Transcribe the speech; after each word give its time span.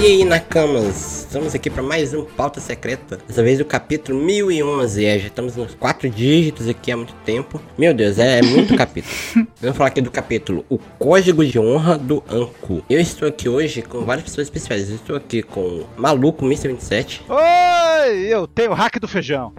E 0.00 0.04
aí, 0.04 0.24
Nakamas? 0.24 1.20
Estamos 1.20 1.54
aqui 1.54 1.70
para 1.70 1.82
mais 1.82 2.12
um 2.12 2.24
Pauta 2.24 2.60
Secreta. 2.60 3.18
Dessa 3.26 3.42
vez 3.42 3.58
o 3.60 3.64
capítulo 3.64 4.18
1011. 4.22 5.04
É, 5.04 5.18
já 5.18 5.28
estamos 5.28 5.56
nos 5.56 5.74
quatro 5.74 6.10
dígitos 6.10 6.68
aqui 6.68 6.92
há 6.92 6.96
muito 6.96 7.14
tempo. 7.24 7.60
Meu 7.78 7.94
Deus, 7.94 8.18
é, 8.18 8.40
é 8.40 8.42
muito 8.42 8.76
capítulo. 8.76 9.14
Vamos 9.60 9.76
falar 9.76 9.88
aqui 9.88 10.00
do 10.00 10.10
capítulo 10.10 10.64
O 10.68 10.78
Código 10.98 11.44
de 11.44 11.58
Honra 11.58 11.96
do 11.96 12.22
Anku. 12.28 12.82
Eu 12.90 13.00
estou 13.00 13.26
aqui 13.28 13.48
hoje 13.48 13.80
com 13.80 14.04
várias 14.04 14.24
pessoas 14.24 14.48
especiais. 14.48 14.90
Eu 14.90 14.96
estou 14.96 15.16
aqui 15.16 15.42
com 15.42 15.60
o 15.60 15.86
Maluco 15.96 16.44
Mr. 16.44 16.68
27. 16.68 17.24
Oi, 17.28 18.18
eu 18.26 18.46
tenho 18.46 18.72
o 18.72 18.74
hack 18.74 18.98
do 18.98 19.08
feijão. 19.08 19.52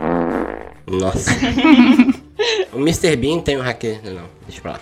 Nossa. 0.85 1.31
o 2.73 2.77
Mr. 2.79 3.15
Bean 3.15 3.39
tem 3.39 3.57
o 3.57 3.61
hack. 3.61 3.83
Não, 4.03 4.23
deixa 4.47 4.61
pra 4.61 4.71
lá. 4.73 4.79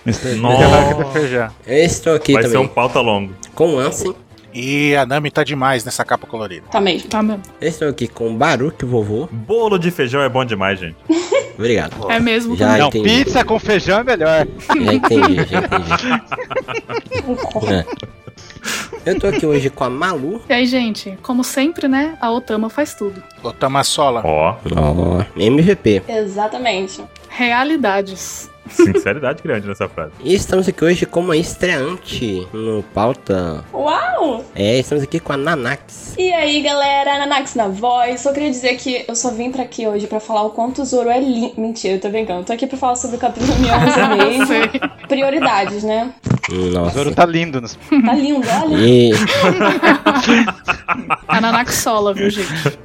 Feijão. 1.14 1.50
Eu 1.68 1.78
estou 1.84 2.16
aqui 2.16 2.34
Vai 2.34 2.44
ser 2.44 2.50
também 2.50 2.66
um 2.66 2.68
pauta 2.68 3.00
longo. 3.02 3.34
com 3.56 3.76
o 3.76 3.80
Ansem. 3.80 4.14
E 4.54 4.94
a 4.98 5.06
Nami 5.06 5.32
tá 5.32 5.46
demais 5.46 5.86
nessa 5.86 6.04
capa 6.04 6.28
colorida. 6.28 6.66
Tá 6.70 6.82
mesmo. 6.82 7.08
Tá 7.10 7.24
mesmo. 7.24 7.42
Eu 7.62 7.70
estou 7.70 7.88
aqui 7.88 8.06
com 8.08 8.30
o 8.30 8.34
Baruque 8.34 8.84
Vovô. 8.84 9.30
Bolo 9.32 9.78
de 9.78 9.90
feijão 9.92 10.22
é 10.22 10.28
bom 10.28 10.44
demais, 10.44 10.78
gente. 10.78 10.98
Obrigado. 11.58 12.12
É 12.12 12.20
mesmo. 12.20 12.56
Já 12.58 12.78
Não, 12.78 12.88
entendi. 12.90 13.08
pizza 13.24 13.46
com 13.46 13.58
feijão 13.60 14.00
é 14.00 14.04
melhor. 14.04 14.46
Já 14.84 14.94
entendi, 14.94 15.36
já 15.50 15.60
entendi. 15.60 16.22
É. 19.06 19.12
Eu 19.12 19.20
tô 19.20 19.28
aqui 19.28 19.46
hoje 19.46 19.70
com 19.70 19.84
a 19.84 19.90
Malu. 19.90 20.42
E 20.48 20.54
aí, 20.54 20.66
gente, 20.66 21.18
como 21.24 21.44
sempre, 21.44 21.88
né? 21.88 22.16
A 22.22 22.30
Otama 22.32 22.70
faz 22.70 22.94
tudo. 22.94 23.22
Otama 23.44 23.84
Sola. 23.84 24.22
Ó, 24.24 24.56
Ó, 24.76 25.24
MVP. 25.36 26.04
Exatamente. 26.08 27.04
Realidades. 27.34 28.50
sinceridade 28.70 29.42
grande 29.42 29.66
nessa 29.68 29.88
frase. 29.88 30.12
E 30.22 30.34
estamos 30.36 30.68
aqui 30.68 30.84
hoje 30.84 31.06
com 31.06 31.22
uma 31.22 31.36
estreante 31.38 32.46
no 32.54 32.84
pauta. 32.94 33.64
Uau! 33.74 34.44
É, 34.54 34.80
estamos 34.80 35.04
aqui 35.04 35.20
com 35.20 35.32
a 35.34 35.38
Nanax. 35.38 36.14
E 36.18 36.32
aí, 36.34 36.62
galera, 36.62 37.18
Nanax 37.20 37.56
na 37.56 37.68
voz. 37.70 38.20
Só 38.22 38.34
queria 38.34 38.50
dizer 38.50 38.76
que 38.76 39.06
eu 39.08 39.16
só 39.16 39.32
vim 39.32 39.50
pra 39.52 39.64
aqui 39.64 39.88
hoje 39.88 40.08
pra 40.08 40.20
falar 40.20 40.44
o 40.44 40.50
quanto 40.52 40.82
o 40.82 40.86
Zoro 40.86 41.10
é 41.10 41.20
lindo. 41.20 41.54
Mentira, 41.60 41.96
eu 41.96 42.02
tô 42.02 42.10
brincando. 42.10 42.44
Tô 42.44 42.52
aqui 42.54 42.68
pra 42.68 42.78
falar 42.78 42.96
sobre 42.96 43.16
o 43.16 43.20
capítulo 43.20 43.52
11 43.54 44.38
mesmo. 44.38 44.52
Prioridades, 45.08 45.84
né? 45.84 46.14
O 46.52 46.56
Nossa. 46.72 46.98
Zoro 46.98 47.16
tá 47.16 47.26
lindo. 47.26 47.62
Nos... 47.62 47.76
Tá 47.76 48.14
lindo, 48.14 48.46
olha. 48.62 48.78
E 48.78 49.12
A 51.28 51.42
Nanaxola, 51.42 52.14
viu, 52.14 52.30
gente? 52.30 52.78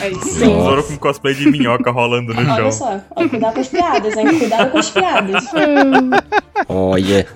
É 0.00 0.08
isso. 0.10 0.24
Sim. 0.28 0.46
Zoro 0.46 0.82
com 0.84 0.96
cosplay 0.98 1.34
de 1.34 1.50
minhoca 1.50 1.90
rolando 1.90 2.32
no 2.34 2.40
Olha 2.40 2.54
chão. 2.56 2.72
só, 2.72 3.00
ó, 3.14 3.28
cuidado 3.28 3.54
com 3.54 3.60
as 3.60 3.68
piadas, 3.68 4.16
hein? 4.16 4.38
Cuidado 4.38 4.70
com 4.70 4.78
as 4.78 4.90
piadas. 4.90 5.44
olha. 6.68 7.26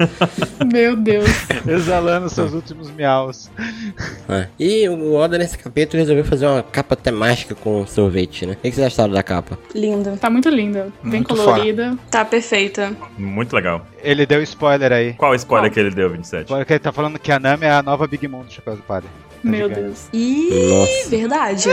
Meu 0.73 0.97
Deus. 0.97 1.29
Exalando 1.67 2.29
seus 2.29 2.53
últimos 2.53 2.91
miaus. 2.91 3.51
Ah, 4.29 4.47
E 4.59 4.89
o 4.89 5.15
Oda 5.15 5.39
nesse 5.39 5.59
capítulo 5.59 6.01
resolveu 6.01 6.25
fazer 6.25 6.47
uma 6.47 6.63
capa 6.63 6.97
temática 6.97 7.55
com 7.55 7.87
sorvete, 7.87 8.47
né? 8.47 8.53
O 8.55 8.57
que 8.57 8.73
vocês 8.73 8.87
acharam 8.87 9.13
da 9.13 9.23
capa? 9.23 9.59
Linda. 9.75 10.17
Tá 10.21 10.31
muito 10.31 10.49
linda. 10.49 10.89
Bem 11.03 11.21
Muito 11.21 11.35
colorida. 11.35 11.97
Tá 12.11 12.25
perfeita. 12.25 12.93
Muito 13.19 13.55
legal. 13.55 13.85
Ele 14.03 14.25
deu 14.27 14.43
spoiler 14.43 14.93
aí. 14.93 15.13
Qual 15.15 15.35
spoiler 15.35 15.71
Qual? 15.71 15.75
que 15.75 15.81
ele 15.81 15.91
deu, 15.91 16.11
27? 16.11 16.45
Spoiler 16.45 16.67
que 16.67 16.73
ele 16.73 16.81
tá 16.81 16.93
falando 16.93 17.19
que 17.19 17.31
a 17.31 17.39
Nami 17.39 17.65
é 17.67 17.71
a 17.71 17.83
nova 17.83 18.07
Big 18.07 18.27
Mom 18.27 18.43
do 18.43 18.53
Chapéu 18.53 18.77
do 18.77 18.83
Padre. 18.83 19.09
Tá 19.43 19.49
Meu 19.51 19.69
gigante. 19.69 19.81
Deus. 19.81 20.09
Ih, 20.13 20.69
Nossa. 20.69 21.09
verdade. 21.11 21.69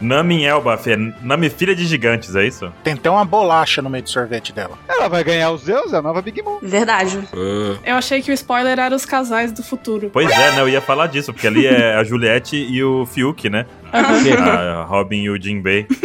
Nami 0.00 0.44
Elbaf 0.44 0.90
é 0.90 0.96
Nami 1.22 1.48
filha 1.48 1.74
de 1.74 1.86
gigantes, 1.86 2.34
é 2.36 2.46
isso? 2.46 2.70
Tem 2.84 2.92
até 2.94 3.10
uma 3.10 3.24
bolacha 3.24 3.80
no 3.80 3.88
meio 3.88 4.02
do 4.04 4.10
sorvete 4.10 4.52
dela. 4.52 4.78
Ela 4.88 5.08
vai 5.08 5.24
ganhar 5.24 5.50
os 5.50 5.62
Zeus, 5.62 5.92
é 5.92 5.96
a 5.96 6.02
nova 6.02 6.20
Big 6.20 6.42
Mom. 6.42 6.58
Verdade. 6.62 7.18
Hum, 7.34 7.76
Eu 7.84 7.96
achei 7.96 8.20
que 8.20 8.30
o 8.30 8.34
spoiler 8.34 8.78
era 8.78 8.94
os 8.94 9.06
casais 9.06 9.52
do 9.52 9.62
futuro. 9.62 10.10
Pois 10.12 10.30
é, 10.30 10.52
né? 10.52 10.60
Eu 10.60 10.68
ia 10.68 10.80
falar 10.80 11.06
disso, 11.06 11.32
porque 11.32 11.46
ali 11.46 11.66
é 11.66 11.94
a 11.94 12.04
Juliette 12.04 12.56
e 12.56 12.82
o 12.84 13.06
Fiuk, 13.06 13.48
né? 13.48 13.64
A 13.96 14.82
Robin 14.84 15.22
e 15.22 15.30
o 15.30 15.40
Jinbei. 15.40 15.86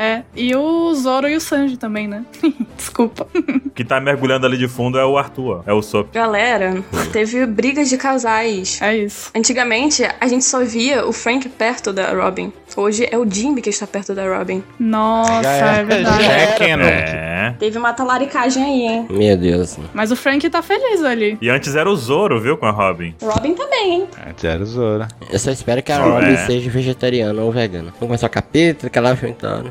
É. 0.00 0.22
E 0.34 0.54
o 0.56 0.94
Zoro 0.94 1.28
e 1.28 1.36
o 1.36 1.40
Sanji 1.40 1.76
também, 1.76 2.08
né? 2.08 2.24
Desculpa. 2.74 3.26
O 3.66 3.68
que 3.70 3.84
tá 3.84 4.00
mergulhando 4.00 4.46
ali 4.46 4.56
de 4.56 4.66
fundo 4.66 4.98
é 4.98 5.04
o 5.04 5.18
Arthur, 5.18 5.58
ó. 5.66 5.70
é 5.70 5.74
o 5.74 5.82
Sop. 5.82 6.08
Galera, 6.14 6.82
teve 7.12 7.44
brigas 7.44 7.90
de 7.90 7.98
casais. 7.98 8.80
É 8.80 8.96
isso. 8.96 9.30
Antigamente, 9.36 10.02
a 10.18 10.26
gente 10.26 10.44
só 10.46 10.64
via 10.64 11.06
o 11.06 11.12
Frank 11.12 11.46
perto 11.50 11.92
da 11.92 12.14
Robin. 12.14 12.50
Hoje 12.74 13.06
é 13.10 13.18
o 13.18 13.30
Jimmy 13.30 13.60
que 13.60 13.68
está 13.68 13.86
perto 13.86 14.14
da 14.14 14.38
Robin. 14.38 14.62
Nossa, 14.78 15.46
é, 15.46 15.80
é- 15.80 15.84
verdade. 15.84 16.24
Já 16.24 16.32
é 16.32 16.46
Canon. 16.56 16.84
É. 16.84 17.54
Teve 17.58 17.76
uma 17.76 17.92
talaricagem 17.92 18.62
aí, 18.62 18.82
hein? 18.94 19.06
meu 19.10 19.36
Deus. 19.36 19.76
Mas 19.92 20.10
o 20.10 20.16
Frank 20.16 20.48
tá 20.48 20.62
feliz 20.62 21.04
ali. 21.04 21.36
E 21.42 21.50
antes 21.50 21.74
era 21.76 21.90
o 21.90 21.96
Zoro, 21.96 22.40
viu, 22.40 22.56
com 22.56 22.64
a 22.64 22.70
Robin. 22.70 23.14
Robin 23.22 23.52
também, 23.52 23.92
hein? 23.92 24.08
Antes 24.26 24.44
era 24.44 24.62
o 24.62 24.66
Zoro. 24.66 25.06
Eu 25.30 25.38
só 25.38 25.50
espero 25.50 25.82
que 25.82 25.92
a 25.92 25.98
Robin 25.98 26.32
é. 26.32 26.46
seja 26.46 26.70
vegetariana 26.70 27.29
ou 27.38 27.52
vegana. 27.52 27.86
Vamos 27.86 27.98
começar 28.00 28.26
o 28.26 28.30
capítulo, 28.30 28.90
que 28.90 28.98
ela 28.98 29.08
vai 29.08 29.16
enfrentando. 29.16 29.70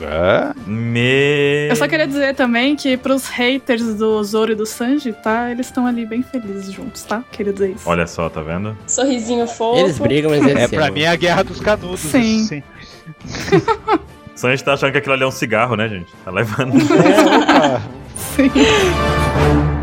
É? 0.00 0.52
Me... 0.66 1.68
Eu 1.68 1.76
só 1.76 1.86
queria 1.86 2.06
dizer 2.06 2.34
também 2.34 2.74
que 2.74 2.96
pros 2.96 3.28
haters 3.28 3.94
do 3.94 4.22
Zoro 4.24 4.52
e 4.52 4.54
do 4.54 4.66
Sanji, 4.66 5.12
tá? 5.12 5.50
Eles 5.50 5.66
estão 5.66 5.86
ali 5.86 6.06
bem 6.06 6.22
felizes 6.22 6.72
juntos, 6.72 7.02
tá? 7.02 7.22
Queria 7.30 7.52
dizer 7.52 7.70
isso. 7.72 7.88
Olha 7.88 8.06
só, 8.06 8.28
tá 8.28 8.40
vendo? 8.40 8.76
Sorrisinho 8.86 9.46
fofo. 9.46 9.78
Eles 9.80 9.98
brigam, 9.98 10.30
mas 10.30 10.42
eles 10.42 10.56
É 10.56 10.68
se 10.68 10.74
pra 10.76 10.90
mim 10.90 11.04
a 11.04 11.16
guerra 11.16 11.42
dos 11.42 11.60
canudos. 11.60 12.00
Sim. 12.00 12.44
sim. 12.48 12.62
Sanji 14.34 14.64
tá 14.64 14.72
achando 14.72 14.92
que 14.92 14.98
aquilo 14.98 15.14
ali 15.14 15.22
é 15.22 15.26
um 15.26 15.30
cigarro, 15.30 15.76
né, 15.76 15.88
gente? 15.88 16.10
Tá 16.24 16.30
levando. 16.30 16.74
É, 17.00 17.36
opa. 17.36 17.82
Sim. 18.16 19.79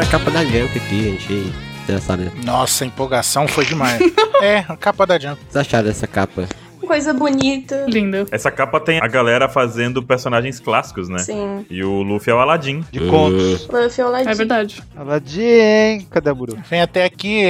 A 0.00 0.06
capa 0.06 0.30
da 0.30 0.42
Jump 0.44 0.78
aqui, 0.78 1.02
gente. 1.02 1.52
Vocês 1.84 2.02
acharam, 2.02 2.32
Nossa, 2.42 2.84
a 2.84 2.86
empolgação 2.86 3.46
foi 3.46 3.66
demais. 3.66 4.00
é, 4.40 4.64
a 4.66 4.76
capa 4.76 5.06
da 5.06 5.18
Jump. 5.18 5.38
vocês 5.42 5.56
acharam 5.56 5.88
dessa 5.88 6.06
capa? 6.06 6.48
Coisa 6.90 7.14
bonita. 7.14 7.86
Lindo. 7.88 8.26
Essa 8.32 8.50
capa 8.50 8.80
tem 8.80 8.98
a 9.00 9.06
galera 9.06 9.48
fazendo 9.48 10.02
personagens 10.02 10.58
clássicos, 10.58 11.08
né? 11.08 11.18
Sim. 11.20 11.64
E 11.70 11.84
o 11.84 12.02
Luffy 12.02 12.32
é 12.32 12.34
o 12.34 12.40
Aladdin. 12.40 12.84
De 12.90 12.98
contos. 13.08 13.68
Luffy 13.68 14.02
Aladdin. 14.02 14.28
É 14.28 14.34
verdade. 14.34 14.82
Aladdin. 14.96 16.04
Cadê 16.10 16.30
a 16.30 16.34
Buru? 16.34 16.58
Vem 16.68 16.80
até 16.82 17.04
aqui. 17.04 17.44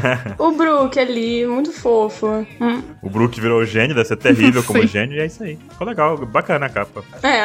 O 0.38 0.52
Brook 0.52 0.98
ali, 0.98 1.46
muito 1.46 1.72
fofo. 1.72 2.46
Hum, 2.60 2.82
O 3.02 3.10
Brook 3.10 3.38
virou 3.38 3.64
gênio, 3.66 3.94
deve 3.94 4.08
ser 4.08 4.16
terrível 4.16 4.62
como 4.62 4.84
gênio, 4.86 5.16
e 5.16 5.20
é 5.20 5.26
isso 5.26 5.42
aí. 5.42 5.58
Ficou 5.70 5.86
legal, 5.86 6.16
bacana 6.26 6.64
a 6.66 6.68
capa. 6.70 7.02
É. 7.22 7.44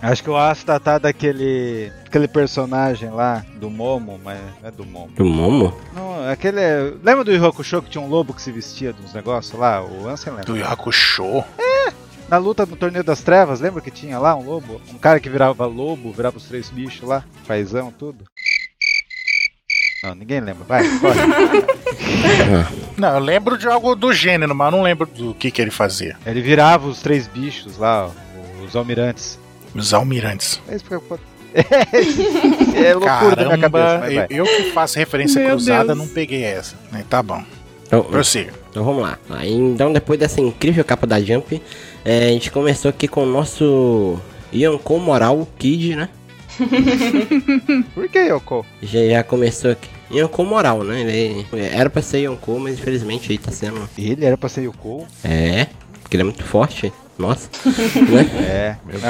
Acho 0.00 0.22
que 0.22 0.30
o 0.30 0.36
Asta 0.36 0.80
tá 0.80 0.96
daquele 0.98 1.92
aquele 2.06 2.28
personagem 2.28 3.10
lá 3.10 3.42
do 3.56 3.70
Momo, 3.70 4.20
mas 4.22 4.38
não 4.60 4.68
é 4.68 4.70
do 4.70 4.84
Momo. 4.84 5.10
Do 5.16 5.24
Momo? 5.24 5.74
Não, 5.94 6.28
aquele. 6.30 6.60
é- 6.60 6.92
Lembra 7.02 7.24
do 7.24 7.32
Yu 7.32 7.44
Hakusho 7.46 7.80
que 7.82 7.90
tinha 7.90 8.02
um 8.04 8.08
lobo 8.08 8.34
que 8.34 8.42
se 8.42 8.52
vestia 8.52 8.92
dos 8.92 9.14
negócios 9.14 9.58
lá? 9.58 9.82
O 9.82 10.06
Ansem 10.08 10.32
lembra. 10.32 10.46
Do 10.52 10.61
Yakusho. 10.62 11.44
Na 12.28 12.38
luta 12.38 12.64
no 12.64 12.76
Torneio 12.76 13.04
das 13.04 13.20
Trevas, 13.20 13.60
lembra 13.60 13.80
que 13.82 13.90
tinha 13.90 14.18
lá 14.18 14.34
um 14.34 14.42
lobo? 14.44 14.80
Um 14.92 14.96
cara 14.98 15.20
que 15.20 15.28
virava 15.28 15.66
lobo, 15.66 16.12
virava 16.12 16.38
os 16.38 16.44
três 16.44 16.70
bichos 16.70 17.06
lá, 17.06 17.24
paizão, 17.46 17.92
tudo. 17.96 18.24
Não, 20.02 20.14
ninguém 20.14 20.40
lembra. 20.40 20.64
Vai, 20.64 20.82
corre. 20.98 21.20
Não, 22.96 23.14
eu 23.14 23.20
lembro 23.20 23.56
de 23.58 23.68
algo 23.68 23.94
do 23.94 24.12
gênero, 24.12 24.54
mas 24.54 24.66
eu 24.72 24.76
não 24.78 24.82
lembro 24.82 25.06
do 25.06 25.34
que, 25.34 25.50
que 25.50 25.60
ele 25.62 25.70
fazia. 25.70 26.16
Ele 26.26 26.40
virava 26.40 26.88
os 26.88 27.00
três 27.00 27.26
bichos 27.28 27.76
lá, 27.76 28.10
os 28.64 28.74
almirantes. 28.74 29.38
Os 29.74 29.92
almirantes. 29.94 30.60
É 30.68 30.74
isso 30.76 30.84
porque 30.84 31.12
eu- 31.12 31.20
É 32.74 32.94
loucura 32.94 33.36
da 33.36 33.44
minha 33.44 33.58
cabeça, 33.58 33.98
Caramba, 34.00 34.26
eu, 34.30 34.44
eu 34.44 34.56
que 34.56 34.72
faço 34.72 34.98
referência 34.98 35.38
Meu 35.40 35.50
cruzada, 35.50 35.94
Deus. 35.94 35.98
não 35.98 36.08
peguei 36.08 36.42
essa. 36.44 36.74
né? 36.90 37.04
Tá 37.08 37.22
bom. 37.22 37.44
Então, 37.86 38.02
Prossiga. 38.04 38.54
Então 38.72 38.82
vamos 38.84 39.02
lá. 39.02 39.18
Aí, 39.28 39.52
então, 39.52 39.92
depois 39.92 40.18
dessa 40.18 40.40
incrível 40.40 40.82
capa 40.82 41.06
da 41.06 41.20
Jump, 41.20 41.60
é, 42.02 42.28
a 42.28 42.28
gente 42.28 42.50
começou 42.50 42.88
aqui 42.88 43.06
com 43.06 43.22
o 43.22 43.26
nosso 43.26 44.18
Yonkou 44.52 44.98
Moral 44.98 45.46
Kid, 45.58 45.94
né? 45.94 46.08
Por 47.94 48.08
que, 48.08 48.18
Yoko? 48.18 48.64
Já, 48.82 49.06
já 49.06 49.22
começou 49.22 49.72
aqui. 49.72 49.90
Yonkou 50.10 50.46
Moral, 50.46 50.82
né? 50.84 51.02
Ele 51.02 51.46
era 51.52 51.90
pra 51.90 52.00
ser 52.00 52.20
Yonkou, 52.20 52.58
mas 52.58 52.78
infelizmente 52.78 53.30
aí 53.30 53.36
tá 53.36 53.52
sendo. 53.52 53.86
Ele 53.98 54.24
era 54.24 54.38
pra 54.38 54.48
ser 54.48 54.62
Yoko? 54.62 55.06
É, 55.22 55.66
porque 56.02 56.16
ele 56.16 56.22
é 56.22 56.24
muito 56.24 56.42
forte. 56.42 56.90
Nossa. 57.18 57.48
né? 58.10 58.30
É. 58.48 58.76
Meu. 58.84 58.98
Deus. 58.98 59.04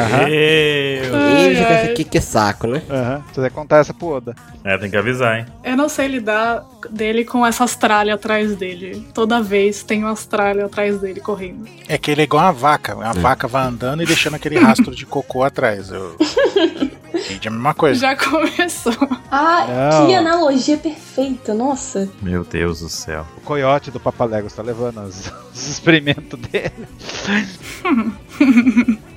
E 1.12 1.56
ai. 1.56 1.66
pensa 1.66 1.94
que, 1.94 2.04
que 2.04 2.20
saco, 2.20 2.66
né? 2.66 2.82
Aham. 2.90 3.22
Você 3.32 3.40
vai 3.40 3.50
contar 3.50 3.78
essa 3.78 3.94
pro 3.94 4.08
Oda. 4.08 4.34
É, 4.64 4.76
tem 4.76 4.90
que 4.90 4.96
avisar, 4.96 5.38
hein? 5.38 5.46
Eu 5.64 5.76
não 5.76 5.88
sei 5.88 6.08
lidar 6.08 6.64
dele 6.90 7.24
com 7.24 7.44
essas 7.46 7.74
tralhas 7.76 8.14
atrás 8.16 8.54
dele. 8.56 9.06
Toda 9.14 9.42
vez 9.42 9.82
tem 9.82 10.02
umas 10.04 10.26
tralhas 10.26 10.64
atrás 10.64 11.00
dele 11.00 11.20
correndo. 11.20 11.66
É 11.88 11.96
que 11.96 12.10
ele 12.10 12.20
é 12.22 12.24
igual 12.24 12.44
uma 12.44 12.52
vaca. 12.52 12.96
A 13.02 13.12
vaca 13.12 13.46
vai 13.48 13.64
andando 13.66 14.02
e 14.02 14.06
deixando 14.06 14.34
aquele 14.34 14.58
rastro 14.58 14.94
de 14.94 15.06
cocô 15.06 15.42
atrás. 15.42 15.90
Eu- 15.90 16.16
Kid 17.26 17.46
é 17.46 17.48
a 17.48 17.52
mesma 17.52 17.74
coisa. 17.74 18.00
Já 18.00 18.16
começou. 18.16 18.92
Ah, 19.30 19.66
Não. 19.92 20.06
que 20.06 20.14
analogia 20.14 20.76
perfeita, 20.76 21.54
nossa. 21.54 22.08
Meu 22.20 22.44
Deus 22.44 22.80
do 22.80 22.88
céu. 22.88 23.26
O 23.36 23.40
coiote 23.40 23.90
do 23.90 23.98
Papaléguas 24.00 24.52
tá 24.52 24.62
levando 24.62 25.00
os, 25.02 25.32
os 25.54 25.66
experimentos 25.68 26.38
dele. 26.40 26.72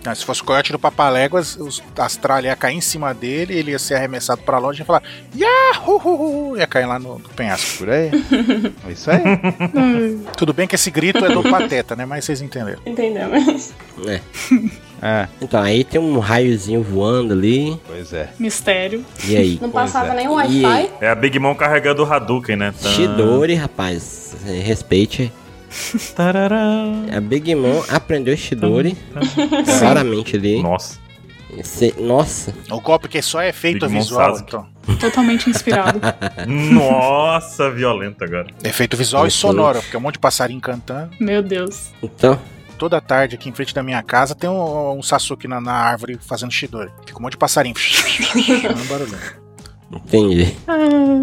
Ah, 0.08 0.14
se 0.14 0.24
fosse 0.24 0.44
o 0.44 0.46
coiote 0.46 0.72
do 0.72 0.78
Papaléguas, 0.78 1.56
os 1.56 1.82
astral 1.98 2.40
ia 2.42 2.56
cair 2.56 2.76
em 2.76 2.82
cima 2.82 3.12
dele, 3.12 3.58
ele 3.58 3.72
ia 3.72 3.80
ser 3.80 3.96
arremessado 3.96 4.40
pra 4.44 4.60
longe 4.60 4.78
e 4.78 4.82
ia 4.82 4.86
falar 4.86 5.02
Yahoo! 5.36 6.56
Ia 6.56 6.68
cair 6.68 6.86
lá 6.86 7.00
no, 7.00 7.18
no 7.18 7.30
penhasco. 7.30 7.80
Por 7.80 7.90
aí. 7.90 8.12
É 8.88 8.92
isso 8.92 9.10
aí. 9.10 9.20
Tudo 10.38 10.54
bem 10.54 10.68
que 10.68 10.76
esse 10.76 10.92
grito 10.92 11.26
é 11.26 11.30
do 11.30 11.42
Pateta, 11.42 11.96
né? 11.96 12.06
Mas 12.06 12.24
vocês 12.26 12.40
entenderam. 12.40 12.80
Entendemos. 12.86 13.74
É. 14.08 14.22
É, 15.08 15.28
Então, 15.40 15.62
aí 15.62 15.84
tem 15.84 16.02
um 16.02 16.18
raiozinho 16.18 16.82
voando 16.82 17.32
ali. 17.34 17.80
pois 17.86 18.12
é. 18.12 18.30
Mistério. 18.40 19.06
E 19.28 19.38
aí? 19.38 19.60
Não 19.62 19.70
Pois 19.70 19.92
passava 19.92 20.14
é. 20.14 20.16
nem 20.16 20.26
E 20.26 20.30
Wi-Fi. 20.30 20.90
É 21.00 21.10
a 21.10 21.14
Big 21.16 21.38
Mom 21.38 21.54
carregando 21.54 22.04
o 22.04 22.12
Hadouken, 22.12 22.56
né? 22.56 22.74
Tan- 22.82 22.90
Shidori, 22.90 23.54
rapaz. 23.54 24.36
é, 24.48 24.52
Respeite. 24.62 25.32
Tarará. 26.16 26.58
A 27.16 27.22
Big 27.22 27.54
Mom 27.54 27.84
aprendeu 27.90 28.36
Shidori. 28.36 28.98
claramente 29.80 30.38
ali. 30.38 30.62
Nossa. 30.64 30.98
Cê- 31.64 31.94
Nossa. 32.00 32.54
O 32.72 32.82
golpe 32.82 33.08
que 33.08 33.22
só 33.22 33.42
é 33.42 33.50
efeito 33.50 33.86
Big 33.88 34.00
visual, 34.00 34.38
então. 34.40 34.66
Totalmente 35.00 35.50
inspirado. 35.50 36.00
Nossa, 36.48 37.70
violento 37.72 38.24
agora. 38.24 38.48
Efeito 38.64 38.98
visual 38.98 39.26
e 39.28 39.32
sonoro, 39.32 39.82
porque 39.82 39.96
é 39.96 40.00
um 40.00 40.02
monte 40.02 40.14
de 40.16 40.20
passarinho 40.20 40.60
cantando. 40.62 41.12
Meu 41.20 41.42
Deus. 41.44 41.92
Então, 42.02 42.40
Toda 42.78 43.00
tarde 43.00 43.36
aqui 43.36 43.50
em 43.50 43.54
frente 43.54 43.74
da 43.74 43.82
minha 43.82 44.02
casa 44.04 44.36
tem 44.36 44.50
um, 44.50 44.98
um 44.98 45.02
Sasuke 45.02 45.48
na, 45.48 45.62
na 45.62 45.74
árvore 45.74 46.18
fazendo 46.22 46.52
Shidori. 46.52 46.92
Fica 47.06 47.18
um 47.20 47.22
monte 47.22 47.34
de 47.34 47.38
passarinho. 47.38 47.76
Fazendo 47.76 48.88
barulho. 48.90 49.18
entendi. 49.94 50.56
Ah, 50.68 50.76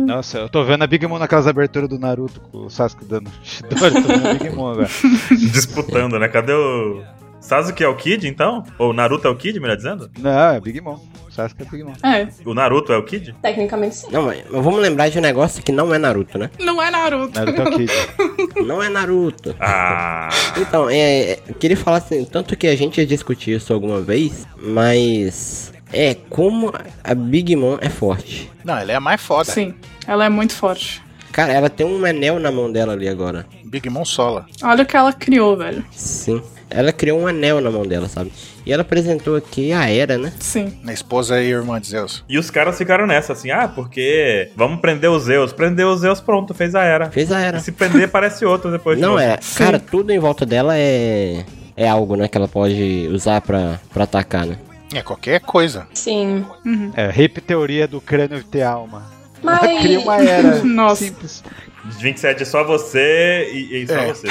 Nossa, 0.07 0.39
eu 0.39 0.49
tô 0.49 0.65
vendo 0.65 0.83
a 0.83 0.87
Big 0.87 1.07
Mom 1.07 1.19
naquelas 1.19 1.47
aberturas 1.47 1.89
do 1.89 1.99
Naruto 1.99 2.41
com 2.41 2.67
o 2.67 2.71
Sasuke 2.71 3.05
dando 3.05 3.31
Shidori, 3.43 4.03
tô 4.03 4.09
vendo 4.09 4.29
a 4.29 4.35
Big 4.35 4.51
Mom 4.51 4.71
agora. 4.71 4.89
Disputando, 5.31 6.19
né? 6.19 6.29
Cadê 6.29 6.53
o. 6.53 7.03
Sasuke 7.41 7.83
é 7.83 7.89
o 7.89 7.97
Kid, 7.97 8.29
então? 8.29 8.65
Ou 8.79 8.93
Naruto 8.93 9.27
é 9.27 9.31
o 9.31 9.37
Kid, 9.37 9.59
melhor 9.59 9.77
dizendo? 9.77 10.09
Não, 10.19 10.31
é 10.53 10.61
Big 10.61 10.81
Mom. 10.81 10.99
O 11.33 11.35
Sasuke 11.35 11.63
é 11.63 11.65
Big 11.65 11.83
Mom. 11.83 11.93
é, 12.05 12.29
O 12.45 12.53
Naruto 12.53 12.93
é 12.93 12.97
o 12.99 13.03
Kid? 13.05 13.35
Tecnicamente 13.41 13.95
sim. 13.97 14.07
Não, 14.11 14.23
mas 14.27 14.43
vamos 14.51 14.81
lembrar 14.81 15.09
de 15.09 15.19
um 15.19 15.23
negócio 15.23 15.63
que 15.63 15.73
não 15.73 15.95
é 15.95 15.97
Naruto, 15.97 16.37
né? 16.37 16.51
não 16.61 16.81
é 16.83 16.91
Naruto. 16.91 17.39
Naruto 17.39 17.63
é 17.63 17.65
o 17.65 17.71
Kid. 17.79 17.93
Não 18.67 18.83
é 18.83 18.89
Naruto. 18.89 19.57
Ah. 19.59 20.29
Então, 20.59 20.89
é, 20.91 20.97
é, 21.33 21.39
eu 21.49 21.55
queria 21.55 21.77
falar 21.77 21.97
assim, 21.99 22.25
tanto 22.25 22.57
que 22.57 22.67
a 22.67 22.77
gente 22.77 23.01
já 23.01 23.07
discutiu 23.07 23.57
isso 23.57 23.73
alguma 23.73 24.01
vez, 24.01 24.47
mas 24.61 25.73
é 25.93 26.15
como 26.15 26.73
a 27.03 27.15
Big 27.15 27.57
Mom 27.57 27.79
é 27.81 27.89
forte. 27.89 28.51
Não, 28.63 28.77
ela 28.77 28.93
é 28.93 28.95
a 28.95 29.01
mais 29.01 29.21
foda. 29.21 29.51
Sim, 29.51 29.75
ela 30.07 30.25
é 30.25 30.29
muito 30.29 30.55
forte. 30.55 31.03
Cara, 31.33 31.53
ela 31.53 31.71
tem 31.71 31.87
um 31.87 32.05
anel 32.05 32.39
na 32.39 32.53
mão 32.53 32.71
dela 32.71 32.93
ali 32.93 33.09
agora. 33.09 33.47
Big 33.65 33.89
Mom 33.89 34.05
sola. 34.05 34.47
Olha 34.63 34.83
o 34.83 34.87
que 34.87 34.97
ela 34.97 35.13
criou, 35.13 35.57
velho. 35.57 35.85
Sim. 35.91 36.43
Ela 36.75 36.93
criou 36.93 37.21
um 37.21 37.27
anel 37.27 37.61
na 37.61 37.71
mão 37.71 37.83
dela, 37.87 38.09
sabe? 38.09 38.33
E 38.65 38.73
ela 38.73 38.83
apresentou 38.83 39.37
aqui 39.37 39.73
a 39.73 39.89
Era, 39.89 40.17
né? 40.19 40.33
Sim. 40.41 40.73
A 40.87 40.93
esposa 40.93 41.41
e 41.43 41.49
irmã 41.51 41.81
de 41.81 41.89
Zeus. 41.89 42.25
E 42.29 42.39
os 42.39 42.51
caras 42.51 42.79
ficaram 42.79 43.07
nessa, 43.07 43.33
assim, 43.33 43.51
ah, 43.51 43.69
porque 43.69 44.51
vamos 44.57 44.81
prender 44.81 45.11
os 45.11 45.25
Zeus. 45.25 45.53
Prender 45.53 45.87
os 45.87 46.01
Zeus, 46.01 46.21
pronto, 46.21 46.55
fez 46.55 46.75
a 46.75 46.83
era. 46.85 47.11
Fez 47.11 47.31
a 47.33 47.41
E 47.41 47.45
Era. 47.45 47.61
se 47.61 47.73
prender, 47.73 48.09
parece 48.09 48.45
outro 48.45 48.71
depois 48.71 48.97
de 48.97 49.03
Não 49.03 49.11
novo. 49.11 49.21
é, 49.23 49.39
Sim. 49.41 49.59
cara, 49.59 49.79
tudo 49.79 50.11
em 50.13 50.19
volta 50.19 50.47
dela 50.47 50.77
é 50.77 51.45
é 51.77 51.89
algo, 51.89 52.17
né, 52.17 52.29
que 52.29 52.37
ela 52.37 52.47
pode 52.47 53.09
usar 53.11 53.41
pra, 53.41 53.81
pra 53.93 54.05
atacar, 54.05 54.47
né? 54.47 54.57
É 54.95 55.01
qualquer 55.03 55.41
coisa. 55.41 55.87
Sim. 55.95 56.45
Uhum. 56.67 56.93
É, 56.95 57.11
hip 57.21 57.41
teoria 57.41 57.89
do 57.89 57.99
crânio 58.01 58.45
ter 58.45 58.61
alma. 58.63 59.11
Mas- 59.43 59.63
Ela 59.63 59.81
cria 59.81 59.99
uma 60.01 60.17
era 60.23 60.59
Nossa. 60.65 61.05
simples. 61.07 61.43
27 61.99 62.43
é 62.43 62.45
só 62.45 62.63
você 62.63 63.51
e, 63.53 63.83
e 63.83 63.87
só 63.89 63.95
É. 63.95 64.07
você. 64.07 64.29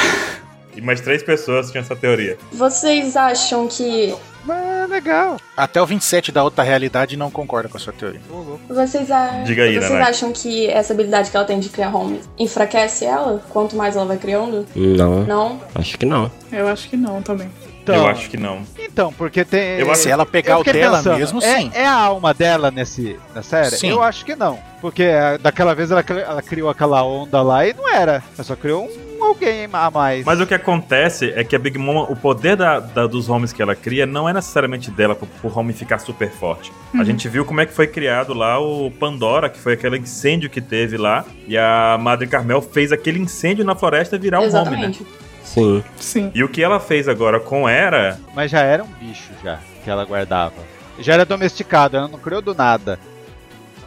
E 0.76 0.82
mais 0.82 1.02
três 1.02 1.22
pessoas 1.24 1.70
tinham 1.72 1.82
essa 1.82 1.96
teoria. 1.96 2.38
Vocês 2.52 3.16
acham 3.16 3.68
que. 3.68 4.16
Mas 4.44 4.58
é 4.58 4.88
legal. 4.88 5.38
Até 5.56 5.80
o 5.82 5.86
27 5.86 6.32
da 6.32 6.44
outra 6.44 6.64
realidade 6.64 7.16
não 7.16 7.30
concorda 7.30 7.70
com 7.70 7.78
a 7.78 7.80
sua 7.80 7.94
teoria. 7.94 8.20
Vocês, 8.68 9.12
a... 9.12 9.44
Diga 9.44 9.64
aí, 9.64 9.78
vocês 9.80 9.92
acham 10.02 10.32
que 10.32 10.68
essa 10.68 10.94
habilidade 10.94 11.30
que 11.30 11.38
ela 11.38 11.46
tem 11.46 11.60
de 11.60 11.70
criar 11.70 11.96
home 11.96 12.20
enfraquece 12.40 13.06
ela? 13.06 13.44
Quanto 13.50 13.76
mais 13.76 13.96
ela 13.96 14.06
vai 14.06 14.18
criando? 14.18 14.66
Não, 14.76 15.24
Não? 15.26 15.62
acho 15.76 15.98
que 15.98 16.06
não. 16.08 16.32
Eu 16.52 16.68
acho 16.68 16.90
que 16.90 16.98
não 16.98 17.22
também. 17.22 17.50
Então, 17.84 17.96
Eu 17.96 18.08
acho 18.08 18.30
que 18.30 18.38
não. 18.38 18.62
Então, 18.78 19.12
porque 19.14 19.44
tem. 19.44 19.80
Eu 19.80 19.92
acho- 19.92 20.04
Se 20.04 20.10
ela 20.10 20.24
pegar 20.26 20.54
Eu 20.54 20.60
o 20.60 20.64
dela 20.64 20.98
pensando, 20.98 21.18
mesmo, 21.18 21.44
é, 21.44 21.58
sim. 21.60 21.72
É 21.74 21.86
a 21.86 21.94
alma 21.96 22.32
dela 22.34 22.70
nesse, 22.70 23.20
nessa 23.34 23.58
era? 23.58 23.72
Sim. 23.72 23.90
Eu 23.90 24.04
acho 24.04 24.24
que 24.24 24.36
não. 24.36 24.60
Porque 24.80 25.02
é, 25.04 25.38
daquela 25.40 25.74
vez 25.74 25.90
ela, 25.92 26.04
ela 26.08 26.42
criou 26.44 26.70
aquela 26.70 27.04
onda 27.04 27.42
lá 27.42 27.66
e 27.66 27.74
não 27.74 27.90
era. 27.90 28.24
Ela 28.36 28.44
só 28.44 28.56
criou 28.56 28.86
um 28.86 29.11
alguém 29.32 29.68
a 29.72 29.92
mais. 29.92 30.26
Mas 30.26 30.40
o 30.40 30.48
que 30.48 30.54
acontece 30.54 31.34
é 31.36 31.44
que 31.44 31.56
a 31.56 31.60
Big 31.60 31.78
Mom, 31.78 32.04
o 32.10 32.16
poder 32.16 32.56
da, 32.56 32.80
da- 32.80 33.08
dos 33.08 33.30
homens 33.30 33.52
que 33.52 33.62
ela 33.62 33.76
cria 33.76 34.06
não 34.06 34.28
é 34.30 34.34
necessariamente 34.34 34.90
dela 34.92 35.16
pro, 35.16 35.28
pro 35.28 35.60
homem 35.60 35.74
ficar 35.76 36.00
super 36.00 36.30
forte. 36.32 36.72
A 36.94 37.04
gente 37.04 37.28
viu 37.28 37.44
como 37.46 37.62
é 37.62 37.66
que 37.66 37.74
foi 37.74 37.88
criado 37.88 38.34
lá 38.34 38.60
o 38.60 38.92
Pandora, 38.92 39.50
que 39.50 39.60
foi 39.60 39.74
aquele 39.74 39.98
incêndio 39.98 40.50
que 40.50 40.62
teve 40.62 40.98
lá. 40.98 41.26
E 41.48 41.58
a 41.58 41.98
Madre 42.00 42.28
Carmel 42.28 42.62
fez 42.62 42.92
aquele 42.92 43.20
incêndio 43.20 43.64
na 43.66 43.76
floresta 43.76 44.18
virar 44.18 44.40
um 44.40 44.44
homem, 44.44 44.54
né? 44.54 44.60
Exatamente. 44.90 45.08
Sim. 45.44 45.84
Sim. 45.98 46.32
E 46.36 46.44
o 46.44 46.48
que 46.50 46.64
ela 46.64 46.80
fez 46.80 47.08
agora 47.08 47.40
com 47.40 47.68
Era 47.68 48.18
Mas 48.36 48.50
já 48.52 48.60
era 48.62 48.84
um 48.84 48.88
bicho 48.88 49.32
já 49.44 49.60
que 49.84 49.90
ela 49.90 50.06
guardava. 50.06 50.54
Já 51.00 51.14
era 51.14 51.26
domesticado, 51.26 51.98
ela 51.98 52.08
não 52.08 52.20
criou 52.20 52.42
do 52.42 52.54
nada. 52.54 53.00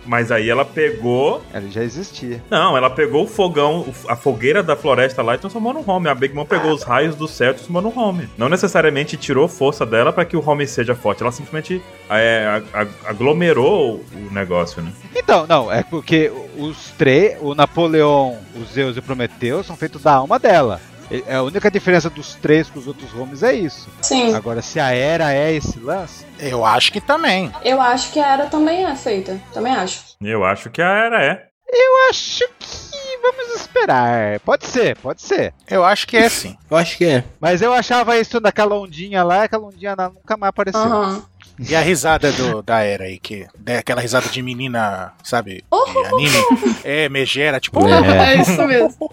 Mas 0.04 0.30
aí 0.30 0.48
ela 0.48 0.64
pegou. 0.64 1.42
Ela 1.52 1.68
já 1.70 1.82
existia. 1.82 2.42
Não, 2.50 2.76
ela 2.76 2.90
pegou 2.90 3.24
o 3.24 3.26
fogão, 3.26 3.86
a 4.08 4.16
fogueira 4.16 4.62
da 4.62 4.76
floresta 4.76 5.22
lá 5.22 5.34
e 5.34 5.38
transformou 5.38 5.72
num 5.72 5.88
home. 5.88 6.08
A 6.08 6.14
Big 6.14 6.34
Mom 6.34 6.44
pegou 6.44 6.72
os 6.72 6.82
raios 6.82 7.14
do 7.14 7.26
céu 7.26 7.50
e 7.50 7.54
transformou 7.54 7.82
num 7.82 7.98
home. 7.98 8.28
Não 8.36 8.48
necessariamente 8.48 9.16
tirou 9.16 9.48
força 9.48 9.86
dela 9.86 10.12
para 10.12 10.24
que 10.24 10.36
o 10.36 10.48
home 10.48 10.66
seja 10.66 10.94
forte. 10.94 11.22
Ela 11.22 11.32
simplesmente 11.32 11.82
é, 12.10 12.62
aglomerou 13.04 14.04
o 14.14 14.32
negócio, 14.32 14.82
né? 14.82 14.92
Então, 15.14 15.46
não, 15.46 15.72
é 15.72 15.82
porque 15.82 16.30
os 16.56 16.90
três, 16.98 17.36
o 17.40 17.54
Napoleão, 17.54 18.38
o 18.54 18.64
Zeus 18.64 18.96
e 18.96 18.98
o 18.98 19.02
Prometeu, 19.02 19.62
são 19.62 19.76
feitos 19.76 20.02
da 20.02 20.14
alma 20.14 20.38
dela. 20.38 20.80
E- 21.10 21.24
A 21.32 21.42
única 21.42 21.70
diferença 21.70 22.08
dos 22.10 22.34
três 22.36 22.68
com 22.70 22.78
os 22.78 22.86
outros 22.86 23.12
homens 23.14 23.42
é 23.42 23.52
isso. 23.54 23.88
Sim. 24.02 24.34
Agora, 24.34 24.62
se 24.62 24.78
a 24.80 24.90
Era 24.92 25.32
é 25.32 25.52
esse 25.52 25.78
lance, 25.78 26.24
Eu 26.38 26.64
acho 26.64 26.92
que 26.92 27.00
também. 27.00 27.52
Eu 27.64 27.80
acho 27.80 28.10
que 28.12 28.18
a 28.20 28.26
era 28.34 28.46
também 28.46 28.84
é 28.84 28.94
feita. 28.96 29.40
Também 29.52 29.72
acho. 29.74 30.02
Eu 30.20 30.44
acho 30.44 30.70
que 30.70 30.80
a 30.82 30.88
Era 30.88 31.24
é. 31.24 31.46
eu 31.72 32.10
acho 32.10 32.44
que 32.58 32.94
vamos 33.22 33.54
esperar. 33.60 34.38
Pode 34.40 34.66
ser, 34.66 34.96
pode 34.98 35.22
ser. 35.22 35.54
Eu 35.68 35.84
acho 35.84 36.06
que 36.06 36.16
é 36.16 36.28
sim. 36.28 36.56
Eu 36.70 36.76
acho 36.76 36.96
que 36.98 37.04
é. 37.04 37.24
Mas 37.40 37.62
eu 37.62 37.72
achava 37.72 38.18
isso 38.18 38.40
daquela 38.40 38.74
ondinha 38.78 39.22
lá, 39.22 39.44
aquela 39.44 39.66
ondinha 39.66 39.94
lá 39.96 40.08
nunca 40.10 40.36
mais 40.36 40.48
apareceu. 40.50 40.80
Aham. 40.80 41.22
E 41.68 41.76
a 41.76 41.80
risada 41.80 42.32
do- 42.32 42.62
da 42.62 42.80
era 42.80 43.04
aí, 43.04 43.16
que 43.16 43.46
é 43.64 43.76
aquela 43.78 44.00
risada 44.00 44.28
de 44.28 44.42
menina, 44.42 45.12
sabe? 45.22 45.62
De 45.70 46.06
anime. 46.06 46.80
É, 46.82 47.08
megera, 47.08 47.60
tipo. 47.60 47.78
É, 47.86 48.34
isso 48.42 48.60
mesmo. 48.66 49.12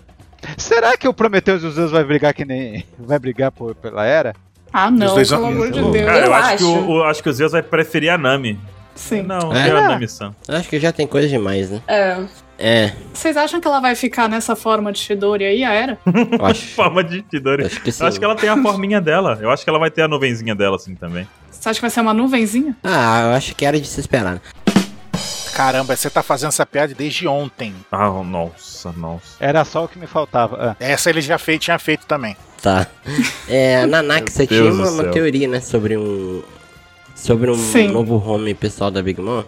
Será 0.57 0.97
que 0.97 1.07
o 1.07 1.13
Prometheus 1.13 1.63
e 1.63 1.65
os 1.67 1.75
Zeus 1.75 1.91
vai 1.91 2.03
brigar 2.03 2.33
que 2.33 2.45
nem. 2.45 2.85
Vai 2.99 3.19
brigar 3.19 3.51
por, 3.51 3.75
pela 3.75 4.05
Era? 4.05 4.33
Ah, 4.73 4.89
não, 4.89 5.13
dois 5.15 5.29
pelo 5.29 5.41
são- 5.41 5.49
amor 5.49 5.71
de 5.71 5.79
Eu 5.79 5.91
Deus. 5.91 6.05
Cara, 6.05 6.19
eu, 6.19 6.25
Eu 6.25 6.33
acho, 6.33 6.57
que 6.57 6.63
o, 6.63 6.87
o- 6.89 7.03
acho 7.03 7.23
que 7.23 7.29
o 7.29 7.33
Zeus 7.33 7.51
vai 7.51 7.61
preferir 7.61 8.09
a 8.11 8.17
Nami. 8.17 8.59
Sim. 8.95 9.21
Não, 9.23 9.53
É? 9.55 9.69
é 9.69 9.71
a 9.71 9.81
Nami-san. 9.89 10.35
Eu 10.47 10.55
acho 10.57 10.69
que 10.69 10.79
já 10.79 10.91
tem 10.91 11.07
coisa 11.07 11.27
demais, 11.27 11.69
né? 11.69 11.81
É. 11.87 12.17
É, 12.63 12.93
Vocês 13.11 13.35
acham 13.37 13.59
que 13.59 13.67
ela 13.67 13.79
vai 13.79 13.95
ficar 13.95 14.29
nessa 14.29 14.55
forma 14.55 14.91
de 14.91 14.99
Shidori 14.99 15.43
aí, 15.43 15.63
a 15.63 15.73
Era? 15.73 15.97
eu 16.37 16.45
acho. 16.45 16.67
Forma 16.75 17.03
de 17.03 17.25
Chidori. 17.31 17.65
acho 17.65 17.81
que 17.81 17.91
sim. 17.91 18.03
Eu 18.03 18.07
acho 18.07 18.19
que 18.19 18.25
ela 18.25 18.35
tem 18.35 18.49
a 18.49 18.61
forminha 18.61 19.01
dela. 19.01 19.39
Eu 19.41 19.49
acho 19.49 19.63
que 19.63 19.69
ela 19.69 19.79
vai 19.79 19.89
ter 19.89 20.03
a 20.03 20.07
nuvenzinha 20.07 20.53
dela 20.53 20.75
assim 20.75 20.93
também. 20.93 21.27
Você 21.49 21.69
acha 21.69 21.77
que 21.77 21.81
vai 21.81 21.89
ser 21.89 22.01
uma 22.01 22.13
nuvenzinha? 22.13 22.75
Ah, 22.83 23.21
eu 23.23 23.31
acho 23.31 23.55
que 23.55 23.65
era 23.65 23.79
de 23.81 23.87
se 23.87 23.99
esperar. 23.99 24.39
Caramba, 25.53 25.95
você 25.95 26.09
tá 26.09 26.23
fazendo 26.23 26.49
essa 26.49 26.65
piada 26.65 26.93
desde 26.93 27.27
ontem. 27.27 27.75
Ah, 27.91 28.09
nossa, 28.23 28.91
nossa. 28.93 29.35
Era 29.39 29.63
só 29.65 29.85
o 29.85 29.87
que 29.87 29.99
me 29.99 30.07
faltava. 30.07 30.71
Ah, 30.71 30.75
Essa 30.79 31.09
ele 31.09 31.21
já 31.21 31.37
fez, 31.37 31.59
tinha 31.59 31.77
feito 31.77 32.05
também. 32.05 32.35
Tá. 32.61 32.87
É, 33.49 33.85
Nanak, 33.85 34.31
você 34.31 34.45
tinha 34.47 34.71
uma, 34.71 34.89
uma 34.89 35.03
teoria, 35.11 35.47
né, 35.47 35.59
sobre 35.59 35.97
um. 35.97 36.41
Sobre 37.15 37.51
um 37.51 37.55
Sim. 37.57 37.89
novo 37.89 38.15
home 38.17 38.53
pessoal 38.53 38.89
da 38.89 39.01
Big 39.01 39.19
Mom? 39.21 39.43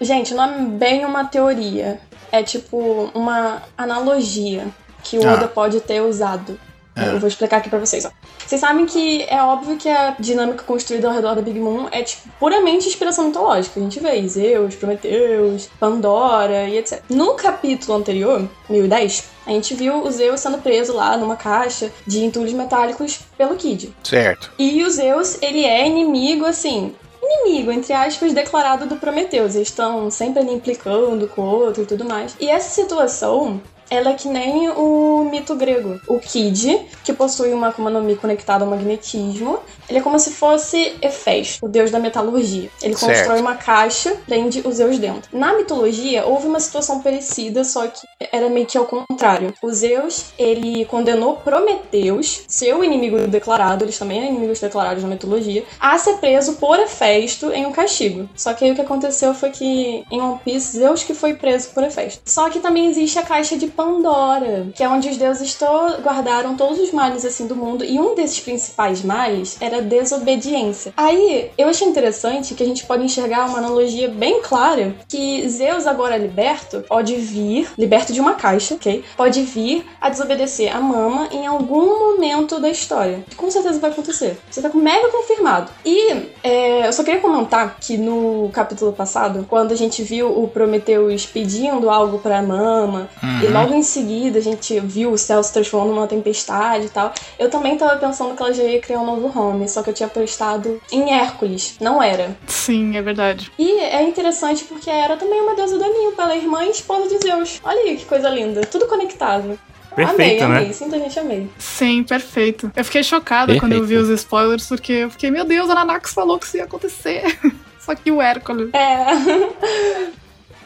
Gente, 0.00 0.34
não 0.34 0.44
é 0.44 0.58
bem 0.62 1.04
uma 1.04 1.24
teoria. 1.24 2.00
É 2.32 2.42
tipo 2.42 3.10
uma 3.14 3.62
analogia 3.76 4.68
que 5.02 5.18
o 5.18 5.28
Ah. 5.28 5.34
Oda 5.34 5.48
pode 5.48 5.80
ter 5.80 6.00
usado. 6.00 6.58
Eu 7.06 7.18
vou 7.18 7.28
explicar 7.28 7.58
aqui 7.58 7.68
pra 7.68 7.78
vocês, 7.78 8.04
ó. 8.04 8.10
Vocês 8.46 8.60
sabem 8.60 8.86
que 8.86 9.22
é 9.24 9.42
óbvio 9.42 9.76
que 9.76 9.88
a 9.88 10.16
dinâmica 10.18 10.64
construída 10.64 11.08
ao 11.08 11.14
redor 11.14 11.34
da 11.34 11.42
Big 11.42 11.58
Moon 11.58 11.88
é 11.90 12.02
tipo, 12.02 12.28
puramente 12.38 12.88
inspiração 12.88 13.26
mitológica. 13.26 13.78
A 13.78 13.82
gente 13.82 14.00
vê 14.00 14.26
Zeus, 14.28 14.74
Prometeus, 14.74 15.68
Pandora 15.78 16.68
e 16.68 16.78
etc. 16.78 17.02
No 17.08 17.34
capítulo 17.34 17.96
anterior, 17.98 18.48
1010, 18.68 19.24
a 19.46 19.50
gente 19.50 19.74
viu 19.74 20.02
o 20.04 20.10
Zeus 20.10 20.40
sendo 20.40 20.58
preso 20.58 20.94
lá 20.94 21.16
numa 21.16 21.36
caixa 21.36 21.90
de 22.06 22.24
entulhos 22.24 22.52
metálicos 22.52 23.20
pelo 23.36 23.56
Kid. 23.56 23.94
Certo. 24.02 24.50
E 24.58 24.82
o 24.82 24.90
Zeus, 24.90 25.40
ele 25.40 25.64
é 25.64 25.86
inimigo, 25.86 26.44
assim, 26.44 26.94
inimigo, 27.22 27.70
entre 27.70 27.92
aspas, 27.92 28.32
declarado 28.32 28.86
do 28.86 28.96
Prometheus. 28.96 29.54
Eles 29.54 29.68
estão 29.68 30.10
sempre 30.10 30.40
ali 30.40 30.52
implicando 30.52 31.28
com 31.28 31.42
o 31.42 31.54
outro 31.54 31.82
e 31.82 31.86
tudo 31.86 32.04
mais. 32.04 32.34
E 32.40 32.48
essa 32.48 32.70
situação 32.70 33.60
ela 33.90 34.10
é 34.10 34.14
que 34.14 34.28
nem 34.28 34.68
o 34.70 35.28
mito 35.30 35.54
grego. 35.54 36.00
O 36.06 36.18
Kid, 36.18 36.86
que 37.04 37.12
possui 37.12 37.52
uma 37.52 37.68
Akuma 37.68 37.90
no 37.90 38.02
Mi 38.02 38.16
conectada 38.16 38.64
ao 38.64 38.70
magnetismo, 38.70 39.58
ele 39.88 39.98
é 39.98 40.02
como 40.02 40.18
se 40.18 40.30
fosse 40.30 40.96
Hefesto, 41.02 41.66
o 41.66 41.68
deus 41.68 41.90
da 41.90 41.98
metalurgia. 41.98 42.70
Ele 42.80 42.96
Certo. 42.96 43.12
constrói 43.12 43.40
uma 43.40 43.56
caixa, 43.56 44.16
prende 44.26 44.62
os 44.64 44.76
Zeus 44.76 44.98
dentro. 44.98 45.36
Na 45.36 45.52
mitologia, 45.56 46.24
houve 46.24 46.46
uma 46.46 46.60
situação 46.60 47.00
parecida, 47.00 47.64
só 47.64 47.86
que 47.88 48.06
era 48.32 48.48
meio 48.48 48.66
que 48.66 48.78
ao 48.78 48.86
contrário. 48.86 49.52
O 49.60 49.70
Zeus, 49.70 50.26
ele 50.38 50.84
condenou 50.84 51.36
Prometeus, 51.36 52.42
seu 52.46 52.84
inimigo 52.84 53.18
declarado, 53.26 53.84
eles 53.84 53.98
também 53.98 54.18
eram 54.18 54.28
inimigos 54.28 54.60
declarados 54.60 55.02
na 55.02 55.08
mitologia, 55.08 55.64
a 55.80 55.98
ser 55.98 56.18
preso 56.18 56.54
por 56.54 56.78
Hefesto 56.78 57.50
em 57.52 57.66
um 57.66 57.72
castigo. 57.72 58.28
Só 58.36 58.54
que 58.54 58.64
aí 58.64 58.70
o 58.70 58.74
que 58.74 58.80
aconteceu 58.80 59.34
foi 59.34 59.50
que 59.50 60.04
em 60.10 60.20
One 60.20 60.40
Piece, 60.44 60.78
Zeus 60.78 61.02
que 61.02 61.14
foi 61.14 61.34
preso 61.34 61.70
por 61.70 61.82
Hefesto. 61.82 62.22
Só 62.24 62.48
que 62.48 62.60
também 62.60 62.86
existe 62.86 63.18
a 63.18 63.22
caixa 63.22 63.56
de 63.56 63.66
Pandora, 63.80 64.68
que 64.74 64.82
é 64.82 64.88
onde 64.88 65.08
os 65.08 65.16
deuses 65.16 65.54
to- 65.54 66.02
guardaram 66.02 66.54
todos 66.54 66.78
os 66.78 66.92
males 66.92 67.24
assim 67.24 67.46
do 67.46 67.56
mundo, 67.56 67.82
e 67.82 67.98
um 67.98 68.14
desses 68.14 68.38
principais 68.38 69.02
males 69.02 69.56
era 69.58 69.78
a 69.78 69.80
desobediência. 69.80 70.92
Aí 70.96 71.50
eu 71.56 71.66
achei 71.68 71.88
interessante 71.88 72.54
que 72.54 72.62
a 72.62 72.66
gente 72.66 72.84
pode 72.84 73.02
enxergar 73.02 73.46
uma 73.48 73.58
analogia 73.58 74.08
bem 74.08 74.42
clara 74.42 74.94
que 75.08 75.48
Zeus 75.48 75.86
agora 75.86 76.18
liberto 76.18 76.84
pode 76.88 77.16
vir, 77.16 77.68
liberto 77.78 78.12
de 78.12 78.20
uma 78.20 78.34
caixa, 78.34 78.74
ok? 78.74 79.02
Pode 79.16 79.42
vir 79.42 79.86
a 79.98 80.10
desobedecer 80.10 80.74
a 80.76 80.80
Mama 80.80 81.28
em 81.32 81.46
algum 81.46 81.98
momento 81.98 82.60
da 82.60 82.68
história. 82.68 83.24
Que 83.30 83.36
com 83.36 83.50
certeza 83.50 83.78
vai 83.78 83.90
acontecer. 83.90 84.38
Você 84.50 84.60
tá 84.60 84.68
com 84.68 84.78
mega 84.78 85.08
confirmado. 85.08 85.70
E 85.84 86.28
é, 86.42 86.86
eu 86.86 86.92
só 86.92 87.02
queria 87.02 87.20
comentar 87.20 87.78
que 87.80 87.96
no 87.96 88.50
capítulo 88.52 88.92
passado, 88.92 89.46
quando 89.48 89.72
a 89.72 89.76
gente 89.76 90.02
viu 90.02 90.28
o 90.28 90.46
Prometheus 90.48 91.24
pedindo 91.24 91.88
algo 91.88 92.18
pra 92.18 92.42
Mama, 92.42 93.08
e 93.42 93.46
logo 93.46 93.69
em 93.74 93.82
seguida 93.82 94.38
a 94.38 94.42
gente 94.42 94.78
viu 94.80 95.12
o 95.12 95.18
céu 95.18 95.42
se 95.42 95.52
transformando 95.52 95.94
numa 95.94 96.06
tempestade 96.06 96.86
e 96.86 96.88
tal, 96.88 97.12
eu 97.38 97.50
também 97.50 97.76
tava 97.76 97.96
pensando 97.96 98.34
que 98.34 98.42
ela 98.42 98.52
já 98.52 98.62
ia 98.62 98.80
criar 98.80 99.00
um 99.00 99.06
novo 99.06 99.38
home, 99.38 99.68
só 99.68 99.82
que 99.82 99.90
eu 99.90 99.94
tinha 99.94 100.08
prestado 100.08 100.80
em 100.90 101.12
Hércules. 101.12 101.76
Não 101.80 102.02
era. 102.02 102.36
Sim, 102.46 102.96
é 102.96 103.02
verdade. 103.02 103.50
E 103.58 103.78
é 103.80 104.02
interessante 104.02 104.64
porque 104.64 104.90
era 104.90 105.16
também 105.16 105.40
uma 105.40 105.54
deusa 105.54 105.78
do 105.78 105.84
Olimpo, 105.84 106.20
ela 106.20 106.34
é 106.34 106.38
irmã 106.38 106.64
e 106.64 106.70
esposa 106.70 107.08
de 107.08 107.18
Zeus. 107.18 107.60
Olha 107.64 107.80
aí 107.80 107.96
que 107.96 108.04
coisa 108.04 108.28
linda. 108.28 108.62
Tudo 108.62 108.86
conectado. 108.86 109.58
Perfeito, 109.94 110.44
amei, 110.44 110.54
né? 110.54 110.60
amei. 110.60 110.72
Simplesmente 110.72 111.18
amei. 111.18 111.50
Sim, 111.58 112.04
perfeito. 112.04 112.70
Eu 112.76 112.84
fiquei 112.84 113.02
chocada 113.02 113.58
quando 113.58 113.72
eu 113.72 113.84
vi 113.84 113.96
os 113.96 114.08
spoilers, 114.08 114.66
porque 114.68 114.92
eu 114.92 115.10
fiquei, 115.10 115.30
meu 115.30 115.44
Deus, 115.44 115.68
a 115.68 115.74
Nanax 115.74 116.12
falou 116.12 116.38
que 116.38 116.46
isso 116.46 116.56
ia 116.56 116.64
acontecer. 116.64 117.24
Só 117.80 117.94
que 117.94 118.10
o 118.10 118.20
Hércules. 118.20 118.70
É. 118.72 120.10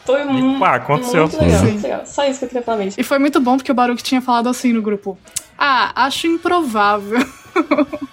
Foi 0.04 0.24
mu- 0.24 0.58
pá, 0.58 0.74
aconteceu. 0.76 1.22
muito 1.22 1.40
legal, 1.40 1.62
muito 1.62 1.82
legal. 1.82 2.02
Só 2.06 2.24
isso 2.26 2.38
que 2.40 2.44
eu 2.44 2.48
queria 2.48 2.62
falar 2.62 2.78
mesmo. 2.78 3.00
E 3.00 3.02
foi 3.04 3.18
muito 3.18 3.40
bom 3.40 3.56
porque 3.56 3.72
o 3.72 3.74
Baruch 3.74 4.02
tinha 4.02 4.20
falado 4.20 4.48
assim 4.48 4.72
no 4.72 4.82
grupo. 4.82 5.18
Ah, 5.58 5.92
acho 6.06 6.26
improvável. 6.26 7.18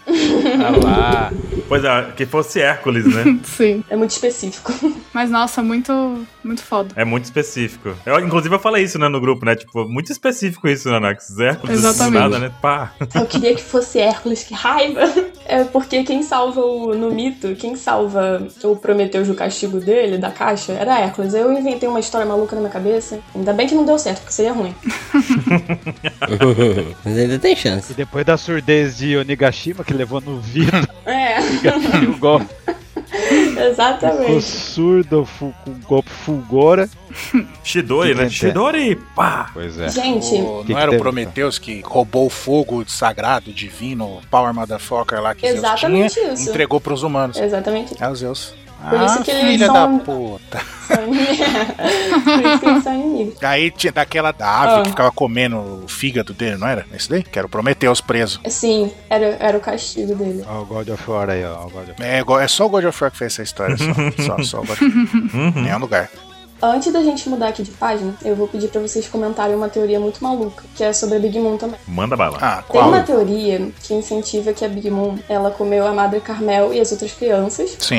Ah 0.07 0.85
lá. 0.85 1.31
Pois 1.67 1.83
é, 1.83 2.11
que 2.15 2.25
fosse 2.25 2.59
Hércules, 2.61 3.05
né? 3.05 3.39
Sim. 3.43 3.83
É 3.89 3.95
muito 3.95 4.11
específico. 4.11 4.73
Mas 5.13 5.29
nossa, 5.29 5.61
muito, 5.63 6.25
muito 6.43 6.63
foda. 6.63 6.89
É 6.95 7.05
muito 7.05 7.25
específico. 7.25 7.93
Eu, 8.05 8.19
inclusive, 8.19 8.53
eu 8.53 8.59
falei 8.59 8.83
isso, 8.83 8.97
né, 8.97 9.07
no 9.07 9.19
grupo, 9.19 9.45
né? 9.45 9.55
Tipo, 9.55 9.87
muito 9.87 10.11
específico 10.11 10.67
isso, 10.67 10.89
Nanax. 10.89 11.37
Hércules, 11.39 11.81
do 11.81 11.87
Exatamente. 11.87 12.21
nada, 12.21 12.39
né? 12.39 12.51
Pá. 12.61 12.93
Eu 13.15 13.25
queria 13.25 13.55
que 13.55 13.63
fosse 13.63 13.99
Hércules, 13.99 14.43
que 14.43 14.53
raiva! 14.53 15.01
É 15.45 15.63
porque 15.63 16.03
quem 16.03 16.23
salva 16.23 16.61
o, 16.61 16.93
no 16.95 17.11
mito, 17.11 17.55
quem 17.55 17.75
salva 17.75 18.47
o 18.63 18.75
Prometeus 18.75 19.27
do 19.27 19.35
castigo 19.35 19.79
dele, 19.79 20.17
da 20.17 20.31
caixa, 20.31 20.73
era 20.73 20.99
Hércules. 20.99 21.33
Eu 21.33 21.51
inventei 21.51 21.87
uma 21.89 21.99
história 21.99 22.25
maluca 22.25 22.55
na 22.55 22.61
minha 22.61 22.71
cabeça. 22.71 23.19
Ainda 23.35 23.53
bem 23.53 23.67
que 23.67 23.75
não 23.75 23.85
deu 23.85 23.99
certo, 23.99 24.19
porque 24.19 24.33
seria 24.33 24.53
ruim. 24.53 24.73
Mas 27.03 27.17
ainda 27.17 27.39
tem 27.39 27.55
chance. 27.55 27.91
E 27.91 27.95
depois 27.95 28.25
da 28.25 28.37
surdez 28.37 28.97
de 28.97 29.17
Onigashima, 29.17 29.83
que 29.83 29.93
levou 29.93 30.21
no 30.21 30.39
vidro, 30.39 30.87
É, 31.05 31.39
o 32.07 32.17
golpe 32.17 32.47
exatamente. 33.69 34.41
surdo 34.41 35.25
fu- 35.25 35.53
com 35.63 35.71
o 35.71 35.75
golpe 35.87 36.09
fulgora. 36.09 36.89
Shidori, 37.63 38.15
né? 38.15 38.25
É? 38.25 38.29
Shidori, 38.29 38.95
pá. 39.15 39.49
Pois 39.53 39.77
é. 39.79 39.89
Gente, 39.89 40.33
O- 40.35 40.57
não 40.59 40.63
que 40.65 40.73
era 40.73 40.91
o 40.91 40.97
Prometheus 40.97 41.59
que 41.59 41.81
roubou 41.81 42.25
o 42.27 42.29
fogo 42.29 42.83
sagrado, 42.87 43.51
divino, 43.53 44.21
Power 44.31 44.53
Motherfucker 44.53 45.21
lá 45.21 45.35
que 45.35 45.45
Exatamente 45.45 46.13
Zeus 46.13 46.25
tinha, 46.25 46.33
isso. 46.33 46.49
entregou 46.49 46.79
pros 46.79 47.03
humanos. 47.03 47.37
exatamente. 47.37 47.95
É 48.01 48.07
o 48.09 48.15
Zeus. 48.15 48.53
Por 48.89 48.99
ah, 48.99 49.05
isso 49.05 49.23
que 49.23 49.31
eles 49.31 49.43
filha 49.51 49.65
são- 49.67 49.97
da 49.97 50.03
puta. 50.03 50.61
São 50.87 51.03
inimigos. 51.07 51.37
Por 52.23 52.45
isso 52.45 52.59
que 52.59 52.65
eles 52.65 52.83
são 52.83 52.93
inimigos. 52.93 53.43
Aí 53.43 53.71
tinha 53.71 53.93
daquela 53.93 54.31
da 54.31 54.61
ave 54.61 54.73
Ah. 54.79 54.83
que 54.83 54.89
ficava 54.89 55.11
comendo 55.11 55.57
o 55.83 55.87
fígado 55.87 56.33
dele, 56.33 56.57
não 56.57 56.67
era? 56.67 56.85
Esse 56.93 57.09
daí? 57.09 57.21
Que 57.23 57.37
era 57.37 57.45
o 57.45 57.49
Prometheus 57.49 58.01
preso. 58.01 58.41
Sim, 58.47 58.91
era, 59.09 59.37
era 59.39 59.57
o 59.57 59.61
castigo 59.61 60.15
dele. 60.15 60.43
Ó, 60.47 60.61
o 60.61 60.65
God 60.65 60.89
of 60.89 61.09
War 61.11 61.29
aí, 61.29 61.45
ó. 61.45 61.65
o 61.65 61.69
God 61.69 61.89
of 61.89 61.95
War. 62.01 62.39
É, 62.39 62.43
é 62.43 62.47
só 62.47 62.65
o 62.65 62.69
God 62.69 62.85
of 62.85 63.03
War 63.03 63.11
que 63.11 63.17
fez 63.17 63.33
essa 63.33 63.43
história, 63.43 63.77
só. 63.77 64.35
só, 64.37 64.43
só 64.43 64.57
o 64.61 64.65
God 64.65 64.71
of 64.71 64.83
War. 64.83 65.53
Nenhum 65.61 65.77
lugar. 65.79 66.09
Antes 66.61 66.93
da 66.93 67.01
gente 67.01 67.27
mudar 67.27 67.47
aqui 67.47 67.63
de 67.63 67.71
página, 67.71 68.13
eu 68.23 68.35
vou 68.35 68.47
pedir 68.47 68.67
pra 68.67 68.79
vocês 68.81 69.07
comentarem 69.07 69.55
uma 69.55 69.67
teoria 69.67 69.99
muito 69.99 70.23
maluca, 70.23 70.63
que 70.75 70.83
é 70.83 70.93
sobre 70.93 71.15
a 71.17 71.19
Big 71.19 71.39
Moon 71.39 71.57
também. 71.57 71.79
Manda 71.87 72.15
bala. 72.15 72.37
Ah, 72.39 72.55
Tem 72.57 72.65
qual? 72.79 72.87
uma 72.89 73.01
teoria 73.01 73.71
que 73.81 73.93
incentiva 73.93 74.53
que 74.53 74.63
a 74.63 74.69
Big 74.69 74.89
Moon 74.91 75.17
ela 75.27 75.49
comeu 75.49 75.87
a 75.87 75.91
Madre 75.91 76.19
Carmel 76.21 76.73
e 76.73 76.79
as 76.79 76.91
outras 76.91 77.11
crianças. 77.13 77.75
Sim. 77.79 77.95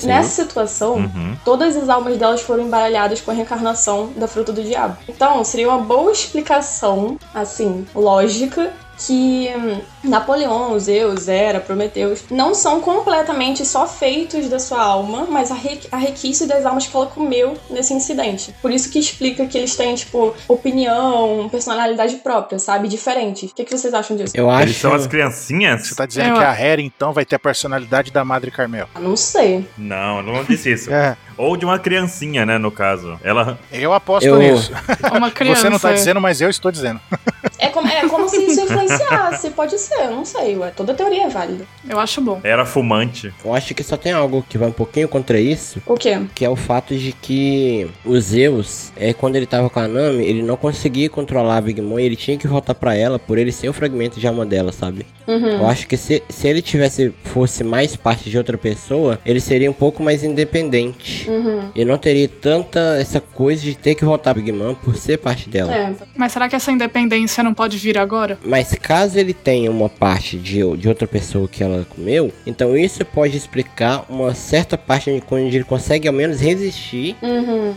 E 0.00 0.06
nessa 0.06 0.42
situação, 0.44 0.94
Uhum. 0.96 1.36
todas 1.44 1.76
as 1.76 1.88
almas 1.90 2.16
delas 2.16 2.40
foram 2.40 2.64
embaralhadas 2.64 3.20
com 3.20 3.30
a 3.30 3.34
reencarnação 3.34 4.10
da 4.16 4.26
fruta 4.26 4.52
do 4.52 4.62
diabo. 4.62 4.96
Então, 5.08 5.44
seria 5.44 5.68
uma 5.68 5.78
boa 5.78 6.10
explicação, 6.10 7.18
assim, 7.34 7.86
lógica, 7.94 8.72
que 8.98 9.50
hum, 9.56 9.80
Napoleão, 10.04 10.78
Zeus, 10.78 11.28
Hera, 11.28 11.60
Prometeus 11.60 12.24
não 12.30 12.54
são 12.54 12.80
completamente 12.80 13.64
só 13.66 13.86
feitos 13.86 14.48
da 14.48 14.58
sua 14.58 14.80
alma, 14.82 15.26
mas 15.28 15.50
a, 15.50 15.54
re 15.54 15.78
a 15.92 15.96
requisição 15.96 16.46
das 16.46 16.64
almas 16.64 16.86
que 16.86 16.96
ela 16.96 17.06
comeu 17.06 17.56
nesse 17.68 17.92
incidente. 17.92 18.54
Por 18.62 18.70
isso 18.70 18.90
que 18.90 18.98
explica 18.98 19.46
que 19.46 19.58
eles 19.58 19.76
têm, 19.76 19.94
tipo, 19.94 20.34
opinião, 20.48 21.48
personalidade 21.50 22.16
própria, 22.16 22.58
sabe? 22.58 22.88
Diferente. 22.88 23.46
O 23.46 23.48
que, 23.54 23.64
que 23.64 23.76
vocês 23.76 23.92
acham 23.92 24.16
disso? 24.16 24.32
Eu 24.36 24.48
acho. 24.50 24.62
Eles 24.62 24.76
são 24.76 24.94
as 24.94 25.06
criancinhas? 25.06 25.86
Você 25.86 25.94
tá 25.94 26.06
dizendo 26.06 26.28
Eu- 26.30 26.34
que 26.36 26.44
a 26.44 26.58
Hera, 26.58 26.80
então, 26.80 27.12
vai 27.12 27.24
ter 27.24 27.36
a 27.36 27.38
personalidade 27.38 28.10
da 28.10 28.24
Madre 28.24 28.50
Carmel. 28.50 28.88
Ah, 28.94 29.00
Não 29.00 29.16
sei. 29.16 29.66
Não, 29.76 30.22
não 30.22 30.44
disse 30.44 30.72
isso. 30.72 30.86
É, 30.96 31.14
Ou 31.36 31.56
de 31.56 31.64
uma 31.64 31.78
criancinha, 31.78 32.46
né, 32.46 32.58
no 32.58 32.70
caso. 32.70 33.18
Ela. 33.22 33.58
Eu 33.72 33.92
aposto 33.92 34.26
Eu- 34.26 34.38
nisso. 34.38 34.72
Uma 35.12 35.30
criança. 35.30 35.60
Você 35.66 35.70
não 35.70 35.78
tá 35.78 35.92
dizendo, 35.92 36.20
mas 36.20 36.40
eu 36.40 36.48
estou 36.50 36.70
dizendo. 36.70 37.00
É 37.58 37.68
como, 37.68 37.88
é 37.88 38.06
como 38.06 38.28
se 38.28 38.36
isso 38.44 38.60
influenciasse. 38.60 39.50
Pode 39.50 39.78
ser, 39.78 39.94
eu 40.04 40.10
não 40.10 40.24
sei. 40.26 40.56
Ué. 40.58 40.70
Toda 40.76 40.92
teoria 40.92 41.24
é 41.24 41.28
válida. 41.28 41.64
Eu 41.88 41.98
acho 41.98 42.20
bom. 42.20 42.38
Era 42.44 42.66
fumante. 42.66 43.32
Eu 43.42 43.54
acho 43.54 43.74
que 43.74 43.82
só 43.82 43.96
tem 43.96 44.12
algo 44.12 44.44
que 44.46 44.58
vai 44.58 44.68
um 44.68 44.72
pouquinho 44.72 45.08
contra 45.08 45.40
isso, 45.40 45.80
O 45.86 45.94
quê? 45.94 46.20
que 46.34 46.44
é 46.44 46.50
o 46.50 46.56
fato 46.56 46.94
de 46.94 47.12
que 47.12 47.88
o 48.04 48.20
Zeus, 48.20 48.92
é, 48.94 49.14
quando 49.14 49.36
ele 49.36 49.46
tava 49.46 49.70
com 49.70 49.80
a 49.80 49.88
Nami, 49.88 50.24
ele 50.26 50.42
não 50.42 50.56
conseguia 50.56 51.08
controlar 51.08 51.56
a 51.56 51.60
Big 51.62 51.80
Mom 51.80 51.98
e 51.98 52.04
ele 52.04 52.16
tinha 52.16 52.36
que 52.36 52.46
voltar 52.46 52.74
pra 52.74 52.94
ela 52.94 53.18
por 53.18 53.38
ele 53.38 53.52
ser 53.52 53.68
o 53.70 53.72
fragmento 53.72 54.20
de 54.20 54.26
alma 54.26 54.44
dela, 54.44 54.70
sabe? 54.70 55.06
Uhum. 55.26 55.60
Eu 55.60 55.66
acho 55.66 55.86
que 55.88 55.96
se, 55.96 56.22
se 56.28 56.46
ele 56.48 56.60
tivesse 56.60 57.12
fosse 57.24 57.64
mais 57.64 57.96
parte 57.96 58.28
de 58.28 58.36
outra 58.36 58.58
pessoa, 58.58 59.18
ele 59.24 59.40
seria 59.40 59.70
um 59.70 59.74
pouco 59.74 60.02
mais 60.02 60.22
independente. 60.22 61.25
Uhum. 61.28 61.70
E 61.74 61.84
não 61.84 61.98
teria 61.98 62.28
tanta 62.28 62.96
essa 62.98 63.20
coisa 63.20 63.62
de 63.62 63.74
ter 63.74 63.94
que 63.94 64.04
voltar 64.04 64.34
pra 64.34 64.42
Big 64.42 64.52
Mom 64.52 64.74
por 64.74 64.96
ser 64.96 65.18
parte 65.18 65.48
dela. 65.48 65.74
É. 65.74 65.94
Mas 66.16 66.32
será 66.32 66.48
que 66.48 66.56
essa 66.56 66.70
independência 66.70 67.42
não 67.42 67.54
pode 67.54 67.76
vir 67.78 67.98
agora? 67.98 68.38
Mas 68.44 68.74
caso 68.74 69.18
ele 69.18 69.32
tenha 69.34 69.70
uma 69.70 69.88
parte 69.88 70.36
de, 70.36 70.60
de 70.76 70.88
outra 70.88 71.06
pessoa 71.06 71.48
que 71.48 71.62
ela 71.62 71.86
comeu, 71.88 72.32
então 72.46 72.76
isso 72.76 73.04
pode 73.04 73.36
explicar 73.36 74.04
uma 74.08 74.34
certa 74.34 74.76
parte 74.76 75.12
de 75.12 75.20
quando 75.20 75.46
ele 75.46 75.64
consegue 75.64 76.08
ao 76.08 76.14
menos 76.14 76.40
resistir. 76.40 77.16
Uhum. 77.22 77.74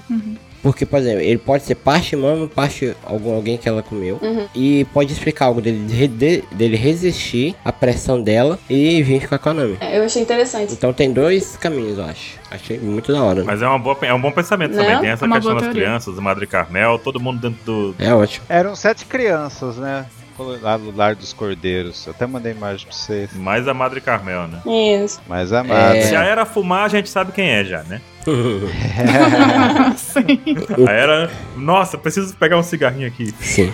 Porque, 0.61 0.85
por 0.85 0.99
exemplo, 0.99 1.21
ele 1.21 1.37
pode 1.37 1.63
ser 1.63 1.75
parte 1.75 2.15
mama, 2.15 2.47
parte 2.47 2.93
algum, 3.05 3.33
alguém 3.33 3.57
que 3.57 3.67
ela 3.69 3.81
comeu. 3.81 4.19
E 4.53 4.85
pode 4.93 5.13
explicar 5.13 5.45
algo 5.45 5.61
dele, 5.61 5.85
de- 5.87 6.07
de- 6.07 6.43
dele 6.51 6.75
resistir 6.75 7.55
à 7.63 7.71
pressão 7.71 8.21
dela 8.21 8.59
e 8.69 9.01
vir 9.03 9.21
ficar 9.21 9.37
com 9.39 9.49
a 9.49 9.53
Nami. 9.53 9.77
É, 9.79 9.97
Eu 9.97 10.03
achei 10.03 10.21
interessante. 10.21 10.73
Então 10.73 10.91
tem 10.93 11.11
dois 11.13 11.55
caminhos, 11.57 11.97
eu 11.97 12.03
acho. 12.05 12.37
Achei 12.51 12.77
muito 12.79 13.11
da 13.11 13.23
hora. 13.23 13.43
Mas 13.43 13.61
é, 13.61 13.67
uma 13.67 13.79
boa, 13.79 13.97
é 14.01 14.13
um 14.13 14.19
bom 14.21 14.31
pensamento 14.31 14.75
Né? 14.75 14.83
também. 14.83 14.99
Tem 15.01 15.09
essa 15.11 15.25
É 15.25 15.27
uma 15.27 15.35
questão 15.37 15.55
das 15.55 15.67
crianças, 15.69 16.15
do 16.15 16.21
Madre 16.21 16.45
Carmel, 16.47 16.99
todo 16.99 17.19
mundo 17.19 17.39
dentro 17.39 17.63
do. 17.65 17.95
É 17.99 18.13
ótimo. 18.13 18.45
eram 18.49 18.75
sete 18.75 19.05
crianças, 19.05 19.77
né? 19.77 20.05
Lá 20.43 20.77
no 20.77 20.95
Lar 20.95 21.15
dos 21.15 21.33
Cordeiros. 21.33 22.05
Eu 22.05 22.11
até 22.11 22.25
mandei 22.25 22.51
imagem 22.51 22.85
pra 22.85 22.95
vocês. 22.95 23.33
Mais 23.33 23.67
a 23.67 23.73
Madre 23.73 24.01
Carmel, 24.01 24.47
né? 24.47 24.61
Isso. 25.03 25.21
Mais 25.27 25.51
amada. 25.51 25.97
É. 25.97 26.01
Se 26.01 26.15
a 26.15 26.23
Era 26.23 26.45
fumar, 26.45 26.85
a 26.85 26.89
gente 26.89 27.09
sabe 27.09 27.31
quem 27.31 27.49
é 27.49 27.63
já, 27.63 27.83
né? 27.83 28.01
Sim. 29.97 30.85
A 30.87 30.91
Era... 30.91 31.31
Nossa, 31.55 31.97
preciso 31.97 32.35
pegar 32.35 32.57
um 32.57 32.63
cigarrinho 32.63 33.07
aqui. 33.07 33.33
Sim. 33.39 33.73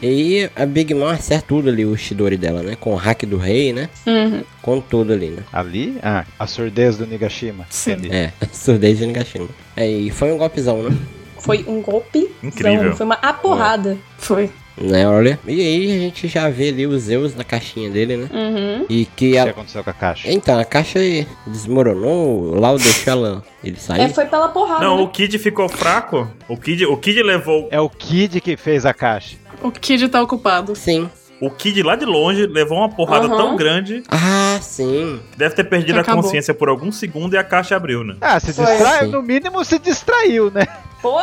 E 0.00 0.06
aí 0.06 0.50
a 0.56 0.66
Big 0.66 0.92
Mom 0.94 1.08
acerta 1.08 1.46
tudo 1.46 1.68
ali, 1.68 1.84
o 1.84 1.96
Shidori 1.96 2.36
dela, 2.36 2.62
né? 2.62 2.76
Com 2.78 2.92
o 2.92 2.96
hack 2.96 3.24
do 3.24 3.36
rei, 3.36 3.72
né? 3.72 3.88
Uhum. 4.06 4.42
Com 4.60 4.80
tudo 4.80 5.12
ali, 5.12 5.28
né? 5.28 5.42
Ali? 5.52 5.98
Ah, 6.02 6.24
a 6.38 6.46
surdez 6.46 6.96
do 6.96 7.06
Nigashima. 7.06 7.66
Sim. 7.70 7.96
É, 8.10 8.32
surdez 8.52 8.98
de 8.98 9.06
Nigashima. 9.06 9.48
É, 9.76 9.88
e 9.88 10.10
foi 10.10 10.32
um 10.32 10.38
golpezão, 10.38 10.82
né? 10.82 10.96
Foi 11.38 11.64
um 11.66 11.82
golpe. 11.82 12.30
Incrível. 12.42 12.94
Foi 12.94 13.04
uma 13.04 13.16
aporrada. 13.16 13.98
Foi. 14.16 14.50
Né, 14.76 15.06
olha. 15.06 15.38
E 15.46 15.60
aí 15.60 15.96
a 15.96 15.98
gente 16.00 16.28
já 16.28 16.48
vê 16.48 16.70
ali 16.70 16.86
os 16.86 17.02
Zeus 17.02 17.34
na 17.34 17.44
caixinha 17.44 17.90
dele, 17.90 18.16
né? 18.16 18.28
Uhum. 18.32 18.86
E 18.88 19.04
que 19.04 19.30
O 19.30 19.32
que 19.32 19.38
a... 19.38 19.44
aconteceu 19.44 19.84
com 19.84 19.90
a 19.90 19.92
caixa? 19.92 20.30
Então, 20.30 20.58
a 20.58 20.64
caixa 20.64 20.98
desmoronou, 21.46 22.54
o 22.54 22.60
Lau 22.60 22.76
deixou 22.78 23.12
ela... 23.12 23.44
Ele 23.62 23.76
sair. 23.76 24.00
É, 24.00 24.08
foi 24.08 24.26
pela 24.26 24.48
porrada. 24.48 24.84
Não, 24.84 24.96
né? 24.96 25.02
o 25.02 25.08
Kid 25.08 25.38
ficou 25.38 25.68
fraco. 25.68 26.28
O 26.48 26.56
Kid, 26.56 26.84
o 26.84 26.96
Kid 26.96 27.22
levou... 27.22 27.68
É 27.70 27.80
o 27.80 27.88
Kid 27.88 28.40
que 28.40 28.56
fez 28.56 28.84
a 28.84 28.92
caixa. 28.92 29.36
O 29.62 29.70
Kid 29.70 30.08
tá 30.08 30.20
ocupado. 30.20 30.74
Sim. 30.74 31.08
O 31.42 31.50
Kid 31.50 31.82
lá 31.82 31.96
de 31.96 32.04
longe 32.04 32.46
levou 32.46 32.78
uma 32.78 32.88
porrada 32.88 33.26
Aham. 33.26 33.36
tão 33.36 33.56
grande, 33.56 34.04
Ah, 34.08 34.60
sim. 34.62 35.20
deve 35.36 35.56
ter 35.56 35.64
perdido 35.64 35.98
a 35.98 36.04
consciência 36.04 36.54
por 36.54 36.68
algum 36.68 36.92
segundo 36.92 37.34
e 37.34 37.36
a 37.36 37.42
caixa 37.42 37.74
abriu, 37.74 38.04
né? 38.04 38.14
Ah, 38.20 38.38
se 38.38 38.52
distraiu, 38.52 39.10
no 39.10 39.20
mínimo 39.22 39.64
se 39.64 39.76
distraiu, 39.80 40.52
né? 40.52 40.68
Pô. 41.02 41.18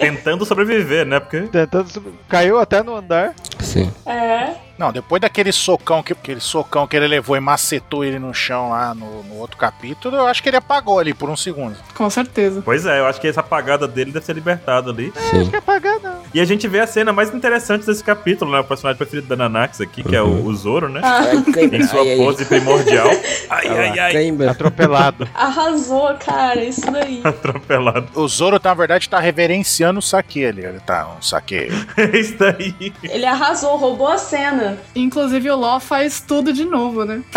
Tentando 0.00 0.46
sobreviver, 0.46 1.04
né? 1.04 1.20
Porque 1.20 1.42
Tentando 1.42 2.14
Caiu 2.26 2.58
até 2.58 2.82
no 2.82 2.96
andar. 2.96 3.34
Sim. 3.60 3.92
É. 4.06 4.54
Não, 4.78 4.92
depois 4.92 5.20
daquele 5.20 5.52
socão 5.52 6.02
que, 6.02 6.12
aquele 6.12 6.40
socão 6.40 6.86
que 6.86 6.96
ele 6.96 7.06
levou 7.06 7.36
e 7.36 7.40
macetou 7.40 8.04
ele 8.04 8.18
no 8.18 8.32
chão 8.34 8.70
lá 8.70 8.94
no, 8.94 9.22
no 9.22 9.36
outro 9.36 9.56
capítulo, 9.56 10.16
eu 10.16 10.26
acho 10.26 10.42
que 10.42 10.48
ele 10.48 10.56
apagou 10.56 10.98
ali 10.98 11.14
por 11.14 11.30
um 11.30 11.36
segundo. 11.36 11.76
Com 11.94 12.08
certeza. 12.10 12.62
Pois 12.64 12.84
é, 12.84 13.00
eu 13.00 13.06
acho 13.06 13.20
que 13.20 13.26
essa 13.28 13.40
apagada 13.40 13.88
dele 13.88 14.12
deve 14.12 14.24
ser 14.26 14.34
libertada 14.34 14.90
ali. 14.90 15.12
Sim. 15.30 15.38
Não 15.38 15.48
quer 15.50 15.62
pagar, 15.62 15.98
não. 16.00 16.16
E 16.34 16.40
a 16.40 16.44
gente 16.44 16.68
vê 16.68 16.80
a 16.80 16.86
cena 16.86 17.12
mais 17.12 17.32
interessante 17.32 17.86
desse 17.86 18.04
capítulo, 18.04 18.52
né? 18.52 18.60
O 18.60 18.64
personagem 18.64 18.98
preferido 18.98 19.26
da 19.28 19.36
Nanax 19.36 19.80
aqui, 19.80 20.02
que 20.02 20.14
é 20.14 20.22
o, 20.22 20.44
o 20.44 20.54
Zoro, 20.54 20.88
né? 20.88 21.00
Ai, 21.02 21.36
Em 21.72 21.82
sua 21.86 22.00
ai, 22.02 22.10
ai. 22.12 22.16
pose 22.16 22.44
primordial. 22.44 23.08
Ai, 23.48 23.68
ai, 23.68 23.98
ai. 23.98 24.12
Cãibra. 24.16 24.50
Atropelado. 24.50 25.28
Arrasou, 25.34 26.14
cara, 26.14 26.62
isso 26.62 26.90
daí. 26.90 27.20
Atropelado. 27.24 28.08
O 28.14 28.28
Zoro, 28.28 28.60
na 28.62 28.74
verdade, 28.74 29.08
tá 29.08 29.18
reverenciando 29.18 29.98
o 30.00 30.02
saque 30.02 30.44
ali. 30.44 30.64
Ele 30.64 30.80
tá 30.80 31.08
um 31.18 31.22
saque. 31.22 31.68
É 31.96 32.18
isso 32.18 32.36
daí. 32.38 32.92
Ele 33.02 33.24
arrasou, 33.24 33.76
roubou 33.76 34.08
a 34.08 34.18
cena. 34.18 34.65
Inclusive 34.94 35.50
o 35.50 35.56
Law 35.56 35.80
faz 35.80 36.20
tudo 36.26 36.52
de 36.52 36.64
novo, 36.64 37.04
né? 37.04 37.20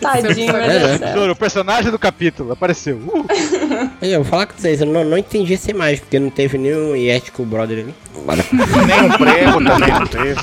Tadinho, 0.00 0.52
meu 0.52 0.62
É, 0.62 0.68
Deus 0.78 0.82
né? 0.82 0.92
do 0.92 0.98
céu. 0.98 1.14
Zoro, 1.14 1.32
o 1.32 1.36
personagem 1.36 1.90
do 1.90 1.98
capítulo, 1.98 2.52
apareceu. 2.52 2.96
Uh, 2.98 3.90
eu 4.00 4.22
vou 4.22 4.30
falar 4.30 4.46
com 4.46 4.56
vocês, 4.56 4.80
eu 4.80 4.86
não, 4.86 5.02
não 5.04 5.18
entendi 5.18 5.54
essa 5.54 5.70
imagem, 5.72 5.98
porque 5.98 6.20
não 6.20 6.30
teve 6.30 6.56
nenhum 6.56 6.94
Yetico 6.94 7.44
Brother 7.44 7.80
ali. 7.80 7.94
Nem 8.86 9.02
um 9.02 9.18
prego 9.18 9.64
também 9.64 9.92
não 9.92 10.06
teve. 10.06 10.40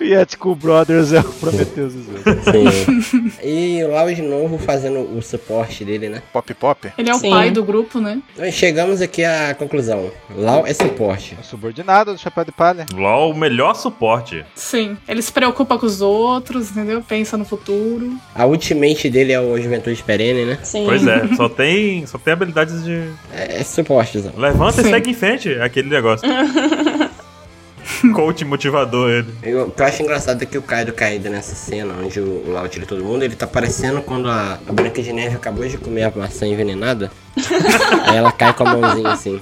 Yetico 0.00 0.54
Brothers 0.54 1.12
é 1.12 1.20
o 1.20 1.24
Prometheus. 1.24 1.92
Sim. 1.92 3.32
E 3.42 3.82
o 3.84 3.90
Lau 3.90 4.12
de 4.12 4.22
novo 4.22 4.58
fazendo 4.58 5.00
o 5.16 5.22
suporte 5.22 5.84
dele, 5.84 6.08
né? 6.08 6.22
Pop 6.32 6.52
Pop? 6.54 6.92
Ele 6.96 7.10
é 7.10 7.14
o 7.14 7.18
Sim. 7.18 7.30
pai 7.30 7.50
do 7.50 7.64
grupo, 7.64 8.00
né? 8.00 8.20
Então 8.34 8.50
chegamos 8.50 9.00
aqui 9.00 9.24
à 9.24 9.54
conclusão. 9.54 10.10
Lau 10.34 10.66
é 10.66 10.72
suporte. 10.72 11.36
O 11.40 11.44
subordinado 11.44 12.12
do 12.12 12.18
Chapéu 12.18 12.44
de 12.44 12.52
Palha. 12.52 12.86
LOL, 12.94 13.30
o 13.30 13.36
melhor 13.36 13.74
suporte. 13.74 14.44
Sim. 14.54 14.96
Ele 15.08 15.22
se 15.22 15.32
preocupa 15.32 15.78
com 15.78 15.86
os 15.86 16.00
outros, 16.00 16.70
entendeu? 16.70 17.02
Pensa 17.02 17.36
no 17.36 17.44
futuro. 17.44 18.14
A 18.34 18.46
ultimate 18.46 19.10
dele 19.10 19.32
é 19.32 19.40
o 19.40 19.60
Juventude 19.60 20.02
Perene, 20.02 20.44
né? 20.44 20.58
Sim. 20.62 20.84
Pois 20.86 21.06
é, 21.06 21.28
só 21.36 21.48
tem, 21.50 22.06
só 22.06 22.18
tem 22.18 22.32
habilidades 22.32 22.84
de. 22.84 23.08
É, 23.32 23.60
é 23.60 23.64
suportezão. 23.64 24.32
Levanta 24.36 24.82
Sim. 24.82 24.88
e 24.88 24.90
segue 24.90 25.10
em 25.10 25.14
frente, 25.14 25.52
é 25.52 25.62
aquele 25.62 25.88
negócio. 25.88 26.28
Coach 28.12 28.44
motivador 28.44 29.10
ele. 29.10 29.34
Eu, 29.42 29.66
o 29.66 29.70
que 29.70 29.80
eu 29.80 29.86
acho 29.86 30.02
engraçado 30.02 30.42
é 30.42 30.46
que 30.46 30.58
o 30.58 30.62
Kaido 30.62 30.92
caído 30.92 31.30
nessa 31.30 31.54
cena, 31.54 31.94
onde 32.02 32.20
o 32.20 32.50
Lau 32.50 32.68
tira 32.68 32.86
todo 32.86 33.04
mundo, 33.04 33.22
ele 33.22 33.36
tá 33.36 33.46
parecendo 33.46 34.02
quando 34.02 34.28
a, 34.28 34.58
a 34.66 34.72
Branca 34.72 35.02
de 35.02 35.12
Neve 35.12 35.36
acabou 35.36 35.66
de 35.66 35.78
comer 35.78 36.04
a 36.04 36.12
maçã 36.14 36.46
envenenada. 36.46 37.10
aí 38.06 38.16
ela 38.16 38.32
cai 38.32 38.52
com 38.52 38.66
a 38.66 38.76
mãozinha 38.76 39.10
assim. 39.10 39.40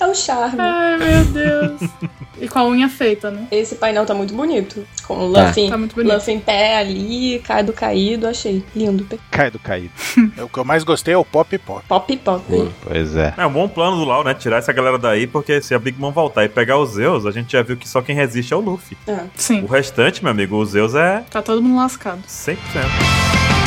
É 0.00 0.06
o 0.06 0.14
charme. 0.14 0.60
Ai, 0.60 0.96
meu 0.96 1.24
Deus. 1.24 1.90
E 2.40 2.48
com 2.48 2.58
a 2.58 2.66
unha 2.66 2.88
feita, 2.88 3.30
né? 3.30 3.46
Esse 3.50 3.74
painel 3.76 4.04
tá 4.06 4.14
muito 4.14 4.34
bonito. 4.34 4.86
Com 5.06 5.28
o 5.28 5.32
Tá. 5.32 5.46
Luffy, 5.48 5.68
Tá 5.68 5.78
muito 5.78 5.94
bonito. 5.94 6.14
Luffy 6.14 6.34
em 6.34 6.40
pé 6.40 6.78
ali, 6.78 7.38
Kaido 7.40 7.72
caído, 7.72 8.26
achei 8.26 8.62
lindo. 8.74 9.06
Cai 9.30 9.50
do 9.50 9.58
caído. 9.58 9.90
O 10.42 10.48
que 10.48 10.58
eu 10.58 10.64
mais 10.64 10.84
gostei 10.84 11.14
é 11.14 11.16
o 11.18 11.24
Pop 11.24 11.56
Pop. 11.58 11.84
Pop 11.88 12.16
pop. 12.18 12.44
Sim. 12.48 12.70
Pois 12.82 13.16
é. 13.16 13.34
É 13.36 13.46
um 13.46 13.52
bom 13.52 13.68
plano 13.68 13.96
do 13.96 14.04
Lau, 14.04 14.22
né? 14.24 14.34
Tirar 14.34 14.58
essa 14.58 14.72
galera 14.72 14.98
daí, 14.98 15.26
porque 15.26 15.60
se 15.60 15.74
a 15.74 15.78
Big 15.78 15.98
Mom 16.00 16.10
voltar 16.12 16.44
e 16.44 16.48
pegar 16.48 16.78
os 16.78 16.90
Zeus, 16.90 17.26
a 17.26 17.30
gente 17.30 17.52
já 17.52 17.62
viu 17.62 17.76
que 17.76 17.88
só 17.88 18.00
quem 18.00 18.14
resiste 18.14 18.52
é 18.52 18.56
o 18.56 18.60
Luffy. 18.60 18.96
É. 19.06 19.12
O 19.12 19.18
Sim. 19.36 19.66
restante, 19.68 20.22
meu 20.22 20.30
amigo, 20.30 20.56
o 20.56 20.64
Zeus 20.64 20.94
é 20.94 21.24
Tá 21.30 21.42
todo 21.42 21.62
mundo 21.62 21.76
lascado. 21.76 22.20
100%. 22.28 23.57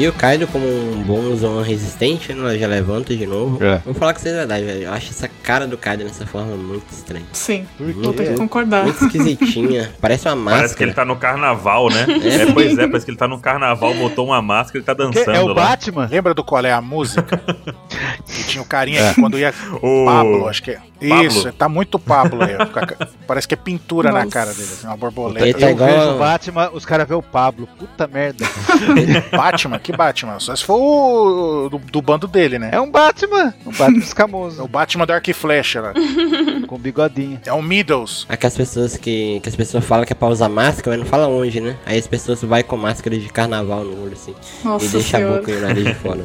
E 0.00 0.08
o 0.08 0.14
Kaido, 0.14 0.46
como 0.46 0.66
um 0.66 1.02
bom 1.02 1.36
Zoan 1.36 1.62
resistente, 1.62 2.32
né, 2.32 2.56
já 2.56 2.66
levanta 2.66 3.14
de 3.14 3.26
novo. 3.26 3.62
É. 3.62 3.82
Vou 3.84 3.92
falar 3.92 4.14
com 4.14 4.20
vocês 4.20 4.34
a 4.34 4.38
verdade, 4.38 4.64
velho. 4.64 4.84
Eu 4.84 4.92
acho 4.94 5.10
essa 5.10 5.28
cara 5.42 5.66
do 5.66 5.76
Kaido 5.76 6.04
nessa 6.04 6.26
forma 6.26 6.56
muito 6.56 6.90
estranha. 6.90 7.26
Sim. 7.34 7.66
Vou 7.78 8.14
ter 8.14 8.28
que 8.28 8.34
concordar. 8.34 8.84
Muito 8.84 9.04
esquisitinha. 9.04 9.92
Parece 10.00 10.26
uma 10.26 10.36
máscara. 10.36 10.56
Parece 10.56 10.76
que 10.76 10.82
ele 10.84 10.94
tá 10.94 11.04
no 11.04 11.16
carnaval, 11.16 11.90
né? 11.90 12.06
É, 12.30 12.50
pois 12.50 12.78
é, 12.78 12.86
parece 12.86 13.04
que 13.04 13.10
ele 13.10 13.18
tá 13.18 13.28
no 13.28 13.38
carnaval, 13.40 13.92
botou 13.92 14.24
uma 14.24 14.40
máscara 14.40 14.78
e 14.78 14.82
tá 14.82 14.94
dançando 14.94 15.36
é 15.36 15.40
o 15.40 15.48
lá. 15.48 15.54
Batman? 15.54 16.08
Lembra 16.10 16.32
do 16.32 16.42
qual 16.42 16.64
é 16.64 16.72
a 16.72 16.80
música? 16.80 17.42
que 18.24 18.44
tinha 18.44 18.62
o 18.62 18.64
carinha 18.64 19.12
que 19.12 19.20
quando 19.20 19.38
ia. 19.38 19.52
O 19.82 20.06
Pablo, 20.06 20.48
acho 20.48 20.62
que 20.62 20.70
é. 20.70 20.80
Pablo? 21.08 21.26
Isso, 21.26 21.52
tá 21.52 21.68
muito 21.68 21.98
Pablo 21.98 22.42
aí. 22.44 22.54
ó. 22.56 22.66
Parece 23.26 23.46
que 23.48 23.54
é 23.54 23.56
pintura 23.56 24.10
na 24.12 24.20
Nossa. 24.24 24.30
cara 24.30 24.50
dele, 24.52 24.62
assim, 24.72 24.86
uma 24.86 24.96
borboleta. 24.96 25.46
Ele 25.46 25.54
tá 25.54 25.66
Eu 25.66 25.70
igual- 25.72 25.88
vejo 25.90 26.10
o 26.14 26.18
Batman, 26.18 26.70
os 26.72 26.84
caras 26.84 27.08
vê 27.08 27.14
o 27.14 27.22
Pablo. 27.22 27.68
Puta 27.78 28.06
merda. 28.06 28.44
Batman, 29.36 29.78
que 29.78 29.92
Batman? 29.92 30.38
Só 30.40 30.54
se 30.54 30.64
for 30.64 30.78
o 30.78 31.68
do, 31.68 31.78
do 31.78 32.02
bando 32.02 32.26
dele, 32.26 32.58
né? 32.58 32.70
É 32.72 32.80
um 32.80 32.90
Batman. 32.90 33.54
Um 33.66 33.70
Batman 33.76 33.98
É 33.98 34.00
escamoso. 34.00 34.62
o 34.62 34.68
Batman 34.68 35.06
do 35.06 35.12
Arco 35.12 35.30
e 35.30 35.34
Flecha 35.34 35.80
lá. 35.80 35.92
com 36.66 36.78
bigodinho. 36.78 37.40
É 37.46 37.52
um 37.52 37.62
Middles. 37.62 38.26
Aquelas 38.28 38.56
pessoas 38.56 38.96
que, 38.96 39.40
que 39.40 39.48
as 39.48 39.56
pessoas 39.56 39.84
falam 39.84 40.04
que 40.04 40.12
é 40.12 40.16
pra 40.16 40.28
usar 40.28 40.48
máscara, 40.48 40.96
mas 40.96 41.00
não 41.00 41.06
fala 41.06 41.28
onde, 41.28 41.60
né? 41.60 41.76
Aí 41.86 41.98
as 41.98 42.06
pessoas 42.06 42.42
vai 42.42 42.62
com 42.62 42.76
máscara 42.76 43.16
de 43.18 43.28
carnaval 43.28 43.84
no 43.84 44.02
olho, 44.04 44.12
assim. 44.12 44.34
Nossa 44.64 44.84
e 44.86 44.88
deixa 44.88 45.16
a 45.16 45.20
senhora. 45.20 45.38
boca 45.38 45.50
e 45.52 45.56
o 45.56 45.60
nariz 45.60 45.84
de 45.84 45.94
fora. 45.94 46.20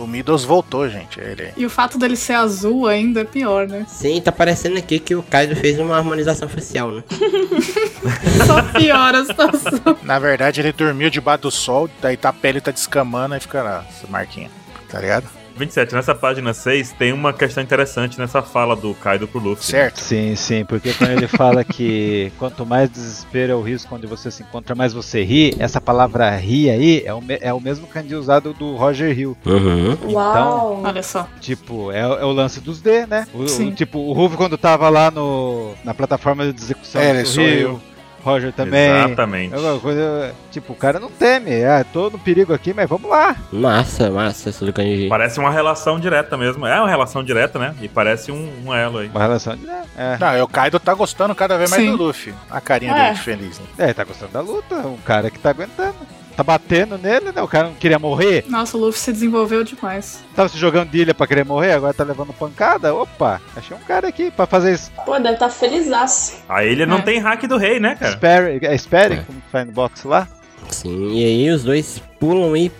O 0.00 0.06
Middles 0.06 0.44
voltou, 0.44 0.88
gente. 0.88 1.20
Ele... 1.20 1.52
E 1.56 1.66
o 1.66 1.70
fato 1.70 1.98
dele 1.98 2.16
ser 2.16 2.32
azul 2.32 2.86
ainda 2.86 3.20
é 3.20 3.24
pior, 3.24 3.68
né? 3.68 3.84
Sim, 3.86 4.20
tá 4.20 4.32
parecendo 4.32 4.78
aqui 4.78 4.98
que 4.98 5.14
o 5.14 5.22
Kaido 5.22 5.54
fez 5.54 5.78
uma 5.78 5.96
harmonização 5.96 6.48
facial, 6.48 6.90
né? 6.90 7.04
Só 8.46 8.62
piora 8.78 9.20
a 9.20 9.24
situação. 9.26 9.96
Na 10.02 10.18
verdade, 10.18 10.60
ele 10.60 10.72
dormiu 10.72 11.10
debaixo 11.10 11.42
do 11.42 11.50
sol, 11.50 11.88
daí 12.00 12.16
tá, 12.16 12.30
a 12.30 12.32
pele 12.32 12.60
tá 12.60 12.70
descamando 12.70 13.36
e 13.36 13.40
fica 13.40 13.62
lá, 13.62 13.84
essa 13.88 14.06
marquinha. 14.06 14.50
Tá 14.88 15.00
ligado? 15.00 15.39
27, 15.60 15.94
nessa 15.94 16.14
página 16.14 16.52
6 16.52 16.92
tem 16.92 17.12
uma 17.12 17.32
questão 17.32 17.62
interessante 17.62 18.18
nessa 18.18 18.42
fala 18.42 18.74
do 18.74 18.94
Kaido 18.94 19.28
pro 19.28 19.38
Luffy. 19.40 19.64
Certo. 19.66 20.00
Sim, 20.00 20.34
sim, 20.34 20.64
porque 20.64 20.92
quando 20.94 21.10
ele 21.10 21.28
fala 21.28 21.62
que 21.62 22.32
quanto 22.38 22.64
mais 22.66 22.90
desespero 22.90 23.52
é 23.52 23.54
o 23.54 23.60
risco 23.62 23.94
onde 23.94 24.06
você 24.06 24.30
se 24.30 24.42
encontra, 24.42 24.74
mais 24.74 24.92
você 24.92 25.22
ri, 25.22 25.54
essa 25.58 25.80
palavra 25.80 26.30
ri 26.36 26.68
aí 26.70 27.02
é 27.04 27.12
o, 27.14 27.20
me- 27.20 27.38
é 27.40 27.52
o 27.52 27.60
mesmo 27.60 27.86
kanji 27.86 28.14
usado 28.14 28.52
do 28.54 28.74
Roger 28.76 29.16
Hill. 29.16 29.36
Uhum. 29.46 29.96
Uau! 30.12 30.82
Olha 30.84 31.02
só. 31.02 31.28
Tipo, 31.40 31.92
é, 31.92 32.00
é 32.00 32.24
o 32.24 32.32
lance 32.32 32.60
dos 32.60 32.80
D, 32.80 33.06
né? 33.06 33.26
O, 33.34 33.46
Sim. 33.46 33.68
o- 33.68 33.72
tipo, 33.72 33.98
o 33.98 34.12
Ruff 34.12 34.36
quando 34.36 34.56
tava 34.58 34.88
lá 34.88 35.10
no, 35.10 35.74
na 35.84 35.92
plataforma 35.94 36.50
de 36.52 36.60
execução 36.60 37.00
É, 37.00 37.22
do 37.22 37.30
Rio. 37.30 37.82
Roger 38.22 38.52
também. 38.52 38.90
Exatamente. 38.90 39.54
É 39.54 39.58
uma 39.58 39.78
coisa, 39.80 40.34
tipo, 40.50 40.72
o 40.72 40.76
cara 40.76 40.98
não 41.00 41.10
teme. 41.10 41.64
Ah, 41.64 41.84
tô 41.92 42.10
no 42.10 42.18
perigo 42.18 42.52
aqui, 42.52 42.72
mas 42.74 42.88
vamos 42.88 43.10
lá. 43.10 43.36
Massa, 43.52 44.10
massa 44.10 44.50
isso 44.50 44.64
do 44.64 44.72
Kanji. 44.72 45.08
Parece 45.08 45.38
uma 45.38 45.50
relação 45.50 45.98
direta 45.98 46.36
mesmo. 46.36 46.66
É 46.66 46.78
uma 46.80 46.88
relação 46.88 47.22
direta, 47.22 47.58
né? 47.58 47.74
E 47.80 47.88
parece 47.88 48.30
um, 48.32 48.50
um 48.66 48.74
elo 48.74 48.98
aí. 48.98 49.08
Uma 49.08 49.20
relação 49.20 49.56
de. 49.56 49.66
É, 49.96 50.16
Não, 50.18 50.36
e 50.36 50.42
o 50.42 50.48
Kaido 50.48 50.78
tá 50.78 50.94
gostando 50.94 51.34
cada 51.34 51.56
vez 51.58 51.70
mais 51.70 51.82
Sim. 51.82 51.96
do 51.96 52.02
Luffy. 52.04 52.34
A 52.50 52.60
carinha 52.60 52.92
É. 52.92 53.02
dele 53.04 53.14
de 53.14 53.20
feliz. 53.20 53.58
Né? 53.58 53.66
é, 53.78 53.92
tá 53.92 54.04
gostando 54.04 54.32
da 54.32 54.40
luta. 54.40 54.74
Um 54.76 54.96
cara 54.98 55.30
que 55.30 55.38
tá 55.38 55.50
aguentando. 55.50 55.94
Tá 56.36 56.42
batendo 56.42 56.96
nele, 56.96 57.32
né? 57.32 57.42
O 57.42 57.48
cara 57.48 57.68
não 57.68 57.74
queria 57.74 57.98
morrer. 57.98 58.44
Nossa, 58.48 58.76
o 58.76 58.80
Luffy 58.80 59.00
se 59.00 59.12
desenvolveu 59.12 59.62
demais. 59.64 60.20
Tava 60.34 60.48
se 60.48 60.56
jogando 60.56 60.88
de 60.90 60.98
ilha 60.98 61.14
pra 61.14 61.26
querer 61.26 61.44
morrer, 61.44 61.72
agora 61.72 61.92
tá 61.92 62.04
levando 62.04 62.32
pancada. 62.32 62.94
Opa, 62.94 63.40
achei 63.56 63.76
um 63.76 63.80
cara 63.80 64.08
aqui 64.08 64.30
pra 64.30 64.46
fazer 64.46 64.72
isso. 64.74 64.90
Pô, 65.04 65.12
deve 65.18 65.34
estar 65.34 65.46
tá 65.48 65.50
felizaço. 65.52 66.36
A 66.48 66.64
ilha 66.64 66.86
não 66.86 66.98
É. 66.98 67.02
tem 67.02 67.18
hack 67.18 67.42
do 67.46 67.56
rei, 67.56 67.78
né, 67.78 67.94
cara? 67.94 68.12
Spare, 68.12 68.58
é 68.62 68.78
Spare, 68.78 69.14
É. 69.14 69.22
como 69.22 69.40
que 69.40 69.48
faz 69.50 69.66
no 69.66 69.72
box 69.72 70.04
lá? 70.04 70.26
Sim, 70.68 71.12
e 71.12 71.24
aí 71.24 71.50
os 71.50 71.64
dois 71.64 72.00
pulam 72.18 72.56
e 72.56 72.70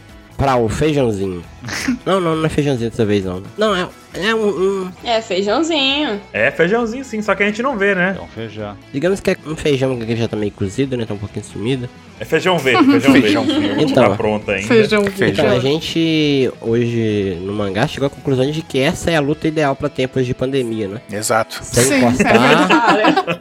Pra 0.41 0.57
o 0.57 0.71
feijãozinho. 0.71 1.45
não, 2.07 2.20
não, 2.20 2.37
não 2.37 2.46
é 2.46 2.49
feijãozinho 2.49 2.90
dessa 2.90 3.05
vez, 3.05 3.25
não. 3.25 3.42
Não, 3.59 3.75
é, 3.77 3.87
é 4.14 4.35
um, 4.35 4.49
um- 4.49 4.92
É, 5.05 5.20
feijãozinho. 5.20 6.20
É 6.33 6.51
feijãozinho 6.51 7.05
sim, 7.05 7.20
só 7.23 7.35
que 7.35 7.42
a 7.42 7.46
gente 7.46 7.62
não 7.62 7.77
vê, 7.77 7.94
né? 7.94 8.16
É 8.18 8.23
um 8.23 8.27
feijão. 8.29 8.77
Digamos 8.92 9.20
que 9.20 9.31
é 9.31 9.37
um 9.46 9.55
feijão 9.57 9.96
que 9.99 10.16
já 10.16 10.27
tá 10.29 10.37
meio 10.37 10.53
cozido, 10.53 10.96
né? 10.96 11.05
Tá 11.07 11.14
um 11.14 11.18
pouquinho 11.18 11.44
sumido. 11.44 11.88
É 12.18 12.25
feijão 12.25 12.59
verde, 12.59 12.85
feijão 12.85 13.12
verde. 13.12 13.20
Feijão 13.23 13.44
verde. 13.46 13.85
Então. 13.85 14.11
Tá 14.11 14.16
pronto 14.16 14.51
ainda. 14.51 14.66
Feijão 14.68 15.03
Então, 15.05 15.46
a 15.46 15.51
verde. 15.51 15.61
gente, 15.62 16.53
hoje, 16.61 17.38
no 17.42 17.53
mangá, 17.55 17.87
chegou 17.87 18.07
à 18.09 18.11
conclusão 18.11 18.51
de 18.51 18.61
que 18.61 18.79
essa 18.79 19.11
é 19.11 19.16
a 19.16 19.20
luta 19.20 19.49
ideal 19.49 19.75
pra 19.75 19.88
tempos 19.88 20.27
de 20.27 20.35
pandemia, 20.35 20.87
né? 20.88 21.01
Exato. 21.11 21.59
Sem 21.62 21.85
Sim, 21.85 21.99
encostar, 21.99 22.68
Cara, 22.68 23.40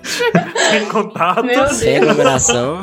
Sem 0.72 0.86
contato. 0.86 1.74
Sem 1.74 1.98
aglomeração. 1.98 2.80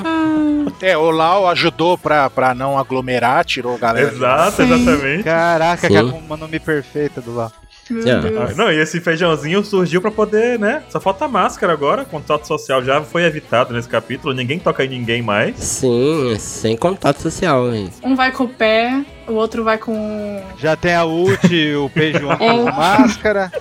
É, 0.83 0.99
o 0.99 1.11
Lau 1.11 1.49
ajudou 1.49 1.97
pra, 1.97 2.29
pra 2.29 2.55
não 2.55 2.77
aglomerar, 2.77 3.45
tirou 3.45 3.75
a 3.77 3.79
galera. 3.79 4.09
Exato, 4.13 4.63
exatamente. 4.63 5.23
Caraca, 5.31 5.89
que 5.89 5.97
Akuma 5.97 6.37
no 6.37 6.47
Mi 6.47 6.61
perfeita 6.61 7.21
do 7.21 7.35
lá. 7.35 7.51
Ah. 7.89 8.53
Não, 8.57 8.71
e 8.73 8.81
esse 8.81 9.01
feijãozinho 9.01 9.65
surgiu 9.65 10.01
pra 10.01 10.11
poder, 10.11 10.59
né? 10.59 10.83
Só 10.89 11.01
falta 11.01 11.25
a 11.25 11.29
máscara 11.29 11.73
agora. 11.73 12.05
Contato 12.05 12.45
social 12.47 12.83
já 12.83 13.01
foi 13.03 13.23
evitado 13.25 13.73
nesse 13.73 13.89
capítulo. 13.89 14.35
Ninguém 14.35 14.59
toca 14.59 14.85
em 14.85 14.89
ninguém 14.89 15.23
mais. 15.23 15.57
Sim, 15.59 16.37
sem 16.39 16.77
contato 16.77 17.21
social. 17.23 17.73
hein? 17.73 17.89
Um 18.03 18.17
vai 18.17 18.33
com 18.33 18.45
o 18.45 18.49
pé, 18.49 19.05
o 19.29 19.33
outro 19.35 19.63
vai 19.63 19.79
com. 19.79 20.43
Já 20.59 20.75
tem 20.77 20.95
a 20.95 21.05
ult, 21.05 21.75
o 21.77 21.89
Peijo 21.91 22.29
É. 22.31 22.37
com 22.37 22.65
máscara. 22.65 23.53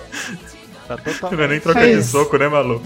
Tá 0.88 0.96
Não 0.96 0.96
é 1.04 1.14
totalmente. 1.14 1.48
nem 1.50 1.60
troca 1.60 1.80
É 1.80 1.94
de 1.96 2.02
soco, 2.04 2.36
né, 2.36 2.48
Malu? 2.48 2.80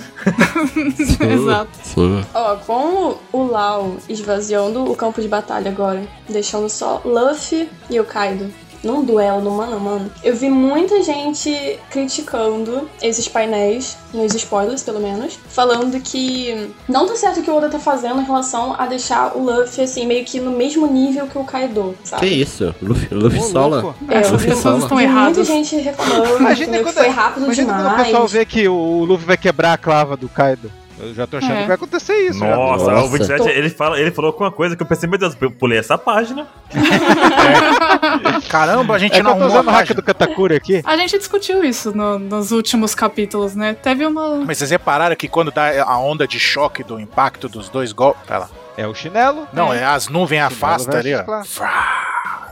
Sim, 0.74 1.24
Exato. 1.32 1.70
Sim. 1.82 2.24
Ó, 2.34 2.56
com 2.56 3.18
o 3.32 3.44
Lau 3.46 3.96
esvaziando 4.08 4.90
o 4.90 4.94
campo 4.96 5.20
de 5.22 5.28
batalha 5.28 5.70
agora, 5.70 6.02
deixando 6.28 6.68
só 6.68 7.00
Luffy 7.04 7.68
e 7.90 7.98
o 8.00 8.04
Kaido 8.04 8.50
num 8.82 9.04
duelo 9.04 9.40
no 9.42 9.50
mano 9.50 9.76
a 9.76 9.78
mano, 9.78 10.10
eu 10.22 10.34
vi 10.34 10.48
muita 10.48 11.02
gente 11.02 11.78
criticando 11.90 12.88
esses 13.02 13.28
painéis, 13.28 13.96
nos 14.12 14.34
spoilers 14.34 14.82
pelo 14.82 15.00
menos, 15.00 15.38
falando 15.48 16.00
que 16.00 16.72
não 16.88 17.06
tá 17.06 17.14
certo 17.14 17.40
o 17.40 17.42
que 17.42 17.50
o 17.50 17.56
Oda 17.56 17.68
tá 17.68 17.78
fazendo 17.78 18.20
em 18.20 18.24
relação 18.24 18.74
a 18.78 18.86
deixar 18.86 19.36
o 19.36 19.42
Luffy 19.44 19.84
assim, 19.84 20.06
meio 20.06 20.24
que 20.24 20.40
no 20.40 20.50
mesmo 20.50 20.86
nível 20.86 21.26
que 21.26 21.38
o 21.38 21.44
Kaido, 21.44 21.94
Que 22.02 22.08
sabe? 22.08 22.26
isso? 22.40 22.74
Luffy, 22.82 23.08
Luffy 23.14 23.40
sola? 23.42 23.94
É, 24.08 24.16
Essas 24.18 24.40
vi 24.42 24.48
pessoas 24.48 24.62
Sola. 24.62 24.78
estão 24.78 24.96
vi 24.98 25.06
muita 25.06 25.20
erradas. 25.20 25.46
gente 25.46 25.76
reclamando, 25.76 26.36
Imagina 26.40 26.52
entendeu? 26.68 26.78
que 26.86 26.92
quando, 26.92 27.04
foi 27.04 27.08
rápido 27.08 27.44
imagina 27.44 27.72
quando 27.72 27.80
o 27.80 27.88
demais. 27.90 28.06
pessoal 28.06 28.28
vê 28.28 28.44
que 28.44 28.68
o, 28.68 29.04
Luffy 29.04 29.26
vai 29.26 29.36
quebrar 29.36 29.72
a 29.74 29.78
clava 29.78 30.16
do 30.16 30.28
Kaido. 30.28 30.70
Eu 31.02 31.14
já 31.14 31.26
tô 31.26 31.38
achando 31.38 31.52
É. 31.54 31.60
que 31.62 31.66
vai 31.66 31.76
acontecer 31.76 32.14
isso. 32.28 32.40
Nossa, 32.40 32.90
Nossa. 32.90 33.06
o 33.06 33.08
27, 33.08 33.48
ele, 33.48 33.70
fala, 33.70 33.98
ele 33.98 34.10
falou 34.10 34.34
com 34.34 34.44
uma 34.44 34.50
coisa 34.52 34.76
que 34.76 34.82
eu 34.82 34.86
pensei, 34.86 35.08
meu 35.08 35.18
Deus, 35.18 35.34
eu 35.40 35.50
pulei 35.50 35.78
essa 35.78 35.96
página. 35.96 36.46
Caramba, 38.48 38.94
a 38.94 38.98
gente 38.98 39.18
É 39.18 39.22
não 39.22 39.32
arrumou 39.32 39.58
a 39.68 39.72
hack 39.72 39.94
do 39.94 40.02
Katakuri 40.02 40.54
aqui. 40.56 40.82
A 40.84 40.96
gente 40.96 41.16
discutiu 41.18 41.62
isso 41.64 41.94
no- 41.96 42.18
nos 42.18 42.50
últimos 42.52 42.94
capítulos, 42.94 43.54
né? 43.54 43.74
Teve 43.74 44.06
uma. 44.06 44.36
Mas 44.46 44.58
vocês 44.58 44.70
repararam 44.70 45.14
que 45.16 45.28
quando 45.28 45.50
dá 45.50 45.82
a 45.84 45.98
onda 45.98 46.26
de 46.26 46.38
choque 46.38 46.82
do 46.82 46.98
impacto 47.00 47.48
dos 47.48 47.68
dois 47.68 47.92
golpes. 47.92 48.22
Pera 48.26 48.40
lá. 48.40 48.50
É 48.76 48.86
o 48.86 48.94
chinelo. 48.94 49.46
Não, 49.52 49.72
é 49.74 49.84
as 49.84 50.08
nuvens 50.08 50.42
afastam 50.42 50.98
ali, 50.98 51.14
ó. 51.14 51.22
claro. 51.22 51.46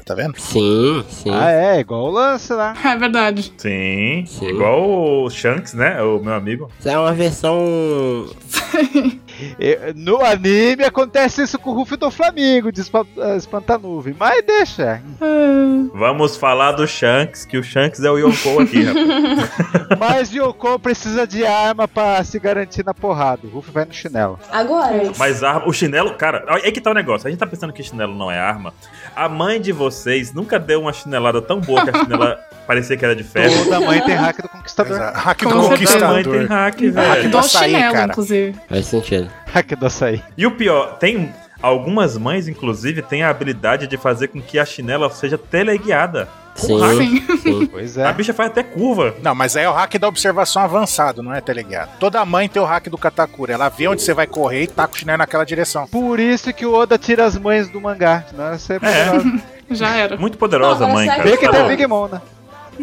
Tá 0.08 0.14
vendo? 0.14 0.40
Sim, 0.40 1.04
sim. 1.10 1.30
Ah, 1.30 1.50
é, 1.50 1.80
igual 1.80 2.04
o 2.04 2.10
lance 2.10 2.50
lá. 2.54 2.74
É 2.82 2.96
verdade. 2.96 3.52
Sim, 3.58 4.24
Sim. 4.26 4.46
igual 4.48 4.80
o 5.24 5.28
Shanks, 5.28 5.74
né? 5.74 6.00
O 6.02 6.18
meu 6.18 6.32
amigo. 6.32 6.70
Isso 6.80 6.88
é 6.88 6.98
uma 6.98 7.12
versão. 7.12 8.26
No 9.94 10.20
anime 10.24 10.84
acontece 10.84 11.42
isso 11.42 11.58
com 11.60 11.70
o 11.70 11.74
Ruff 11.74 11.96
do 11.96 12.10
Flamengo, 12.10 12.72
de 12.72 12.80
eh, 12.80 13.36
espantar 13.36 13.78
nuvem. 13.78 14.14
Mas 14.18 14.44
deixa. 14.44 15.00
Ah, 15.20 15.88
Vamos 15.94 16.36
falar 16.36 16.72
do 16.72 16.86
Shanks, 16.86 17.44
que 17.44 17.56
o 17.56 17.62
Shanks 17.62 18.02
é 18.02 18.10
o 18.10 18.18
Yonkou 18.18 18.60
aqui, 18.60 18.82
rapaz. 18.82 19.50
Mas 19.98 20.32
Yoko 20.34 20.78
precisa 20.80 21.26
de 21.26 21.46
arma 21.46 21.86
pra 21.86 22.22
se 22.24 22.38
garantir 22.38 22.84
na 22.84 22.92
porrada. 22.92 23.42
O 23.46 23.48
Ruff 23.50 23.70
vai 23.70 23.84
no 23.84 23.92
chinelo. 23.92 24.38
Agora, 24.50 25.12
Mas 25.16 25.42
a- 25.42 25.62
o 25.66 25.72
chinelo, 25.72 26.14
cara, 26.14 26.44
é 26.64 26.70
que 26.72 26.80
tá 26.80 26.90
o 26.90 26.94
negócio. 26.94 27.26
A 27.26 27.30
gente 27.30 27.38
tá 27.40 27.46
pensando 27.46 27.72
que 27.72 27.82
chinelo 27.82 28.14
não 28.16 28.30
é 28.30 28.38
arma. 28.38 28.74
A 29.14 29.28
mãe 29.28 29.60
de 29.60 29.72
vocês 29.98 30.32
nunca 30.32 30.58
deu 30.58 30.80
uma 30.80 30.92
chinelada 30.92 31.40
tão 31.42 31.60
boa 31.60 31.84
que 31.84 31.90
a 31.90 32.04
chinela 32.04 32.38
parecia 32.66 32.96
que 32.96 33.04
era 33.04 33.14
de 33.16 33.24
ferro. 33.24 33.64
Toda 33.64 33.80
mãe 33.80 34.00
tem 34.02 34.14
hack 34.14 34.40
do 34.42 34.48
conquistador. 34.48 34.96
Exato. 34.96 35.18
Hack 35.18 35.38
do 35.38 35.48
Toda 35.48 35.56
mãe 35.60 35.68
conquistador. 35.70 36.22
tem 36.22 36.46
hack, 36.46 36.48
Hack 36.48 36.80
velho. 36.80 37.22
do 37.24 37.28
do 37.30 37.38
açaí, 37.38 37.70
chinelo, 37.72 37.92
cara. 37.94 38.12
inclusive. 38.12 38.56
Faz 38.68 38.86
sentido. 38.86 39.30
Hack 39.52 39.70
do 39.76 39.86
açaí. 39.86 40.22
E 40.36 40.46
o 40.46 40.50
pior, 40.52 40.98
tem 40.98 41.32
algumas 41.60 42.16
mães, 42.16 42.46
inclusive, 42.48 43.02
têm 43.02 43.22
a 43.22 43.30
habilidade 43.30 43.86
de 43.86 43.96
fazer 43.96 44.28
com 44.28 44.40
que 44.40 44.58
a 44.58 44.64
chinela 44.64 45.10
seja 45.10 45.36
teleguiada. 45.36 46.28
Sim, 46.58 47.24
Sim. 47.42 47.66
Pois 47.66 47.96
A 47.96 48.08
é. 48.08 48.12
bicha 48.12 48.34
faz 48.34 48.50
até 48.50 48.62
curva. 48.62 49.14
Não, 49.22 49.34
mas 49.34 49.56
aí 49.56 49.64
é 49.64 49.70
o 49.70 49.72
hack 49.72 49.94
da 49.98 50.08
observação 50.08 50.62
avançado, 50.62 51.22
não 51.22 51.32
é 51.32 51.40
teleguiado. 51.40 51.92
Toda 52.00 52.24
mãe 52.24 52.48
tem 52.48 52.60
o 52.60 52.64
hack 52.64 52.88
do 52.88 52.98
Katakuri. 52.98 53.52
Ela 53.52 53.68
vê 53.68 53.88
onde 53.88 54.02
você 54.02 54.12
vai 54.12 54.26
correr 54.26 54.64
e 54.64 54.66
taca 54.66 54.92
o 54.92 54.96
chinelo 54.96 55.18
naquela 55.18 55.44
direção. 55.44 55.86
Por 55.86 56.18
isso 56.18 56.52
que 56.52 56.66
o 56.66 56.74
Oda 56.74 56.98
tira 56.98 57.24
as 57.24 57.36
mães 57.38 57.68
do 57.68 57.80
mangá. 57.80 58.24
Senão 58.28 58.46
ela 58.48 58.58
ser 58.58 58.80
poderosa. 58.80 59.42
Já 59.70 59.96
era. 59.96 60.16
Muito 60.16 60.38
poderosa, 60.38 60.86
Não, 60.86 60.94
mãe, 60.94 61.08
agora 61.08 61.22
cara. 61.22 61.30
Vê 61.30 61.36
que 61.36 61.48
tem 61.48 61.60
a 61.60 61.62
Pô, 61.62 61.68
Big 61.68 61.86
Mom, 61.86 62.08
né? 62.08 62.22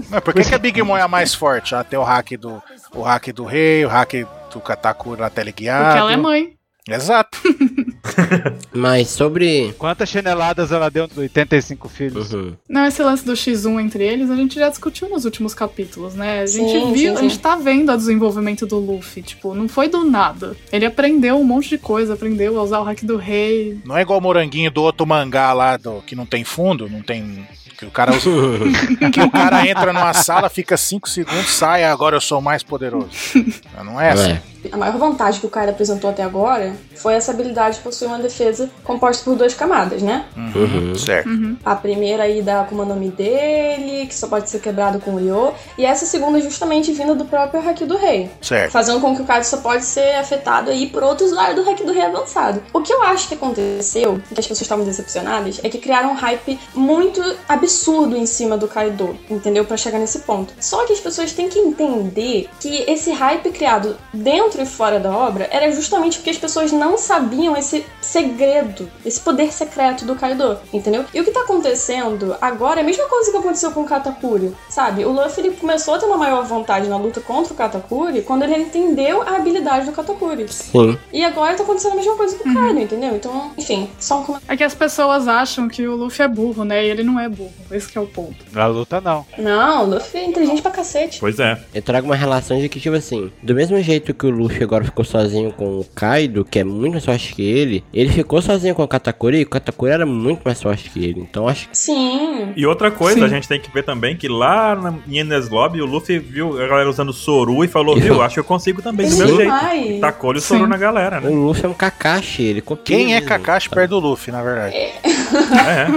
Mas 0.10 0.20
por 0.22 0.34
que, 0.34 0.44
que 0.44 0.56
a 0.56 0.60
Big 0.60 0.82
Mom 0.82 0.98
é 0.98 1.02
a 1.02 1.08
mais 1.08 1.34
forte? 1.34 1.74
Ela 1.74 1.84
tem 1.84 1.98
o 1.98 2.04
hack 2.04 2.32
do, 2.38 2.62
o 2.94 3.02
hack 3.02 3.28
do 3.34 3.44
rei, 3.46 3.86
o 3.86 3.90
hack 3.90 4.14
do 4.52 4.60
Katakuri 4.60 5.22
lá 5.22 5.30
teleguiado. 5.30 5.86
Porque 5.86 6.00
ela 6.00 6.14
é 6.14 6.18
mãe. 6.18 6.54
Exato. 6.88 7.38
Mas 8.74 9.10
sobre. 9.10 9.74
Quantas 9.78 10.10
chineladas 10.10 10.72
ela 10.72 10.90
deu 10.90 11.08
nos 11.08 11.18
85 11.18 11.90
filhos? 11.90 12.34
Uhum. 12.34 12.54
Não, 12.68 12.86
esse 12.86 13.02
lance 13.02 13.26
do 13.26 13.34
X1 13.34 13.82
entre 13.82 14.04
eles, 14.04 14.30
a 14.30 14.36
gente 14.36 14.56
já 14.56 14.70
discutiu 14.70 15.10
nos 15.10 15.26
últimos 15.26 15.54
capítulos, 15.54 16.16
né? 16.16 16.42
A 16.42 16.46
gente 16.46 16.72
Sim, 16.72 16.94
viu, 16.94 17.14
sim, 17.14 17.20
a 17.20 17.22
gente 17.22 17.40
tá 17.40 17.56
vendo 17.56 17.92
o 17.92 17.98
desenvolvimento 17.98 18.66
do 18.66 18.78
Luffy. 18.78 19.22
Tipo, 19.22 19.54
não 19.54 19.68
foi 19.68 19.88
do 19.88 20.04
nada. 20.04 20.56
Ele 20.72 20.86
aprendeu 20.86 21.40
um 21.40 21.44
monte 21.44 21.70
de 21.70 21.78
coisa, 21.78 22.14
aprendeu 22.14 22.60
a 22.60 22.64
usar 22.64 22.80
o 22.80 22.84
hack 22.84 23.04
do 23.04 23.18
rei. 23.18 23.80
Não 23.86 23.98
é 23.98 24.02
igual 24.02 24.20
o 24.20 24.22
moranguinho 24.22 24.72
do 24.72 24.82
outro 24.84 25.06
mangá 25.06 25.54
lá, 25.54 25.78
do, 25.78 26.02
que 26.06 26.16
não 26.16 26.26
tem 26.26 26.44
fundo, 26.44 26.90
não 26.90 27.02
tem. 27.02 27.46
Que 27.78 27.86
o 27.86 27.92
cara 27.92 28.14
usa- 28.16 28.30
que 29.12 29.20
o 29.20 29.30
cara 29.30 29.68
entra 29.68 29.92
numa 29.92 30.14
sala, 30.14 30.50
fica 30.50 30.78
5 30.78 31.10
segundos, 31.10 31.50
sai, 31.50 31.84
agora 31.84 32.16
eu 32.16 32.22
sou 32.22 32.40
o 32.40 32.42
mais 32.42 32.64
poderoso. 32.64 33.10
Não 33.84 34.00
é 34.00 34.12
assim. 34.12 34.32
É. 34.32 34.42
A 34.72 34.78
maior 34.78 34.98
vantagem 34.98 35.40
que 35.40 35.48
o 35.48 35.50
Kaido 35.50 35.72
apresentou 35.72 36.10
até 36.10 36.24
agora 36.24 36.76
foi 36.96 37.14
essa 37.14 37.32
habilidade 37.32 37.78
de 37.78 37.82
possuir 37.82 38.08
uma 38.08 38.20
defesa 38.20 38.70
composta 38.84 39.24
por 39.24 39.36
duas 39.36 39.54
camadas, 39.54 40.02
né? 40.02 40.26
Uhum. 40.36 40.96
Certo. 40.96 41.30
A 41.64 41.76
primeira 41.76 42.24
aí 42.24 42.42
da 42.42 42.62
Akuma 42.62 42.86
no 42.86 42.96
Mi 42.96 43.10
dele, 43.10 44.08
que 44.08 44.16
só 44.16 44.28
pode 44.28 44.50
ser 44.50 44.60
quebrado 44.60 45.00
com 45.00 45.12
o 45.12 45.18
Ryo, 45.18 45.54
e 45.78 45.86
essa 45.86 46.06
segunda 46.06 46.40
justamente 46.40 46.92
vinda 46.92 47.16
do 47.16 47.26
próprio 47.26 47.68
Haki 47.68 47.86
do 47.86 47.98
Rei, 47.98 48.30
Certo. 48.42 48.72
fazendo 48.72 49.00
com 49.02 49.16
que 49.16 49.22
o 49.22 49.26
Kaido 49.26 49.46
só 49.46 49.58
pode 49.58 49.84
ser 49.86 50.16
afetado 50.16 50.70
aí 50.70 50.88
por 50.88 51.04
outro 51.04 51.26
usuário 51.26 51.56
do 51.56 51.70
Haki 51.70 51.84
do 51.84 51.92
Rei 51.92 52.04
avançado. 52.04 52.62
O 52.74 52.82
que 52.82 52.94
eu 52.94 53.04
acho 53.04 53.28
que 53.28 53.34
aconteceu, 53.34 54.22
que 54.28 54.40
as 54.40 54.48
pessoas 54.48 54.62
estavam 54.62 54.86
decepcionadas, 54.86 55.60
é 55.64 55.70
que 55.70 55.78
criaram 55.78 56.12
um 56.12 56.16
hype 56.16 56.60
muito 56.74 57.22
absurdo 57.48 58.16
em 58.16 58.26
cima 58.26 58.58
do 58.58 58.68
Kaido, 58.68 59.18
entendeu? 59.30 59.66
Pra 59.66 59.78
chegar 59.78 60.00
nesse 60.00 60.20
ponto. 60.20 60.54
Só 60.60 60.86
que 60.86 60.94
as 60.94 61.00
pessoas 61.00 61.32
têm 61.34 61.50
que 61.50 61.60
entender 61.60 62.50
que 62.60 62.84
esse 62.88 63.12
hype 63.12 63.52
criado 63.52 63.98
dentro 64.14 64.55
e 64.62 64.66
fora 64.66 65.00
da 65.00 65.12
obra 65.12 65.48
era 65.52 65.72
justamente 65.72 66.18
porque 66.18 66.30
as 66.30 66.38
pessoas 66.38 66.72
não 66.72 66.98
sabiam 66.98 67.56
esse 67.56 67.86
segredo, 68.02 68.90
esse 69.06 69.20
poder 69.20 69.52
secreto 69.52 70.06
do 70.06 70.16
Kaido, 70.16 70.58
entendeu? 70.74 71.06
E 71.14 71.20
o 71.20 71.24
que 71.24 71.32
tá 71.32 71.42
acontecendo 71.42 72.36
agora 72.42 72.80
é 72.80 72.84
a 72.84 72.86
mesma 72.86 73.08
coisa 73.08 73.32
que 73.32 73.38
aconteceu 73.38 73.72
com 73.72 73.82
o 73.82 73.86
Katakuri, 73.86 74.54
sabe? 74.70 75.06
O 75.06 75.12
Luffy 75.12 75.46
ele 75.46 75.56
começou 75.56 75.96
a 75.96 76.00
ter 76.00 76.06
uma 76.06 76.18
maior 76.18 76.44
vontade 76.46 76.88
na 76.88 76.98
luta 76.98 77.20
contra 77.22 77.54
o 77.54 77.56
Katakuri 77.56 78.22
quando 78.22 78.44
ele 78.44 78.56
entendeu 78.56 79.22
a 79.22 79.36
habilidade 79.36 79.86
do 79.86 79.92
Katakuri. 79.92 80.48
Sim. 80.52 80.98
E 81.12 81.24
agora 81.24 81.56
tá 81.56 81.64
acontecendo 81.64 81.94
a 81.94 81.96
mesma 81.96 82.16
coisa 82.16 82.38
com 82.38 82.50
o 82.50 82.54
Kaido, 82.54 82.80
entendeu? 82.80 83.16
Então, 83.16 83.52
enfim, 83.58 83.90
só 84.00 84.20
um 84.20 84.24
comentário. 84.24 84.54
É 84.54 84.58
que 84.58 84.64
as 84.64 84.74
pessoas 84.74 85.28
acham 85.28 85.68
que 85.68 85.88
o 85.88 85.96
Luffy 85.96 86.24
é 86.24 86.28
burro, 86.28 86.64
né? 86.64 86.86
E 86.86 86.90
ele 86.90 87.04
não 87.04 87.20
é 87.20 87.28
burro. 87.28 87.54
Esse 87.72 87.88
que 87.88 87.98
é 87.98 88.02
o 88.02 88.08
ponto. 88.08 88.46
Na 88.52 88.68
luta, 88.68 89.02
não. 89.02 89.26
Não, 89.38 89.84
o 89.84 89.90
Luffy 89.96 90.20
é 90.20 90.26
inteligente 90.26 90.62
pra 90.62 90.72
cacete. 90.72 91.20
Pois 91.20 91.40
é. 91.40 91.60
Eu 91.74 91.82
trago 91.82 92.06
uma 92.06 92.16
relação 92.16 92.60
de 92.60 92.70
que, 92.70 92.80
tipo 92.80 92.96
assim, 92.96 93.32
do 93.42 93.56
mesmo 93.56 93.82
jeito 93.82 94.14
que 94.14 94.26
o 94.26 94.30
Luffy 94.30 94.45
agora 94.62 94.84
ficou 94.84 95.04
sozinho 95.06 95.52
com 95.52 95.80
o 95.80 95.86
Kaido, 95.96 96.46
que 96.46 96.60
é 96.60 96.64
muito 96.64 96.94
mais 96.94 97.06
forte 97.06 97.34
que 97.34 97.42
ele, 97.42 97.84
ele 97.94 98.10
ficou 98.10 98.42
sozinho 98.42 98.76
com 98.76 98.84
o 98.84 98.88
Katakuri 98.88 99.40
e 99.40 99.44
o 99.44 99.50
Katakuri 99.50 99.92
era 99.92 100.06
muito 100.06 100.42
mais 100.44 100.62
forte 100.62 100.90
que 100.90 101.04
ele. 101.04 101.20
Então 101.20 101.48
acho 101.48 101.70
que. 101.70 101.78
Sim. 101.78 102.54
E 102.56 102.66
outra 102.66 102.92
coisa, 102.92 103.20
Sim. 103.20 103.26
a 103.26 103.28
gente 103.28 103.48
tem 103.48 103.60
que 103.60 103.72
ver 103.72 103.84
também 103.84 104.16
que 104.16 104.28
lá 104.28 104.76
na, 104.76 104.94
em 105.08 105.20
Enes 105.20 105.50
Lobby, 105.50 105.82
o 105.82 105.86
Luffy 105.86 106.20
viu 106.20 106.62
a 106.62 106.68
galera 106.68 106.90
usando 106.90 107.14
Soru 107.14 107.64
e 107.64 107.68
falou, 107.68 107.96
viu, 107.96 108.22
acho 108.22 108.36
que 108.36 108.40
eu 108.40 108.44
consigo 108.44 108.82
também 108.82 109.10
do 109.10 109.16
meu 109.18 109.36
jeito. 109.36 109.50
Vai. 109.50 109.98
Tacou-lhe 110.00 110.40
o 110.40 110.42
Soru 110.42 110.64
Sim. 110.64 110.70
na 110.70 110.78
galera, 110.78 111.20
O 111.20 111.22
né? 111.22 111.30
Luffy 111.30 111.66
é 111.66 111.70
um 111.70 111.74
Kakashi, 111.74 112.44
ele 112.44 112.62
copia. 112.62 112.96
Quem 112.98 113.16
é. 113.16 113.22
Kakashi 113.22 113.70
perto 113.70 113.92
do 113.92 114.00
Luffy, 114.00 114.32
na 114.32 114.42
verdade? 114.44 114.76
É, 114.76 115.88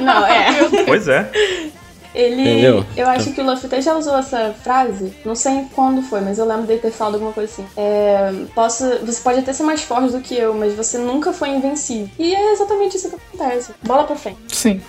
Não, 0.00 0.26
é. 0.26 0.84
pois 0.86 1.08
é. 1.08 1.30
Ele. 2.18 2.42
Entendeu? 2.42 2.84
Eu 2.96 3.06
acho 3.06 3.32
que 3.32 3.40
o 3.40 3.44
Luffy 3.44 3.66
até 3.66 3.80
já 3.80 3.96
usou 3.96 4.18
essa 4.18 4.52
frase. 4.64 5.12
Não 5.24 5.36
sei 5.36 5.66
quando 5.72 6.02
foi, 6.02 6.20
mas 6.20 6.36
eu 6.36 6.44
lembro 6.44 6.66
dele 6.66 6.80
ter 6.80 6.90
falado 6.90 7.14
alguma 7.14 7.32
coisa 7.32 7.50
assim. 7.52 7.64
É, 7.76 8.32
posso, 8.56 8.84
você 9.06 9.20
pode 9.22 9.38
até 9.38 9.52
ser 9.52 9.62
mais 9.62 9.82
forte 9.82 10.10
do 10.10 10.20
que 10.20 10.34
eu, 10.34 10.52
mas 10.52 10.74
você 10.74 10.98
nunca 10.98 11.32
foi 11.32 11.50
invencível. 11.50 12.10
E 12.18 12.34
é 12.34 12.52
exatamente 12.52 12.96
isso 12.96 13.08
que 13.08 13.14
acontece. 13.14 13.72
Bola 13.84 14.02
pra 14.02 14.16
frente. 14.16 14.38
Sim. 14.48 14.80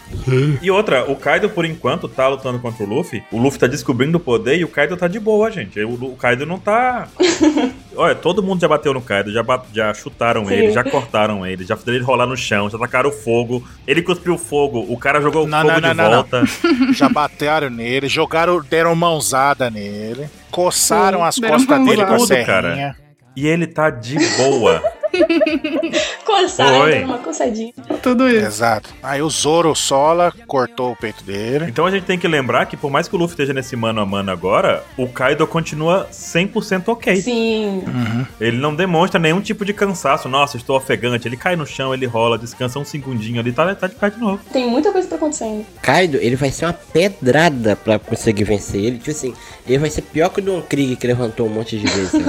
E 0.59 0.71
outra, 0.71 1.09
o 1.09 1.15
Kaido, 1.15 1.49
por 1.49 1.65
enquanto, 1.65 2.09
tá 2.09 2.27
lutando 2.27 2.57
contra 2.57 2.83
o 2.83 2.89
Luffy. 2.89 3.23
O 3.31 3.37
Luffy 3.37 3.59
tá 3.59 3.67
descobrindo 3.67 4.17
o 4.17 4.21
poder 4.21 4.57
e 4.57 4.63
o 4.63 4.67
Kaido 4.67 4.97
tá 4.97 5.07
de 5.07 5.19
boa, 5.19 5.51
gente. 5.51 5.79
O, 5.81 5.93
o 6.05 6.15
Kaido 6.15 6.47
não 6.47 6.57
tá. 6.57 7.07
Olha, 7.99 8.15
todo 8.15 8.41
mundo 8.41 8.61
já 8.61 8.67
bateu 8.69 8.93
no 8.93 9.01
Kaido, 9.01 9.29
já, 9.29 9.43
já 9.73 9.93
chutaram 9.93 10.45
Sim. 10.45 10.53
ele, 10.53 10.71
já 10.71 10.85
cortaram 10.85 11.45
ele, 11.45 11.65
já 11.65 11.75
fizeram 11.75 11.97
ele 11.97 12.05
rolar 12.05 12.25
no 12.25 12.37
chão, 12.37 12.69
já 12.69 12.77
tacaram 12.77 13.11
fogo. 13.11 13.61
Ele 13.85 14.01
cuspiu 14.01 14.37
fogo, 14.37 14.85
o 14.87 14.97
cara 14.97 15.19
jogou 15.19 15.43
o 15.43 15.47
Não, 15.47 15.61
fogo 15.63 15.73
não, 15.73 15.81
de 15.81 15.93
não, 15.93 16.03
não, 16.05 16.11
volta. 16.11 16.43
Já 16.95 17.09
bateram 17.09 17.69
nele, 17.69 18.07
jogaram, 18.07 18.61
deram 18.61 18.95
mãozada 18.95 19.69
nele, 19.69 20.29
coçaram 20.49 21.19
Sim, 21.19 21.25
as 21.25 21.39
costas 21.51 21.85
dele 21.85 22.05
com 22.05 22.13
a. 22.13 22.17
Tudo, 22.17 22.45
cara. 22.45 22.69
serrinha. 22.69 22.95
E 23.35 23.45
ele 23.45 23.67
tá 23.67 23.89
de 23.89 24.17
boa. 24.37 24.81
Coçar, 26.25 26.81
Oi. 26.81 26.91
dando 26.91 27.05
uma 27.05 27.17
coçadinha. 27.17 27.73
Tudo 28.01 28.27
isso. 28.29 28.45
Exato. 28.45 28.89
Aí 29.01 29.21
o 29.21 29.29
Zoro 29.29 29.73
Sola 29.75 30.33
cortou 30.47 30.91
o 30.91 30.95
peito 30.95 31.23
dele. 31.23 31.65
Então 31.67 31.85
a 31.85 31.91
gente 31.91 32.03
tem 32.05 32.17
que 32.17 32.27
lembrar 32.27 32.65
que 32.65 32.77
por 32.77 32.89
mais 32.91 33.07
que 33.07 33.15
o 33.15 33.17
Luffy 33.19 33.33
esteja 33.33 33.53
nesse 33.53 33.75
mano 33.75 34.01
a 34.01 34.05
mano 34.05 34.31
agora, 34.31 34.83
o 34.97 35.07
Kaido 35.07 35.45
continua 35.47 36.07
100% 36.11 36.87
ok. 36.87 37.15
Sim. 37.21 37.83
Uhum. 37.87 38.25
Ele 38.39 38.57
não 38.57 38.73
demonstra 38.75 39.19
nenhum 39.19 39.41
tipo 39.41 39.65
de 39.65 39.73
cansaço. 39.73 40.27
Nossa, 40.29 40.57
estou 40.57 40.75
ofegante. 40.77 41.27
Ele 41.27 41.37
cai 41.37 41.55
no 41.55 41.65
chão, 41.65 41.93
ele 41.93 42.05
rola, 42.05 42.37
descansa 42.37 42.79
um 42.79 42.85
segundinho 42.85 43.39
ali, 43.39 43.51
tá, 43.51 43.73
tá 43.75 43.87
de 43.87 43.95
pé 43.95 44.09
de 44.09 44.19
novo. 44.19 44.39
Tem 44.51 44.67
muita 44.69 44.91
coisa 44.91 45.07
pra 45.07 45.17
acontecer 45.17 45.43
ainda. 45.45 45.65
Kaido, 45.81 46.17
ele 46.21 46.35
vai 46.35 46.51
ser 46.51 46.65
uma 46.65 46.73
pedrada 46.73 47.75
pra 47.75 47.97
conseguir 47.99 48.43
vencer 48.43 48.81
ele. 48.83 48.97
Tipo 48.97 49.11
assim, 49.11 49.33
ele 49.67 49.77
vai 49.77 49.89
ser 49.89 50.01
pior 50.03 50.29
que 50.29 50.39
o 50.39 50.43
Don 50.43 50.61
Krieg 50.61 50.95
que 50.95 51.07
levantou 51.07 51.47
um 51.47 51.49
monte 51.49 51.77
de 51.77 51.85
vezes. 51.87 52.13
né? 52.13 52.25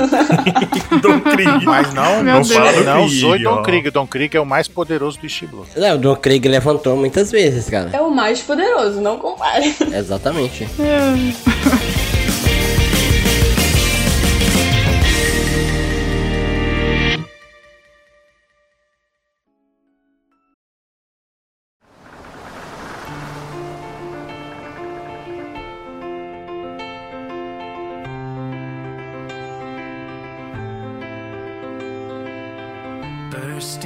Don 1.03 1.21
Krieg. 1.21 1.65
Mas 1.65 1.93
não, 1.95 2.23
Meu 2.23 2.35
não 2.35 2.43
Deus. 2.43 2.53
fala, 2.53 2.70
não, 2.85 3.07
Krieg, 3.07 3.21
Zoe 3.21 3.43
Don. 3.43 3.63
Krieg. 3.63 3.91
Don 3.91 4.07
Krieg 4.07 4.37
é 4.37 4.41
o 4.41 4.47
mais 4.47 4.69
poderoso 4.69 5.19
do 5.19 5.47
Blue. 5.49 5.67
Não, 5.77 5.95
o 5.95 5.99
Don 5.99 6.17
Krieg 6.17 6.49
levantou 6.49 6.97
muitas 6.97 7.31
vezes, 7.31 7.69
cara. 7.69 7.91
É 7.93 8.01
o 8.01 8.11
mais 8.11 8.41
poderoso, 8.41 9.01
não 9.01 9.19
compare. 9.19 9.75
Exatamente. 9.93 10.65
É. 10.79 11.90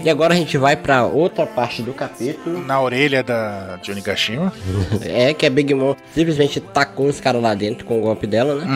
E 0.04 0.10
agora 0.10 0.34
a 0.34 0.36
gente 0.36 0.58
vai 0.58 0.76
pra 0.76 1.06
outra 1.06 1.46
parte 1.46 1.80
do 1.80 1.94
capítulo. 1.94 2.62
Na 2.62 2.78
orelha 2.78 3.22
da 3.22 3.78
Johnny 3.82 4.02
Gashima. 4.02 4.52
É 5.02 5.32
que 5.32 5.46
a 5.46 5.50
Big 5.50 5.72
Mom 5.72 5.94
simplesmente 6.14 6.60
tacou 6.60 7.06
os 7.06 7.20
caras 7.20 7.40
lá 7.40 7.54
dentro 7.54 7.86
com 7.86 7.98
o 7.98 8.02
golpe 8.02 8.26
dela, 8.26 8.56
né? 8.56 8.66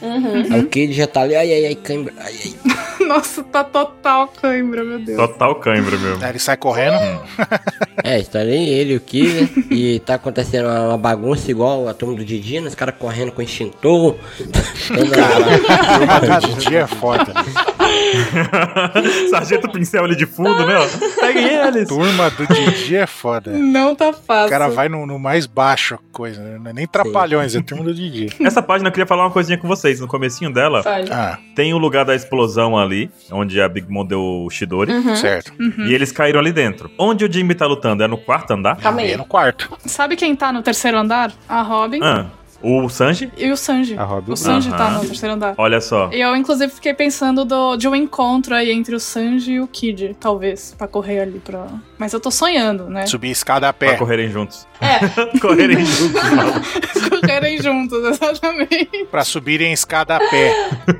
Uhum. 0.00 0.08
Uhum. 0.08 0.54
Aí 0.54 0.60
o 0.60 0.66
Kid 0.66 0.92
já 0.92 1.06
tá 1.06 1.22
ali, 1.22 1.34
ai 1.34 1.52
ai 1.52 1.66
ai, 1.66 1.74
cãibra, 1.74 2.12
ai 2.18 2.34
ai. 2.44 2.54
Nossa, 3.08 3.42
tá 3.42 3.64
total 3.64 4.28
cãibra, 4.28 4.84
meu 4.84 4.98
Deus. 4.98 5.16
Total 5.16 5.54
cãibra 5.56 5.96
mesmo. 5.96 6.22
Aí 6.22 6.30
ele 6.30 6.38
sai 6.38 6.56
correndo. 6.56 6.96
É, 8.04 8.20
está 8.20 8.38
ali 8.38 8.68
ele 8.70 8.92
e 8.92 8.96
o 8.96 9.00
Kid, 9.00 9.28
né? 9.28 9.48
E 9.72 9.98
tá 9.98 10.14
acontecendo 10.14 10.66
uma, 10.66 10.90
uma 10.90 10.96
bagunça 10.96 11.50
igual 11.50 11.88
a 11.88 11.92
turma 11.92 12.14
do 12.14 12.24
Didi, 12.24 12.60
né? 12.60 12.68
Os 12.68 12.74
caras 12.76 12.94
correndo 12.96 13.32
com 13.32 13.42
extintor. 13.42 14.14
Turma 14.86 16.40
do 16.40 16.54
Didi 16.54 16.76
é 16.76 16.86
foda. 16.86 17.34
Sargento 19.30 19.68
Pincel 19.70 20.04
ali 20.04 20.16
de 20.16 20.26
fundo, 20.26 20.66
né? 20.66 20.76
ó. 20.76 21.20
Peguem 21.20 21.46
eles. 21.46 21.88
Turma 21.88 22.30
do 22.30 22.46
Didi 22.46 22.96
é 22.96 23.06
foda. 23.06 23.50
Não 23.52 23.94
tá 23.94 24.12
fácil. 24.12 24.46
O 24.46 24.50
cara 24.50 24.68
vai 24.68 24.88
no, 24.88 25.06
no 25.06 25.18
mais 25.18 25.46
baixo 25.46 25.94
a 25.94 25.98
coisa, 26.12 26.40
né? 26.42 26.58
Não 26.58 26.70
é 26.70 26.72
nem 26.72 26.86
trapalhões, 26.86 27.54
é 27.54 27.62
turma 27.62 27.84
do 27.84 27.94
Didi. 27.94 28.28
Essa 28.44 28.62
página 28.62 28.88
eu 28.88 28.92
queria 28.92 29.06
falar 29.06 29.24
uma 29.24 29.30
coisinha 29.30 29.58
com 29.58 29.68
vocês. 29.68 30.00
No 30.00 30.06
comecinho 30.08 30.52
dela. 30.52 30.82
Ah, 31.10 31.38
tem 31.54 31.72
o 31.74 31.78
lugar 31.78 32.04
da 32.04 32.14
explosão 32.14 32.76
ali, 32.78 33.10
onde 33.30 33.60
a 33.60 33.68
Big 33.68 33.90
Mom 33.90 34.04
deu 34.04 34.20
o 34.20 34.50
Shidori. 34.50 34.92
Uhum. 34.92 35.16
certo. 35.16 35.52
E 35.86 35.94
eles 35.94 36.12
caíram 36.12 36.40
ali 36.40 36.52
dentro. 36.52 36.90
Onde 36.98 37.24
o 37.24 37.32
Jimmy 37.32 37.54
tá 37.54 37.66
lutando? 37.66 38.02
É 38.02 38.08
no 38.08 38.18
quarto 38.18 38.52
andar? 38.52 38.76
Calma 38.76 39.00
aí. 39.00 39.12
é 39.12 39.16
no 39.16 39.24
quarto. 39.24 39.70
Sabe 39.86 40.16
quem 40.16 40.34
tá 40.34 40.52
no 40.52 40.62
terceiro 40.62 40.98
andar? 40.98 41.32
A 41.48 41.62
Robin 41.62 42.00
Ah, 42.02 42.26
o 42.62 42.88
Sanji? 42.88 43.30
e 43.36 43.50
o 43.50 43.56
Sanji. 43.56 43.96
A 43.98 44.04
Robin 44.04 44.32
O 44.32 44.36
Sanji 44.36 44.70
tá 44.70 44.90
no 44.90 45.00
terceiro 45.00 45.34
andar. 45.34 45.54
Olha 45.56 45.80
só. 45.80 46.10
E 46.12 46.20
eu, 46.20 46.34
inclusive, 46.36 46.72
fiquei 46.72 46.92
pensando 46.94 47.44
do, 47.44 47.76
de 47.76 47.86
um 47.88 47.94
encontro 47.94 48.54
aí 48.54 48.70
entre 48.70 48.94
o 48.94 49.00
Sanji 49.00 49.52
e 49.52 49.60
o 49.60 49.66
Kid, 49.66 50.16
talvez, 50.18 50.74
pra 50.76 50.86
correr 50.88 51.20
ali 51.20 51.38
pra. 51.38 51.66
Mas 51.98 52.12
eu 52.12 52.20
tô 52.20 52.30
sonhando, 52.30 52.84
né? 52.88 53.06
Subir 53.06 53.30
escada 53.30 53.68
a 53.68 53.72
Pra 53.72 53.90
pé. 53.90 53.96
correrem 53.96 54.30
juntos. 54.30 54.66
É, 54.80 54.98
correrem 55.40 55.84
juntos. 55.84 56.20
Correrem 57.08 57.60
juntos, 57.60 57.98
exatamente. 58.04 59.06
Pra 59.10 59.24
subirem 59.24 59.72
escada 59.72 60.16
a 60.16 60.20
pé. 60.20 60.54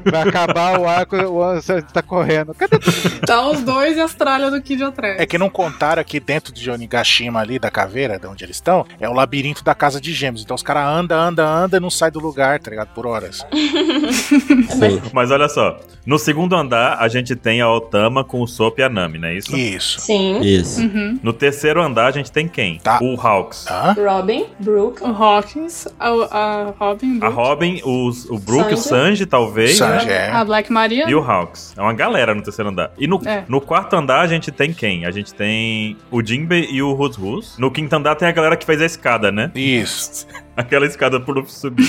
Vai 0.04 0.28
acabar 0.28 0.78
o 0.80 0.88
arco, 0.88 1.14
o 1.16 1.42
Ansem 1.42 1.80
tá 1.82 2.02
correndo. 2.02 2.54
Cadê? 2.54 2.76
Tá 3.24 3.48
os 3.48 3.60
dois 3.62 3.96
e 3.96 4.00
as 4.00 4.14
tralhas 4.14 4.50
do 4.50 4.60
Kid 4.60 4.82
atrás. 4.82 5.20
É 5.20 5.26
que 5.26 5.38
não 5.38 5.48
contaram 5.48 6.00
aqui 6.00 6.18
dentro 6.18 6.52
de 6.52 6.68
Onigashima 6.70 7.40
ali, 7.40 7.58
da 7.58 7.70
caveira, 7.70 8.18
de 8.18 8.26
onde 8.26 8.44
eles 8.44 8.56
estão, 8.56 8.84
é 8.98 9.08
o 9.08 9.12
labirinto 9.12 9.62
da 9.62 9.74
casa 9.74 10.00
de 10.00 10.12
gêmeos. 10.12 10.42
Então 10.42 10.54
os 10.56 10.62
caras 10.62 10.88
andam, 10.88 11.18
andam, 11.20 11.46
andam 11.48 11.78
e 11.78 11.80
não 11.82 11.90
saem 11.90 12.12
do 12.12 12.20
lugar, 12.20 12.58
tá 12.60 12.70
ligado? 12.70 12.88
Por 12.94 13.06
horas. 13.06 13.44
Mas 15.12 15.30
olha 15.30 15.48
só. 15.48 15.78
No 16.06 16.18
segundo 16.18 16.56
andar, 16.56 16.96
a 17.00 17.08
gente 17.08 17.36
tem 17.36 17.60
a 17.60 17.70
Otama 17.70 18.24
com 18.24 18.40
o 18.40 18.46
Sop 18.46 18.78
e 18.78 18.82
a 18.82 18.88
Nami, 18.88 19.18
não 19.18 19.28
é 19.28 19.34
isso? 19.34 19.54
Isso. 19.56 20.00
sim. 20.00 20.40
Isso. 20.40 20.80
Uhum. 20.80 21.18
No 21.22 21.32
terceiro 21.32 21.82
andar, 21.82 22.06
a 22.06 22.10
gente 22.10 22.32
tem 22.32 22.48
quem? 22.48 22.78
Tá. 22.78 22.98
O 23.02 23.14
Hawks. 23.20 23.66
Hã? 23.68 23.94
Robin, 23.98 24.46
Brooke, 24.58 25.02
O 25.02 25.06
Hawkins, 25.06 25.86
a, 25.98 26.08
a 26.08 26.74
Robin, 26.78 27.18
A 27.22 27.28
Robin, 27.28 27.80
os, 27.84 28.24
o 28.30 28.38
Brook, 28.38 28.72
o 28.72 28.76
Sanji. 28.76 28.98
Sanji, 29.08 29.26
talvez. 29.26 29.76
Sanji, 29.76 30.08
é. 30.08 30.30
a 30.30 30.44
Black 30.44 30.72
Maria. 30.72 31.08
E 31.08 31.14
o 31.14 31.20
Hawks. 31.20 31.74
É 31.76 31.80
uma 31.82 31.92
galera 31.92 32.34
no 32.34 32.42
terceiro 32.42 32.70
andar. 32.70 32.90
E 32.98 33.06
no, 33.06 33.20
É. 33.26 33.44
no 33.48 33.60
quarto 33.60 33.94
andar 33.94 34.20
a 34.20 34.26
gente 34.26 34.50
tem 34.50 34.72
quem? 34.72 35.04
A 35.04 35.10
gente 35.10 35.34
tem 35.34 35.96
o 36.10 36.24
Jinbe 36.24 36.68
e 36.70 36.82
o 36.82 36.92
Rus 36.94 37.16
Rus. 37.16 37.58
No 37.58 37.70
quinto 37.70 37.94
andar 37.94 38.14
tem 38.14 38.26
a 38.28 38.32
galera 38.32 38.56
que 38.56 38.64
fez 38.66 38.80
a 38.80 38.86
escada, 38.86 39.30
né? 39.30 39.50
Isso. 39.54 40.26
Aquela 40.58 40.86
escada 40.86 41.20
pro 41.20 41.34
Luffy 41.34 41.52
subir. 41.52 41.86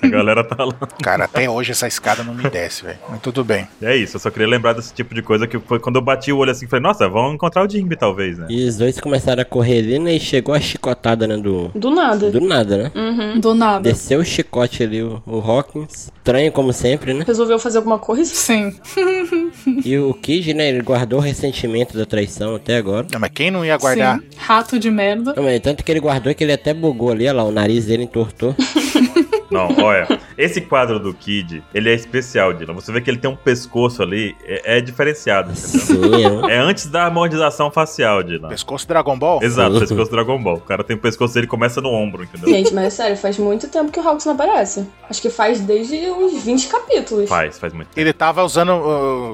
a 0.00 0.06
galera 0.06 0.44
tá 0.44 0.64
lá. 0.64 0.74
Cara, 1.02 1.24
até 1.24 1.50
hoje 1.50 1.72
essa 1.72 1.88
escada 1.88 2.22
não 2.22 2.32
me 2.32 2.48
desce, 2.48 2.84
velho. 2.84 2.98
Mas 3.08 3.20
tudo 3.20 3.42
bem. 3.42 3.66
É 3.82 3.96
isso, 3.96 4.14
eu 4.16 4.20
só 4.20 4.30
queria 4.30 4.46
lembrar 4.46 4.74
desse 4.74 4.94
tipo 4.94 5.12
de 5.12 5.22
coisa 5.22 5.44
que 5.48 5.58
foi 5.58 5.80
quando 5.80 5.96
eu 5.96 6.02
bati 6.02 6.30
o 6.30 6.38
olho 6.38 6.52
assim, 6.52 6.68
falei, 6.68 6.84
nossa, 6.84 7.08
vamos 7.08 7.34
encontrar 7.34 7.66
o 7.66 7.68
Jinbe 7.68 7.96
talvez, 7.96 8.38
né? 8.38 8.46
E 8.48 8.64
os 8.64 8.76
dois 8.76 9.00
começaram 9.00 9.42
a 9.42 9.44
correr 9.44 9.78
ali, 9.80 9.98
né? 9.98 10.14
E 10.14 10.20
chegou 10.20 10.54
a 10.54 10.60
chicotada, 10.60 11.26
né? 11.26 11.36
Do, 11.36 11.68
do 11.74 11.90
nada. 11.90 12.30
do 12.30 12.40
nada, 12.40 12.76
né? 12.76 12.92
Uhum. 12.94 13.40
Do 13.40 13.54
nada. 13.54 13.80
Desceu 13.82 14.20
o 14.20 14.24
chicote 14.24 14.84
ali, 14.84 15.02
o, 15.02 15.20
o 15.26 15.38
Hawkins. 15.40 16.12
Estranho 16.16 16.52
como 16.52 16.72
sempre, 16.72 17.12
né? 17.12 17.24
Resolveu 17.26 17.58
fazer 17.58 17.78
alguma 17.78 17.98
coisa? 17.98 18.32
Sim. 18.32 18.72
E 19.84 19.98
o 19.98 20.12
Kid, 20.14 20.54
né? 20.54 20.68
Ele 20.68 20.82
guardou 20.82 21.18
o 21.18 21.22
ressentimento 21.22 21.96
da 21.96 22.04
traição 22.04 22.54
até 22.54 22.76
agora. 22.76 23.06
Não, 23.12 23.20
mas 23.20 23.30
quem 23.32 23.50
não 23.50 23.64
ia 23.64 23.76
guardar? 23.76 24.18
Sim. 24.18 24.26
Rato 24.36 24.78
de 24.78 24.90
merda. 24.90 25.34
Não, 25.36 25.42
mas 25.42 25.60
tanto 25.60 25.84
que 25.84 25.90
ele 25.90 26.00
guardou 26.00 26.34
que 26.34 26.42
ele 26.44 26.52
até 26.52 26.72
bugou 26.74 27.10
ali, 27.10 27.24
olha 27.24 27.32
lá, 27.34 27.44
o 27.44 27.50
nariz 27.50 27.86
dele 27.86 28.04
entortou. 28.12 28.54
Não, 29.52 29.68
olha, 29.84 30.20
esse 30.36 30.60
quadro 30.60 30.98
do 30.98 31.12
Kid, 31.14 31.62
ele 31.74 31.90
é 31.90 31.94
especial, 31.94 32.52
Dylan. 32.52 32.74
Você 32.74 32.90
vê 32.92 33.00
que 33.00 33.10
ele 33.10 33.18
tem 33.18 33.30
um 33.30 33.36
pescoço 33.36 34.02
ali, 34.02 34.36
é, 34.44 34.78
é 34.78 34.80
diferenciado, 34.80 35.52
entendeu? 35.52 35.80
Sim, 35.80 36.46
é. 36.50 36.54
É 36.54 36.58
antes 36.58 36.86
da 36.86 37.04
harmonização 37.04 37.70
facial, 37.70 38.22
Dylan. 38.22 38.48
Pescoço 38.48 38.86
Dragon 38.88 39.18
Ball? 39.18 39.42
Exato, 39.42 39.78
pescoço 39.80 40.10
Dragon 40.10 40.42
Ball. 40.42 40.56
O 40.56 40.60
cara 40.60 40.82
tem 40.84 40.96
o 40.96 40.98
pescoço 40.98 41.34
dele 41.34 41.46
começa 41.46 41.80
no 41.80 41.90
ombro, 41.90 42.22
entendeu? 42.24 42.48
Gente, 42.48 42.72
mas 42.74 42.84
é 42.86 42.90
sério, 42.90 43.16
faz 43.16 43.38
muito 43.38 43.68
tempo 43.68 43.90
que 43.92 43.98
o 44.00 44.08
Hawks 44.08 44.24
não 44.26 44.32
aparece. 44.34 44.86
Acho 45.08 45.20
que 45.20 45.30
faz 45.30 45.60
desde 45.60 45.96
uns 46.10 46.42
20 46.42 46.68
capítulos. 46.68 47.28
Faz, 47.28 47.58
faz 47.58 47.72
muito 47.72 47.88
tempo. 47.88 48.00
Ele 48.00 48.12
tava 48.12 48.42
usando 48.44 48.72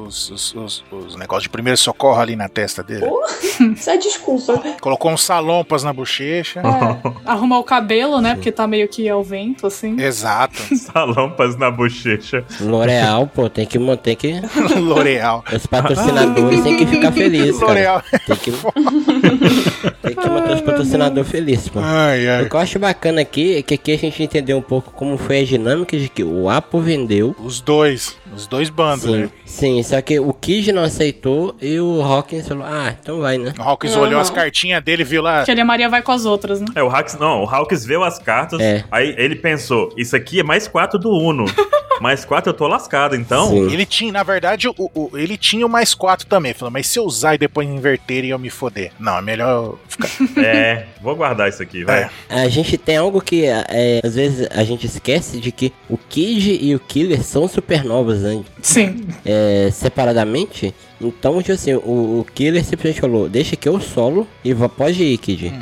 os, 0.06 0.30
os, 0.30 0.54
os- 0.54 0.84
os 0.90 1.16
negócios 1.16 1.44
de 1.44 1.48
primeiro 1.48 1.76
socorro 1.76 2.20
ali 2.20 2.36
na 2.36 2.48
testa 2.48 2.82
dele. 2.82 3.06
Oh. 3.06 3.24
Isso 3.72 3.90
é 3.90 3.96
desculpa. 3.96 4.58
Colocou 4.80 5.10
uns 5.10 5.24
salompas 5.24 5.82
na 5.82 5.92
bochecha. 5.92 6.60
É. 6.60 7.08
Arrumar 7.30 7.58
o 7.58 7.64
cabelo, 7.64 8.20
né? 8.20 8.34
Porque 8.34 8.52
tá 8.52 8.66
meio 8.66 8.88
que 8.88 9.08
ao 9.08 9.22
vento, 9.22 9.66
assim. 9.66 9.96
Exato. 10.08 10.58
Salompas 10.76 11.56
na 11.56 11.70
bochecha. 11.70 12.44
L'Oreal, 12.60 13.26
pô, 13.26 13.48
tem 13.48 13.66
que 13.66 13.78
manter 13.78 14.16
que. 14.16 14.40
L'Oreal. 14.80 15.44
Os 15.54 15.66
patrocinadores 15.66 16.62
têm 16.62 16.76
que 16.76 16.86
ficar 16.86 17.12
felizes, 17.12 17.58
cara. 17.58 17.66
L'Oreal. 17.72 18.02
Tem 18.26 18.36
que. 18.36 18.52
Tem 20.02 20.14
que 20.16 20.28
manter 20.30 20.54
os 20.54 20.60
patrocinadores 20.62 21.30
felizes, 21.30 21.68
pô. 21.68 21.80
Ai, 21.82 22.26
O 22.26 22.30
ai. 22.30 22.48
que 22.48 22.54
eu 22.56 22.60
acho 22.60 22.78
bacana 22.78 23.20
aqui 23.20 23.56
é 23.56 23.62
que 23.62 23.74
aqui 23.74 23.92
a 23.92 23.98
gente 23.98 24.22
entendeu 24.22 24.56
um 24.56 24.62
pouco 24.62 24.90
como 24.92 25.16
foi 25.18 25.40
a 25.40 25.44
dinâmica 25.44 25.96
de 25.98 26.08
que 26.08 26.24
o 26.24 26.48
Apo 26.48 26.80
vendeu. 26.80 27.34
Os 27.42 27.60
dois. 27.60 28.16
Os 28.34 28.46
dois 28.46 28.70
bandos, 28.70 29.04
Sim, 29.04 29.16
né? 29.22 29.30
sim, 29.44 29.82
só 29.82 30.00
que 30.00 30.18
o 30.20 30.32
Kid 30.32 30.72
não 30.72 30.82
aceitou 30.84 31.56
e 31.60 31.78
o 31.80 32.00
Hawkins 32.02 32.46
falou, 32.48 32.64
ah, 32.66 32.94
então 33.00 33.20
vai, 33.20 33.36
né? 33.38 33.52
O 33.58 33.62
Hawkins 33.62 33.94
Uhum. 33.96 34.02
olhou 34.02 34.20
as 34.20 34.30
cartinhas 34.30 34.82
dele 34.82 35.02
e 35.02 35.04
viu 35.04 35.22
lá. 35.22 35.44
Que 35.44 35.50
a 35.50 35.64
Maria 35.64 35.88
vai 35.88 36.02
com 36.02 36.12
as 36.12 36.24
outras, 36.24 36.60
né? 36.60 36.66
É, 36.74 36.82
o 36.82 36.88
Hawks, 36.88 37.16
não, 37.18 37.42
o 37.42 37.48
Hawks 37.48 37.84
viu 37.84 38.04
as 38.04 38.18
cartas, 38.18 38.60
É. 38.60 38.84
aí 38.90 39.14
ele 39.18 39.34
pensou, 39.36 39.92
isso 39.96 40.14
aqui 40.14 40.40
é 40.40 40.42
mais 40.42 40.68
4 40.68 40.98
do 40.98 41.10
Uno. 41.10 41.44
mais 42.00 42.24
4 42.24 42.50
eu 42.50 42.54
tô 42.54 42.68
lascado, 42.68 43.16
então. 43.16 43.48
Sim. 43.50 43.72
Ele 43.72 43.84
tinha, 43.84 44.12
na 44.12 44.22
verdade, 44.22 44.68
o, 44.68 44.74
o- 44.94 45.10
ele 45.18 45.36
tinha 45.36 45.66
o 45.66 45.68
mais 45.68 45.94
quatro 45.94 46.26
também. 46.26 46.54
Falou, 46.54 46.70
mas 46.70 46.86
se 46.86 46.96
eu 46.96 47.02
usar 47.04 47.34
e 47.34 47.38
depois 47.38 47.68
inverter 47.68 48.24
e 48.24 48.30
eu 48.30 48.38
me 48.38 48.50
foder? 48.50 48.92
Não, 49.00 49.18
é 49.18 49.22
melhor 49.22 49.50
eu 49.64 49.78
ficar. 49.88 50.08
É, 50.38 50.86
vou 51.02 51.16
guardar 51.16 51.48
isso 51.48 51.60
aqui, 51.60 51.82
vai. 51.84 52.02
É. 52.04 52.10
A 52.28 52.48
gente 52.48 52.78
tem 52.78 52.96
algo 52.96 53.20
que 53.20 53.44
é, 53.44 54.00
às 54.04 54.14
vezes 54.14 54.46
a 54.52 54.62
gente 54.62 54.86
esquece 54.86 55.40
de 55.40 55.50
que 55.50 55.72
o 55.88 55.98
Kid 55.98 56.56
e 56.62 56.72
o 56.74 56.78
Killer 56.78 57.22
são 57.24 57.48
supernovas, 57.48 58.17
Sim. 58.62 59.06
É, 59.24 59.70
separadamente. 59.72 60.74
Então, 61.00 61.38
tipo 61.40 61.52
assim, 61.52 61.74
o, 61.74 62.20
o 62.20 62.26
Killer 62.34 62.64
simplesmente 62.64 63.00
falou, 63.00 63.28
deixa 63.28 63.54
que 63.56 63.68
eu 63.68 63.80
solo 63.80 64.26
e 64.44 64.52
vá- 64.52 64.68
pode 64.68 65.02
ir, 65.02 65.16
Kid. 65.18 65.52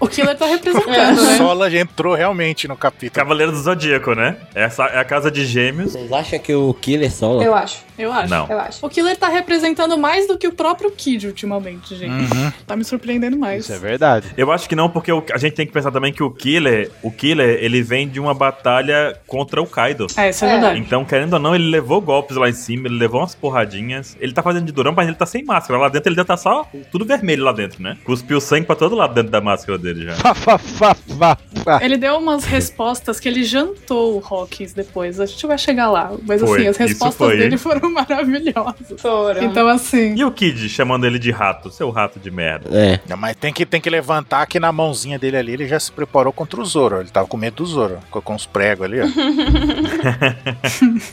O 0.00 0.08
Killer 0.08 0.36
tá 0.36 0.46
É. 0.46 0.50
representando, 0.50 1.22
né? 1.22 1.36
Sola 1.36 1.74
entrou 1.76 2.14
realmente 2.14 2.66
no 2.66 2.76
capítulo. 2.76 3.12
Cavaleiro 3.12 3.52
do 3.52 3.58
Zodíaco, 3.58 4.14
né? 4.14 4.36
Essa 4.54 4.84
é 4.86 4.98
a 4.98 5.04
casa 5.04 5.30
de 5.30 5.44
gêmeos. 5.46 5.92
Vocês 5.92 6.12
acham 6.12 6.38
que 6.38 6.54
o 6.54 6.74
Killer 6.74 7.12
sola? 7.12 7.44
Eu 7.44 7.54
acho, 7.54 7.84
Eu 7.98 8.12
acho. 8.12 8.28
Não. 8.30 8.46
eu 8.48 8.58
acho. 8.58 8.84
O 8.84 8.88
Killer 8.88 9.16
tá 9.16 9.28
representando 9.28 9.96
mais 9.96 10.26
do 10.26 10.36
que 10.36 10.46
o 10.48 10.52
próprio 10.52 10.90
Kid 10.90 11.26
ultimamente, 11.26 11.94
gente. 11.96 12.10
Uhum. 12.34 12.52
Tá 12.66 12.76
me 12.76 12.84
surpreendendo 12.84 13.36
mais. 13.38 13.64
Isso 13.64 13.72
é 13.72 13.78
verdade. 13.78 14.26
Eu 14.36 14.50
acho 14.52 14.68
que 14.68 14.74
não, 14.76 14.88
porque 14.88 15.12
o- 15.12 15.22
a 15.32 15.38
gente 15.38 15.54
tem 15.54 15.66
que 15.66 15.72
pensar 15.72 15.90
também 15.92 16.12
que 16.12 16.22
o 16.22 16.30
Killer, 16.30 16.90
o 17.02 17.10
Killer, 17.10 17.58
ele 17.62 17.82
vem 17.82 18.08
de 18.08 18.18
uma 18.20 18.34
batalha 18.34 19.16
contra 19.26 19.60
o 19.62 19.66
Kaido. 19.66 20.06
É, 20.16 20.30
isso 20.30 20.44
é, 20.44 20.48
É. 20.48 20.52
verdade. 20.52 20.80
Então, 20.80 21.04
querendo 21.04 21.34
ou 21.34 21.38
não, 21.38 21.54
ele 21.54 21.68
levou 21.70 22.00
golpes 22.00 22.36
lá 22.36 22.48
em 22.48 22.52
cima, 22.52 22.88
ele 22.88 22.98
levou 22.98 23.20
umas 23.20 23.34
porradinhas. 23.34 24.16
Ele 24.20 24.32
tá 24.32 24.42
fazendo 24.42 24.55
de 24.64 24.72
durão, 24.72 24.92
mas 24.96 25.06
ele 25.06 25.16
tá 25.16 25.26
sem 25.26 25.44
máscara. 25.44 25.78
Lá 25.78 25.88
dentro 25.88 26.08
ele 26.08 26.16
deve 26.16 26.26
tá 26.26 26.36
só 26.36 26.66
tudo 26.90 27.04
vermelho 27.04 27.44
lá 27.44 27.52
dentro, 27.52 27.82
né? 27.82 27.96
Cuspiu 28.04 28.40
sangue 28.40 28.66
pra 28.66 28.76
todo 28.76 28.94
lado 28.94 29.14
dentro 29.14 29.30
da 29.30 29.40
máscara 29.40 29.78
dele 29.78 30.06
já. 30.06 30.12
Fá, 30.14 30.34
fá, 30.34 30.58
fá, 30.58 30.94
fá, 30.94 31.38
fá. 31.64 31.84
Ele 31.84 31.96
deu 31.96 32.16
umas 32.16 32.44
respostas 32.44 33.20
que 33.20 33.28
ele 33.28 33.44
jantou 33.44 34.18
o 34.18 34.24
Hawkins 34.24 34.72
depois. 34.72 35.20
A 35.20 35.26
gente 35.26 35.46
vai 35.46 35.58
chegar 35.58 35.90
lá. 35.90 36.12
Mas 36.26 36.40
Foi, 36.40 36.60
assim, 36.60 36.68
as 36.68 36.76
respostas 36.76 37.28
foi, 37.28 37.36
dele 37.36 37.54
hein? 37.54 37.58
foram 37.58 37.90
maravilhosas. 37.92 39.00
Foram. 39.00 39.42
Então, 39.42 39.68
assim. 39.68 40.14
E 40.14 40.24
o 40.24 40.30
Kid 40.30 40.68
chamando 40.68 41.06
ele 41.06 41.18
de 41.18 41.30
rato, 41.30 41.70
seu 41.70 41.90
rato 41.90 42.18
de 42.18 42.30
merda. 42.30 42.68
É. 42.72 43.00
Não, 43.08 43.16
Mas 43.16 43.36
tem 43.36 43.52
que, 43.52 43.64
tem 43.64 43.80
que 43.80 43.90
levantar 43.90 44.46
que 44.46 44.58
na 44.58 44.72
mãozinha 44.72 45.18
dele 45.18 45.36
ali 45.36 45.52
ele 45.52 45.68
já 45.68 45.78
se 45.78 45.92
preparou 45.92 46.32
contra 46.32 46.60
o 46.60 46.64
Zoro. 46.64 47.00
Ele 47.00 47.10
tava 47.10 47.26
com 47.26 47.36
medo 47.36 47.56
do 47.56 47.66
Zoro. 47.66 47.98
Ficou 48.04 48.22
com 48.22 48.34
os 48.34 48.46
pregos 48.46 48.84
ali, 48.84 49.00
ó. 49.00 49.06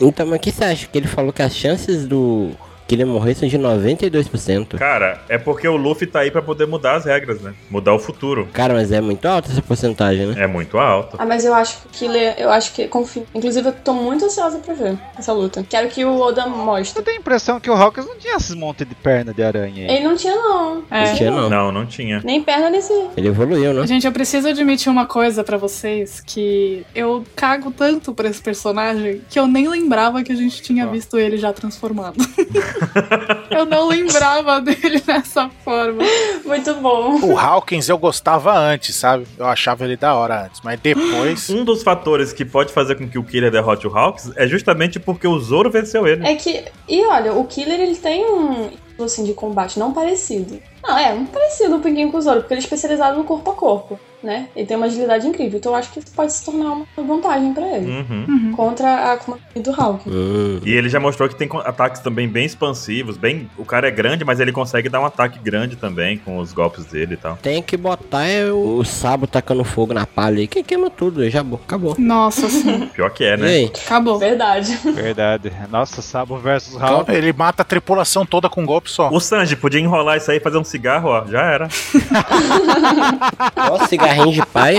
Então, 0.00 0.26
mas 0.26 0.36
o 0.36 0.40
que 0.40 0.52
você 0.52 0.64
acha? 0.64 0.86
Que 0.86 0.98
ele 0.98 1.08
falou 1.08 1.32
que 1.32 1.42
as 1.42 1.54
chances 1.54 2.06
do 2.06 2.50
Killer 2.86 3.06
morrer 3.06 3.34
são 3.34 3.48
de 3.48 3.58
92%. 3.58 4.76
Cara, 4.78 5.20
é 5.28 5.38
porque 5.38 5.66
o 5.66 5.76
Luffy 5.76 6.06
tá 6.06 6.20
aí 6.20 6.30
pra 6.30 6.42
poder 6.42 6.66
mudar 6.66 6.96
as 6.96 7.04
regras, 7.04 7.40
né? 7.40 7.54
Mudar 7.70 7.94
o 7.94 7.98
futuro. 7.98 8.48
Cara, 8.52 8.74
mas 8.74 8.92
é 8.92 9.00
muito 9.00 9.26
alta 9.26 9.50
essa 9.50 9.62
porcentagem, 9.62 10.26
né? 10.26 10.44
É 10.44 10.46
muito 10.46 10.78
alto. 10.78 11.16
Ah, 11.18 11.24
mas 11.26 11.44
eu 11.44 11.54
acho 11.54 11.78
que 11.82 11.88
Killer, 12.04 12.34
eu 12.38 12.50
acho 12.50 12.72
que 12.72 12.86
confio. 12.88 13.26
Inclusive, 13.34 13.68
eu 13.68 13.72
tô 13.72 13.92
muito 13.94 14.24
ansiosa 14.24 14.58
pra 14.58 14.74
ver 14.74 14.98
essa 15.18 15.32
luta. 15.32 15.64
Quero 15.68 15.88
que 15.88 16.04
o 16.04 16.20
Oda 16.20 16.42
Eu 16.42 16.50
mostre. 16.50 17.02
tenho 17.02 17.16
a 17.16 17.20
impressão 17.20 17.58
que 17.58 17.70
o 17.70 17.74
Hawkins 17.74 18.06
não 18.06 18.16
tinha 18.16 18.36
esses 18.36 18.54
montes 18.54 18.86
de 18.86 18.94
perna 18.94 19.32
de 19.32 19.42
aranha 19.42 19.88
aí. 19.88 19.96
Ele 19.96 20.04
não 20.04 20.16
tinha, 20.16 20.34
não. 20.34 20.82
É. 20.90 21.08
Não 21.08 21.14
tinha, 21.16 21.30
não. 21.30 21.50
Não, 21.50 21.72
não 21.72 21.86
tinha. 21.86 22.20
Nem 22.24 22.42
perna 22.42 22.70
nesse. 22.70 22.92
Ele 23.16 23.28
evoluiu, 23.28 23.72
né? 23.72 23.86
Gente, 23.86 24.06
eu 24.06 24.12
preciso 24.12 24.48
admitir 24.48 24.90
uma 24.90 25.06
coisa 25.06 25.42
pra 25.42 25.56
vocês, 25.56 26.20
que 26.24 26.84
eu 26.94 27.24
cago 27.34 27.70
tanto 27.70 28.12
pra 28.12 28.28
esse 28.28 28.42
personagem 28.42 29.22
que 29.30 29.38
eu 29.38 29.46
nem 29.46 29.68
lembrava 29.68 30.22
que 30.22 30.32
a 30.32 30.36
gente 30.36 30.60
tinha 30.62 30.86
visto 30.86 31.18
ele 31.18 31.36
já 31.38 31.52
transformado. 31.52 32.16
eu 33.50 33.64
não 33.66 33.88
lembrava 33.88 34.60
dele 34.60 35.00
dessa 35.00 35.48
forma. 35.64 36.02
Muito 36.44 36.74
bom. 36.74 37.20
O 37.20 37.38
Hawkins 37.38 37.88
eu 37.88 37.98
gostava 37.98 38.56
antes, 38.56 38.94
sabe? 38.94 39.26
Eu 39.38 39.46
achava 39.46 39.84
ele 39.84 39.96
da 39.96 40.14
hora 40.14 40.44
antes. 40.46 40.60
Mas 40.62 40.80
depois. 40.80 41.50
Um 41.54 41.64
dos 41.64 41.82
fatores 41.82 42.32
que 42.32 42.44
pode 42.44 42.72
fazer 42.72 42.96
com 42.96 43.08
que 43.08 43.18
o 43.18 43.22
Killer 43.22 43.50
derrote 43.50 43.86
o 43.86 43.96
Hawks 43.96 44.32
é 44.34 44.46
justamente 44.46 44.98
porque 44.98 45.26
o 45.26 45.38
Zoro 45.38 45.70
venceu 45.70 46.06
ele. 46.06 46.26
É 46.26 46.34
que. 46.34 46.64
E 46.88 47.04
olha, 47.04 47.32
o 47.32 47.44
Killer 47.44 47.80
ele 47.80 47.96
tem 47.96 48.24
um. 48.24 48.70
assim, 49.00 49.24
de 49.24 49.34
combate 49.34 49.78
não 49.78 49.92
parecido. 49.92 50.60
Não, 50.82 50.98
é, 50.98 51.12
um 51.12 51.26
parecido 51.26 51.76
um 51.76 51.80
pouquinho 51.80 52.10
com 52.10 52.18
o 52.18 52.22
Zoro, 52.22 52.40
porque 52.40 52.54
ele 52.54 52.60
é 52.60 52.64
especializado 52.64 53.16
no 53.16 53.24
corpo 53.24 53.50
a 53.50 53.54
corpo, 53.54 54.00
né? 54.24 54.48
Ele 54.56 54.66
tem 54.66 54.76
uma 54.76 54.86
agilidade 54.86 55.26
incrível. 55.26 55.58
Então 55.58 55.72
eu 55.72 55.76
acho 55.76 55.92
que 55.92 55.98
isso 56.00 56.12
pode 56.14 56.32
se 56.32 56.44
tornar 56.44 56.72
uma 56.72 56.86
vantagem 56.96 57.52
pra 57.52 57.66
ele. 57.76 57.90
Uhum. 57.90 58.52
Contra 58.56 58.88
a 58.88 59.12
Akuma 59.12 59.38
do 59.54 59.70
Hulk. 59.70 60.08
Hum. 60.08 60.60
E 60.64 60.72
ele 60.72 60.88
já 60.88 60.98
mostrou 60.98 61.28
que 61.28 61.36
tem 61.36 61.48
ataques 61.64 62.00
também 62.00 62.28
bem 62.28 62.44
expansivos, 62.46 63.16
bem. 63.16 63.48
O 63.58 63.64
cara 63.64 63.88
é 63.88 63.90
grande, 63.90 64.24
mas 64.24 64.40
ele 64.40 64.52
consegue 64.52 64.88
dar 64.88 65.00
um 65.00 65.04
ataque 65.06 65.38
grande 65.38 65.76
também 65.76 66.18
com 66.18 66.38
os 66.38 66.52
golpes 66.52 66.84
dele 66.86 67.14
e 67.14 67.16
tal. 67.16 67.36
Tem 67.42 67.62
que 67.62 67.76
botar 67.76 68.24
é, 68.26 68.50
o, 68.50 68.78
o 68.78 68.84
Sabo 68.84 69.26
tacando 69.26 69.64
fogo 69.64 69.92
na 69.92 70.06
palha 70.06 70.38
aí, 70.38 70.46
que 70.46 70.62
queima 70.62 70.88
tudo, 70.90 71.28
já 71.28 71.42
bo- 71.42 71.60
acabou. 71.64 71.94
Nossa, 71.98 72.46
assim, 72.46 72.86
Pior 72.94 73.10
que 73.10 73.24
é, 73.24 73.36
né? 73.36 73.64
acabou. 73.84 74.18
Verdade. 74.18 74.76
Verdade. 74.84 75.52
Nossa, 75.70 76.00
Sabo 76.02 76.36
versus 76.38 76.80
Hawkins. 76.80 77.16
Ele 77.16 77.32
mata 77.32 77.62
a 77.62 77.64
tripulação 77.64 78.24
toda 78.24 78.48
com 78.48 78.62
um 78.62 78.66
golpe 78.66 78.90
só. 78.90 79.08
O 79.10 79.20
Sanji 79.20 79.56
podia 79.56 79.80
enrolar 79.80 80.16
isso 80.16 80.30
aí 80.30 80.38
e 80.38 80.40
fazer 80.40 80.58
um 80.58 80.64
cigarro, 80.64 81.08
ó. 81.10 81.26
Já 81.26 81.42
era. 81.42 81.68
Ó, 83.70 83.86
cigarrinho 83.86 84.13
de 84.30 84.46
pai. 84.46 84.76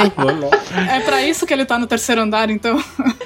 É 0.92 1.00
pra 1.02 1.22
isso 1.22 1.46
que 1.46 1.54
ele 1.54 1.66
tá 1.66 1.78
no 1.78 1.88
terceiro 1.88 2.22
andar, 2.22 2.50
então. 2.50 2.82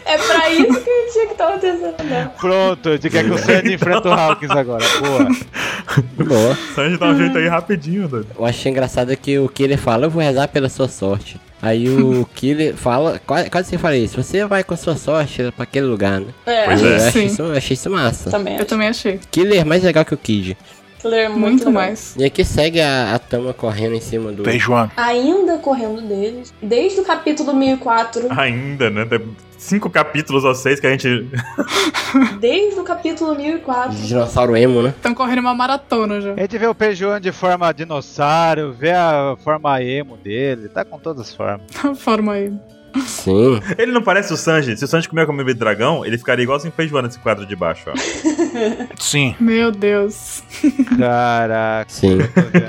É 0.05 0.17
pra 0.17 0.49
isso 0.49 0.81
que 0.81 0.89
ele 0.89 1.11
tinha 1.11 1.25
que 1.27 1.31
estar 1.33 1.51
no 1.53 1.59
terceiro 1.59 1.95
andar. 1.99 2.29
Pronto, 2.39 2.97
de 2.97 3.09
que 3.09 3.17
é 3.17 3.23
que 3.23 3.29
o 3.31 3.37
Sandy 3.37 3.73
enfrenta 3.73 4.09
o 4.09 4.13
Hawkins 4.13 4.51
agora. 4.51 4.83
Boa. 4.99 5.27
Boa. 6.27 6.51
O 6.53 6.73
Sanji 6.75 6.97
dá 6.97 7.07
um 7.07 7.17
jeito 7.17 7.37
aí 7.37 7.47
rapidinho, 7.47 8.07
doido. 8.07 8.27
Eu 8.37 8.45
achei 8.45 8.71
engraçado 8.71 9.15
que 9.17 9.37
o 9.39 9.47
Killer 9.49 9.77
fala, 9.77 10.05
eu 10.05 10.09
vou 10.09 10.21
rezar 10.21 10.47
pela 10.47 10.69
sua 10.69 10.87
sorte. 10.87 11.39
Aí 11.61 11.89
o 11.89 12.25
Killer 12.35 12.75
fala, 12.75 13.19
quase, 13.25 13.49
quase 13.49 13.69
que 13.69 13.75
eu 13.75 13.79
falei 13.79 14.03
isso, 14.03 14.21
você 14.21 14.45
vai 14.45 14.63
com 14.63 14.73
a 14.73 14.77
sua 14.77 14.95
sorte 14.95 15.51
pra 15.55 15.63
aquele 15.63 15.85
lugar, 15.87 16.19
né? 16.21 16.27
É, 16.45 16.65
Pois 16.65 16.81
eu, 16.81 16.89
é. 16.93 16.95
achei 16.95 17.11
Sim. 17.11 17.25
isso, 17.33 17.41
eu 17.41 17.57
achei 17.57 17.73
isso 17.73 17.89
massa. 17.89 18.29
também. 18.31 18.53
Eu 18.53 18.59
acho. 18.59 18.67
também 18.69 18.87
achei. 18.87 19.19
Killer 19.31 19.61
é 19.61 19.65
mais 19.65 19.83
legal 19.83 20.05
que 20.05 20.13
o 20.13 20.17
Kid. 20.17 20.57
Killer 20.99 21.25
é 21.25 21.29
muito, 21.29 21.41
Muito 21.41 21.71
mais. 21.71 22.15
E 22.17 22.23
aqui 22.23 22.43
segue 22.43 22.81
a, 22.81 23.15
a 23.15 23.19
Tama 23.19 23.53
correndo 23.53 23.95
em 23.95 24.01
cima 24.01 24.31
do. 24.31 24.43
Feijoano. 24.43 24.91
Ainda 24.97 25.57
correndo 25.57 26.01
deles, 26.01 26.53
desde 26.61 26.99
o 26.99 27.05
capítulo 27.05 27.53
1004, 27.53 28.27
Ainda, 28.29 28.89
né? 28.89 29.05
Tem 29.05 29.21
cinco 29.57 29.89
capítulos 29.89 30.43
ou 30.43 30.53
seis 30.53 30.79
que 30.79 30.87
a 30.87 30.91
gente. 30.91 31.29
desde 32.39 32.79
o 32.79 32.83
capítulo 32.83 33.35
1004. 33.35 33.95
Dinossauro 33.97 34.55
emo, 34.57 34.81
né? 34.81 34.89
Estão 34.89 35.13
correndo 35.13 35.39
uma 35.39 35.53
maratona 35.55 36.19
já. 36.19 36.33
A 36.33 36.39
gente 36.39 36.57
vê 36.57 36.67
o 36.67 36.75
Peijuan 36.75 37.21
de 37.21 37.31
forma 37.31 37.71
dinossauro, 37.73 38.73
vê 38.73 38.91
a 38.91 39.35
forma 39.43 39.81
emo 39.81 40.17
dele, 40.17 40.69
tá 40.69 40.83
com 40.83 40.99
todas 40.99 41.27
as 41.27 41.33
formas. 41.33 41.61
Forma 41.99 42.33
aí. 42.33 42.53
Sim. 43.05 43.59
Ele 43.77 43.91
não 43.91 44.01
parece 44.01 44.33
o 44.33 44.37
Sanji. 44.37 44.77
Se 44.77 44.85
o 44.85 44.87
Sanji 44.87 45.07
comer 45.09 45.25
como 45.25 45.37
bebê 45.37 45.53
dragão, 45.53 46.05
ele 46.05 46.17
ficaria 46.17 46.43
igualzinho 46.43 46.73
feijoana 46.75 47.07
nesse 47.07 47.19
quadro 47.19 47.45
de 47.45 47.55
baixo, 47.55 47.89
ó. 47.89 47.93
Sim. 48.99 49.35
Meu 49.39 49.71
Deus. 49.71 50.43
Caraca. 50.97 51.89
Sim. 51.89 52.17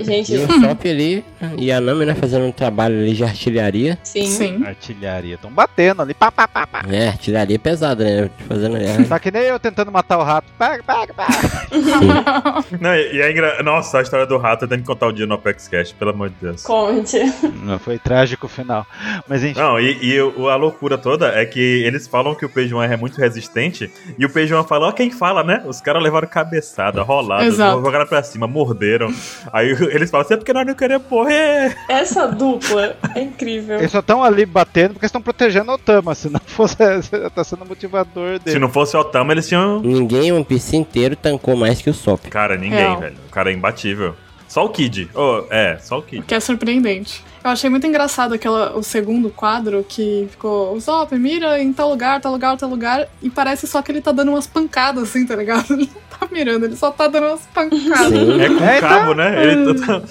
Gente, 0.03 0.35
E 0.35 0.39
o 0.39 0.47
Sop 0.61 0.87
ali 0.89 1.25
e 1.57 1.73
a 1.73 1.81
Nami, 1.81 2.05
né, 2.07 2.15
fazendo 2.15 2.45
um 2.47 2.53
trabalho 2.53 2.99
ali 2.99 3.13
de 3.15 3.25
artilharia. 3.25 3.99
sim. 4.03 4.27
Sim. 4.27 4.65
Artilharia. 4.65 5.39
Tão 5.39 5.51
batendo 5.51 6.03
ali. 6.03 6.15
Pá, 6.15 6.31
pá, 6.31 6.47
pá, 6.47 6.67
pá. 6.67 6.83
É, 6.89 7.09
artilharia 7.09 7.59
pesada, 7.59 8.05
né? 8.05 8.31
Fazendo 8.49 8.77
ali. 8.77 9.05
Tá 9.05 9.19
que 9.19 9.31
nem 9.31 9.43
eu 9.43 9.59
tentando 9.59 9.91
matar 9.91 10.19
o 10.19 10.23
rato. 10.23 10.47
Pega, 10.59 10.83
pega, 10.83 11.15
pega. 11.15 12.65
Não, 12.81 12.95
e 12.95 13.11
e 13.17 13.21
é 13.21 13.31
engra... 13.31 13.63
Nossa, 13.63 13.99
a 13.99 14.03
história 14.03 14.27
do 14.27 14.39
rato 14.39 14.65
eu 14.65 14.69
tenho 14.69 14.81
que 14.81 14.87
contar 14.87 15.09
o 15.09 15.13
dia 15.13 15.27
no 15.27 15.35
Apex 15.35 15.69
Cash, 15.69 15.93
pelo 15.93 16.11
amor 16.11 16.29
de 16.31 16.37
Deus. 16.41 16.63
Conte. 16.63 17.19
Não, 17.63 17.79
foi 17.79 17.99
trágico 17.99 18.47
o 18.47 18.49
final. 18.49 18.87
Mas 19.29 19.43
enfim. 19.45 19.59
Não, 19.59 19.79
e, 19.79 19.99
e 20.01 20.10
o- 20.19 20.49
a 20.49 20.57
loucura 20.57 20.97
toda 20.97 21.29
é 21.29 21.45
que 21.45 21.61
eles 21.85 22.09
falam 22.09 22.35
que 22.35 22.45
o 22.47 22.49
Peijuan 22.49 22.87
é 22.87 22.97
muito 22.97 23.19
resistente 23.21 23.91
e 24.19 24.25
o 24.25 24.31
Peijuan 24.33 24.65
fala, 24.65 24.89
ó, 24.89 24.93
quem 24.93 25.11
fala, 25.11 25.45
né? 25.45 25.63
Os 25.67 25.81
caras 25.81 26.03
levaram 26.03 26.27
cabeçada, 26.27 27.05
Exato. 27.45 27.83
jogaram 27.85 28.07
pra 28.07 28.23
cima, 28.23 28.47
morderam. 28.47 29.13
Aí 29.53 29.71
eles 29.95 30.11
falam 30.11 30.25
assim, 30.25 30.35
é 30.35 30.37
porque 30.39 30.53
nós 30.53 30.67
não 30.67 30.75
queremos 30.75 31.07
morrer. 31.11 31.77
Essa 31.89 32.27
dupla 32.27 32.97
é 33.15 33.21
incrível. 33.21 33.79
Eles 33.79 33.91
só 33.93 33.99
estão 34.01 34.25
ali 34.25 34.47
batendo 34.47 34.95
porque 34.95 35.07
estão 35.07 35.21
protegendo 35.21 35.71
o 35.71 35.75
Otama. 35.75 36.15
Se 36.15 36.31
não 36.31 36.41
fosse, 36.47 36.77
tá 37.35 37.45
sendo 37.45 37.67
motivador 37.67 38.39
Se 38.39 38.45
dele. 38.47 38.59
não 38.61 38.69
fosse 38.71 38.97
o 38.97 39.01
Otama, 39.01 39.33
eles 39.33 39.47
tinham... 39.47 39.81
Ninguém 39.81 40.29
em 40.29 40.33
One 40.33 40.45
Piece 40.45 40.77
inteiro 40.77 41.15
tancou 41.17 41.57
mais 41.57 41.83
que 41.83 41.91
o 41.91 41.95
Sop. 41.95 42.25
Cara, 42.31 42.57
ninguém, 42.57 42.79
Real. 42.79 42.99
velho. 43.01 43.17
O 43.29 43.31
cara 43.31 43.51
é 43.51 43.55
imbatível. 43.55 44.15
Só 44.51 44.65
o 44.65 44.69
Kid. 44.69 45.09
Oh, 45.15 45.45
é, 45.49 45.79
só 45.79 46.01
o 46.01 46.03
Kid. 46.03 46.25
Que 46.27 46.35
é 46.35 46.41
surpreendente. 46.41 47.25
Eu 47.45 47.53
achei 47.53 47.71
muito 47.71 47.87
engraçado 47.87 48.35
aquela, 48.35 48.77
o 48.77 48.83
segundo 48.83 49.31
quadro 49.31 49.87
que 49.89 50.27
ficou 50.29 50.79
Zop, 50.81 51.17
mira 51.17 51.63
em 51.63 51.73
tal 51.73 51.89
lugar, 51.89 52.21
tal 52.21 52.33
lugar, 52.33 52.57
tal 52.57 52.69
lugar, 52.69 53.09
e 53.23 53.31
parece 53.31 53.69
só 53.69 53.81
que 53.81 53.93
ele 53.93 54.01
tá 54.01 54.11
dando 54.11 54.33
umas 54.33 54.49
pancadas 54.49 55.05
assim, 55.05 55.25
tá 55.25 55.37
ligado? 55.37 55.89
Tá 56.21 56.29
mirando, 56.31 56.67
ele 56.67 56.77
só 56.77 56.91
tá 56.91 57.09
dando 57.09 57.29
umas 57.29 57.47
pancadas. 57.47 58.09
Sim. 58.11 58.41
É 58.43 58.49
com 58.49 58.65
É, 58.65 58.81
cabo, 58.81 59.15
né? 59.15 59.43
Ele 59.43 59.75
tá- 59.81 60.03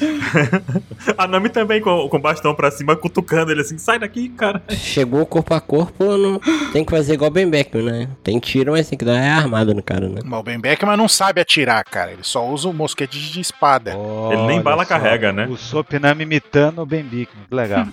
a 1.17 1.27
Nami 1.27 1.49
também 1.49 1.79
com, 1.81 2.09
com 2.09 2.17
o 2.17 2.19
bastão 2.19 2.55
pra 2.55 2.71
cima, 2.71 2.95
cutucando 2.95 3.51
ele 3.51 3.61
assim, 3.61 3.77
sai 3.77 3.99
daqui, 3.99 4.27
cara. 4.29 4.63
Chegou 4.69 5.23
corpo 5.25 5.53
a 5.53 5.61
corpo, 5.61 6.03
não 6.17 6.39
tem 6.73 6.83
que 6.83 6.89
fazer 6.91 7.13
igual 7.13 7.29
o 7.29 7.33
Ben 7.33 7.47
Beckman, 7.47 7.83
né? 7.85 8.07
Tem 8.23 8.39
tiro, 8.39 8.71
mas 8.71 8.89
tem 8.89 8.97
que 8.97 9.05
dar 9.05 9.19
é 9.19 9.29
armada 9.29 9.71
no 9.73 9.83
cara, 9.83 10.09
né? 10.09 10.21
Mas 10.25 10.39
o 10.39 10.43
Ben 10.43 10.59
Beckman 10.59 10.97
não 10.97 11.07
sabe 11.07 11.41
atirar, 11.41 11.83
cara. 11.83 12.11
Ele 12.11 12.23
só 12.23 12.43
usa 12.47 12.67
o 12.67 12.73
mosquete 12.73 13.19
de 13.31 13.39
espada. 13.39 13.95
Ele 14.31 14.47
nem 14.47 14.61
bala 14.61 14.83
só, 14.83 14.89
carrega, 14.89 15.31
né? 15.31 15.45
O 15.47 15.55
Sopnam 15.57 16.19
imitando 16.19 16.79
o 16.81 16.85
Ben 16.87 17.03
Bickman. 17.03 17.45
Que 17.47 17.55
legal. 17.55 17.85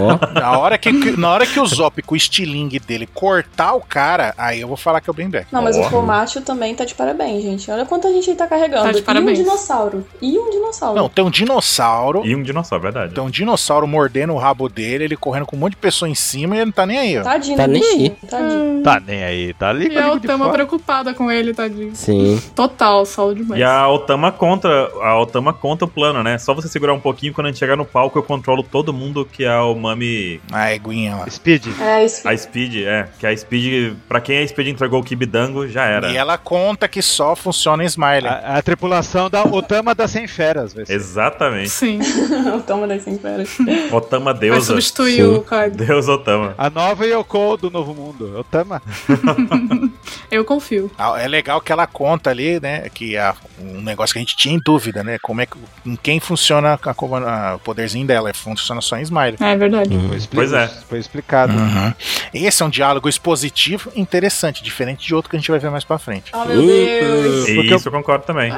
Ó, 0.00 0.38
Na 0.40 0.56
hora 0.58 0.78
que, 0.78 0.92
na 1.16 1.30
hora 1.30 1.44
que 1.44 1.58
o 1.58 1.66
Zop 1.66 2.00
com 2.02 2.14
o 2.14 2.16
estilingue 2.16 2.78
dele 2.78 3.08
cortar 3.12 3.74
o 3.74 3.80
cara, 3.80 4.34
aí 4.38 4.60
eu 4.60 4.68
vou 4.68 4.76
falar 4.76 5.00
que 5.00 5.10
é 5.10 5.12
o 5.12 5.14
Ben 5.14 5.28
Beckman. 5.28 5.48
Não, 5.52 5.62
mas 5.62 5.76
Ó. 5.76 5.80
o 5.80 5.90
Fomacho 5.90 6.40
também 6.42 6.72
tá 6.74 6.84
de 6.84 6.94
parabéns, 6.94 7.42
gente. 7.42 7.55
Olha 7.70 7.84
quanta 7.86 8.10
gente 8.12 8.30
ele 8.30 8.36
tá 8.36 8.46
carregando. 8.46 8.84
Tá 9.02 9.12
de 9.12 9.18
e 9.18 9.22
um 9.22 9.32
dinossauro. 9.32 10.06
E 10.20 10.38
um 10.38 10.50
dinossauro. 10.50 10.96
Não, 10.96 11.08
tem 11.08 11.24
um 11.24 11.30
dinossauro. 11.30 12.22
E 12.26 12.34
um 12.34 12.42
dinossauro, 12.42 12.82
verdade. 12.82 13.14
Tem 13.14 13.22
um 13.24 13.30
dinossauro 13.30 13.86
mordendo 13.86 14.32
o 14.32 14.36
rabo 14.38 14.68
dele, 14.68 15.04
ele 15.04 15.16
correndo 15.16 15.46
com 15.46 15.56
um 15.56 15.58
monte 15.58 15.72
de 15.72 15.78
pessoa 15.78 16.08
em 16.08 16.14
cima 16.14 16.54
e 16.54 16.58
ele 16.58 16.66
não 16.66 16.72
tá 16.72 16.86
nem 16.86 16.98
aí, 16.98 17.18
ó. 17.18 17.22
Tadinho, 17.22 17.56
Tá 17.56 17.66
do 17.66 17.72
nem 17.72 17.80
bichinho. 17.82 18.16
Tadinho. 18.28 18.82
tá 18.82 19.00
nem 19.00 19.24
aí, 19.24 19.54
tá 19.54 19.68
ali 19.70 19.88
E 19.88 19.98
a 19.98 20.12
Otama 20.12 20.50
preocupada 20.50 21.14
com 21.14 21.30
ele, 21.30 21.54
tadinho. 21.54 21.94
sim. 21.94 22.40
Total, 22.54 23.04
solo 23.06 23.34
demais. 23.34 23.60
E 23.60 23.64
a 23.64 23.88
Otama 23.88 24.30
contra, 24.32 24.90
a 25.02 25.18
Otama 25.20 25.52
conta 25.52 25.84
o 25.84 25.88
plano, 25.88 26.22
né? 26.22 26.38
Só 26.38 26.54
você 26.54 26.68
segurar 26.68 26.92
um 26.92 27.00
pouquinho, 27.00 27.32
quando 27.32 27.46
a 27.46 27.50
gente 27.50 27.58
chegar 27.58 27.76
no 27.76 27.84
palco, 27.84 28.18
eu 28.18 28.22
controlo 28.22 28.62
todo 28.62 28.92
mundo 28.92 29.24
que 29.30 29.44
é 29.44 29.58
o 29.58 29.74
Mami. 29.74 30.40
A 30.52 30.72
eguinha 30.72 31.16
lá. 31.16 31.30
Speed. 31.30 31.66
É 31.80 32.04
isso. 32.04 32.26
A 32.28 32.36
Speed, 32.36 32.76
é. 32.84 33.08
Que 33.18 33.26
a 33.26 33.36
Speed, 33.36 33.94
pra 34.08 34.20
quem 34.20 34.38
a 34.38 34.46
Speed 34.48 34.68
entregou 34.68 35.00
o 35.00 35.04
Kibidango, 35.04 35.66
já 35.68 35.84
era. 35.84 36.10
E 36.10 36.16
ela 36.16 36.36
conta 36.38 36.88
que 36.88 37.00
só 37.02 37.34
funciona 37.46 37.82
em 37.82 37.86
Smiley. 37.86 38.26
A, 38.26 38.56
a 38.58 38.62
tripulação 38.62 39.30
da 39.30 39.44
Otama 39.44 39.94
das 39.94 40.10
100 40.10 40.26
feras, 40.26 40.72
vai 40.74 40.84
ser. 40.84 40.92
Exatamente. 40.94 41.70
Sim, 41.70 41.98
Toma 42.66 42.86
das 42.88 43.04
feras. 43.04 43.48
Otama 43.92 44.32
vai 44.32 44.40
deusa. 44.40 44.66
substituir 44.66 45.16
Sim. 45.16 45.36
o 45.36 45.42
Kaido. 45.42 45.76
Deus 45.84 46.08
Otama. 46.08 46.54
A 46.58 46.68
nova 46.68 47.06
Yoko 47.06 47.56
do 47.56 47.70
Novo 47.70 47.94
Mundo. 47.94 48.38
Otama. 48.40 48.82
Eu 50.30 50.44
confio. 50.44 50.90
Ah, 50.98 51.20
É 51.20 51.28
legal 51.28 51.60
que 51.60 51.70
ela 51.72 51.86
conta 51.86 52.30
ali, 52.30 52.58
né, 52.60 52.88
que 52.92 53.16
é 53.16 53.32
um 53.60 53.80
negócio 53.80 54.12
que 54.12 54.18
a 54.18 54.22
gente 54.22 54.36
tinha 54.36 54.54
em 54.54 54.60
dúvida, 54.64 55.02
né, 55.04 55.18
como 55.22 55.40
é 55.40 55.46
que, 55.46 55.56
em 55.84 55.96
quem 55.96 56.18
funciona 56.20 56.74
a 56.74 56.94
comanda- 56.94 57.28
a- 57.30 57.54
o 57.56 57.58
poderzinho 57.58 58.06
dela, 58.06 58.32
funciona 58.34 58.80
só 58.80 58.96
em 58.96 59.02
Smiley. 59.02 59.36
É 59.40 59.56
verdade. 59.56 59.90
Foi, 60.08 60.16
expli- 60.16 60.36
Pois 60.36 60.52
é. 60.52 60.66
foi 60.88 60.98
explicado. 60.98 61.52
Uhum. 61.52 61.92
Esse 62.34 62.62
é 62.62 62.66
um 62.66 62.70
diálogo 62.70 63.08
expositivo 63.08 63.90
interessante, 63.94 64.62
diferente 64.62 65.06
de 65.06 65.14
outro 65.14 65.30
que 65.30 65.36
a 65.36 65.38
gente 65.38 65.50
vai 65.50 65.60
ver 65.60 65.70
mais 65.70 65.84
pra 65.84 65.98
frente. 65.98 66.30
Oh, 66.34 66.44
meu 66.44 66.60
Deus. 66.62 67.35
Porque 67.54 67.74
isso 67.74 67.88
eu 67.88 67.92
concordo 67.92 68.24
também. 68.24 68.52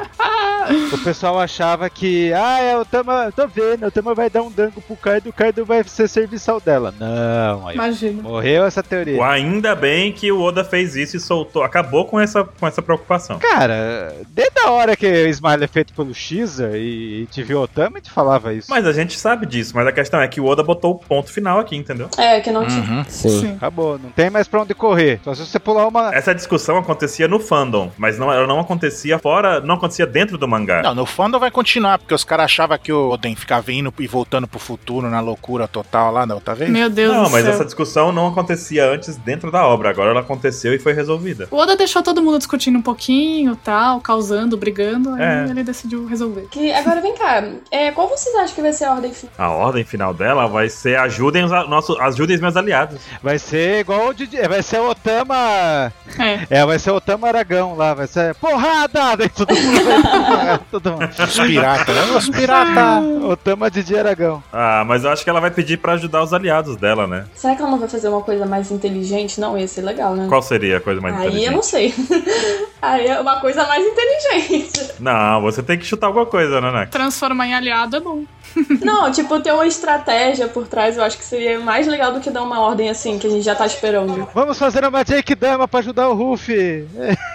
O 0.93 0.97
pessoal 1.03 1.39
achava 1.39 1.89
que, 1.89 2.33
ah, 2.33 2.59
é, 2.59 2.77
o 2.77 2.85
Tama, 2.85 3.31
tô 3.35 3.47
vendo, 3.47 3.85
o 3.85 3.91
Tama 3.91 4.13
vai 4.13 4.29
dar 4.29 4.41
um 4.41 4.51
dango 4.51 4.81
pro 4.81 4.95
Kaido, 4.95 5.29
o 5.29 5.33
Kaido 5.33 5.65
vai 5.65 5.83
ser 5.83 6.07
serviçal 6.07 6.59
dela. 6.59 6.93
Não, 6.99 7.67
aí 7.67 7.75
Imagina. 7.75 8.21
morreu 8.21 8.65
essa 8.65 8.81
teoria. 8.83 9.17
O 9.17 9.23
Ainda 9.23 9.75
bem 9.75 10.11
que 10.11 10.31
o 10.31 10.41
Oda 10.41 10.63
fez 10.63 10.95
isso 10.95 11.17
e 11.17 11.19
soltou. 11.19 11.63
Acabou 11.63 12.05
com 12.05 12.19
essa, 12.19 12.43
com 12.43 12.67
essa 12.67 12.81
preocupação. 12.81 13.39
Cara, 13.39 14.15
desde 14.29 14.59
a 14.59 14.71
hora 14.71 14.95
que 14.95 15.05
o 15.05 15.27
Smile 15.27 15.63
é 15.63 15.67
feito 15.67 15.93
pelo 15.93 16.13
Xer 16.13 16.39
e, 16.75 17.23
e 17.23 17.25
te 17.27 17.43
viu 17.43 17.61
Otama, 17.61 17.97
a 17.97 17.99
gente 17.99 18.11
falava 18.11 18.53
isso. 18.53 18.67
Mas 18.69 18.85
a 18.85 18.93
gente 18.93 19.17
sabe 19.19 19.45
disso, 19.45 19.73
mas 19.75 19.87
a 19.87 19.91
questão 19.91 20.21
é 20.21 20.27
que 20.27 20.39
o 20.39 20.45
Oda 20.45 20.63
botou 20.63 20.91
o 20.91 20.99
ponto 20.99 21.31
final 21.31 21.59
aqui, 21.59 21.75
entendeu? 21.75 22.09
É, 22.17 22.39
que 22.39 22.51
não 22.51 22.65
tinha. 22.65 22.81
Uhum. 22.81 23.03
Sim. 23.07 23.29
Sim. 23.41 23.53
Acabou, 23.55 23.99
não 23.99 24.09
tem 24.11 24.29
mais 24.29 24.47
pra 24.47 24.61
onde 24.61 24.73
correr. 24.73 25.19
Só 25.23 25.33
se 25.33 25.45
você 25.45 25.59
pular 25.59 25.87
uma. 25.87 26.13
Essa 26.13 26.33
discussão 26.33 26.77
acontecia 26.77 27.27
no 27.27 27.39
fandom, 27.39 27.91
mas 27.97 28.17
não, 28.17 28.31
ela 28.31 28.47
não 28.47 28.59
acontecia 28.59 29.19
fora, 29.19 29.59
não 29.59 29.75
acontecia 29.75 30.05
dentro 30.05 30.37
do 30.37 30.47
mangá. 30.49 30.81
Não, 30.81 30.95
no 30.95 31.05
fandom 31.05 31.39
vai 31.39 31.51
continuar, 31.51 31.97
porque 31.99 32.13
os 32.13 32.23
caras 32.23 32.45
achavam 32.45 32.77
que 32.77 32.91
o 32.91 33.09
Oden 33.11 33.35
ficava 33.35 33.71
indo 33.71 33.93
e 33.99 34.07
voltando 34.07 34.47
pro 34.47 34.59
futuro 34.59 35.09
na 35.09 35.19
loucura 35.21 35.67
total 35.67 36.11
lá 36.11 36.25
da 36.25 36.35
outra 36.35 36.55
vez. 36.55 36.69
Meu 36.71 36.89
Deus 36.89 37.13
Não, 37.15 37.23
do 37.25 37.29
mas 37.31 37.43
céu. 37.43 37.53
essa 37.53 37.65
discussão 37.65 38.11
não 38.11 38.27
acontecia 38.27 38.85
antes 38.91 39.15
dentro 39.17 39.51
da 39.51 39.65
obra, 39.65 39.89
agora 39.89 40.09
ela 40.11 40.19
aconteceu 40.21 40.73
e 40.73 40.79
foi 40.79 40.93
resolvida. 40.93 41.47
O 41.51 41.57
Oda 41.57 41.75
deixou 41.75 42.01
todo 42.01 42.21
mundo 42.21 42.37
discutindo 42.37 42.77
um 42.77 42.81
pouquinho, 42.81 43.55
tal, 43.55 44.01
causando, 44.01 44.57
brigando, 44.57 45.13
aí 45.13 45.21
É. 45.21 45.45
ele 45.49 45.63
decidiu 45.63 46.05
resolver. 46.07 46.47
Que, 46.51 46.71
agora 46.73 46.99
vem 47.01 47.15
cá, 47.15 47.43
é, 47.71 47.91
qual 47.91 48.07
vocês 48.09 48.35
acham 48.35 48.55
que 48.55 48.61
vai 48.61 48.73
ser 48.73 48.85
a 48.85 48.93
ordem 48.93 49.13
final? 49.13 49.33
A 49.37 49.49
ordem 49.49 49.83
final 49.83 50.13
dela 50.13 50.47
vai 50.47 50.69
ser 50.69 50.97
ajudem 50.97 51.43
os 51.43 51.51
nossos, 51.51 51.99
ajudem 51.99 52.35
os 52.35 52.41
meus 52.41 52.55
aliados. 52.57 52.99
Vai 53.21 53.37
ser 53.37 53.81
igual 53.81 54.07
o 54.07 54.13
Didi. 54.13 54.37
Vai 54.47 54.63
ser 54.63 54.79
o 54.79 54.89
Otama. 54.89 55.91
É. 56.17 56.47
É, 56.61 56.65
vai 56.65 56.79
ser 56.79 56.91
o 56.91 56.95
Otama 56.95 57.27
Aragão 57.27 57.75
lá. 57.75 57.93
Vai 57.93 58.07
ser 58.07 58.33
porrada! 58.35 59.15
Daí 59.17 59.29
todo 59.29 59.53
mundo 59.53 59.83
vai. 59.83 59.99
todo 60.71 60.91
mundo. 60.91 61.09
Os 61.09 61.39
piratas, 61.39 61.95
né? 61.95 62.17
Os 62.17 62.29
piratas. 62.29 63.23
Otama 63.23 63.69
Didi 63.71 63.97
Aragão. 63.97 64.43
Ah, 64.51 64.83
mas 64.85 65.03
eu 65.03 65.09
acho 65.11 65.23
que 65.23 65.29
ela 65.29 65.39
vai 65.39 65.51
pedir 65.51 65.77
pra 65.77 65.93
ajudar 65.93 66.23
os 66.23 66.33
aliados 66.33 66.75
dela, 66.75 67.07
né? 67.07 67.25
Será 67.35 67.55
que 67.55 67.61
ela 67.61 67.71
não 67.71 67.79
vai 67.79 67.87
fazer 67.89 68.09
uma 68.09 68.21
coisa 68.21 68.45
mais 68.45 68.71
inteligente? 68.71 69.39
Não, 69.39 69.57
ia 69.57 69.67
ser 69.67 69.81
legal, 69.81 70.15
né? 70.15 70.27
Qual 70.29 70.41
seria 70.41 70.77
a 70.77 70.81
coisa 70.81 71.01
mais 71.01 71.15
Aí 71.15 71.21
eu 71.21 71.27
inteligente? 71.29 71.55
não 71.55 71.63
sei. 71.63 71.93
Aí 72.81 73.07
é 73.07 73.19
uma 73.19 73.39
coisa 73.41 73.65
mais 73.67 73.85
inteligente. 73.85 74.91
Não, 74.99 75.41
você 75.41 75.61
tem 75.61 75.77
que 75.77 75.85
chutar 75.85 76.07
alguma 76.07 76.25
coisa, 76.25 76.61
né, 76.61 76.71
Nax? 76.71 76.91
Transformar 76.91 77.47
em 77.47 77.53
aliado 77.53 77.95
é 77.97 77.99
bom. 77.99 78.23
Não, 78.83 79.11
tipo, 79.11 79.39
ter 79.39 79.51
uma 79.53 79.65
estratégia 79.67 80.47
por 80.47 80.67
trás, 80.67 80.97
eu 80.97 81.03
acho 81.03 81.17
que 81.17 81.23
seria 81.23 81.59
mais 81.59 81.87
legal 81.87 82.13
do 82.13 82.19
que 82.19 82.29
dar 82.29 82.43
uma 82.43 82.59
ordem 82.61 82.89
assim, 82.89 83.17
que 83.19 83.27
a 83.27 83.29
gente 83.29 83.43
já 83.43 83.55
tá 83.55 83.65
esperando. 83.65 84.27
Vamos 84.33 84.57
fazer 84.57 84.83
uma 84.85 85.03
Jake 85.03 85.35
Dama 85.35 85.67
pra 85.67 85.79
ajudar 85.79 86.09
o 86.09 86.13
Ruffy. 86.13 86.85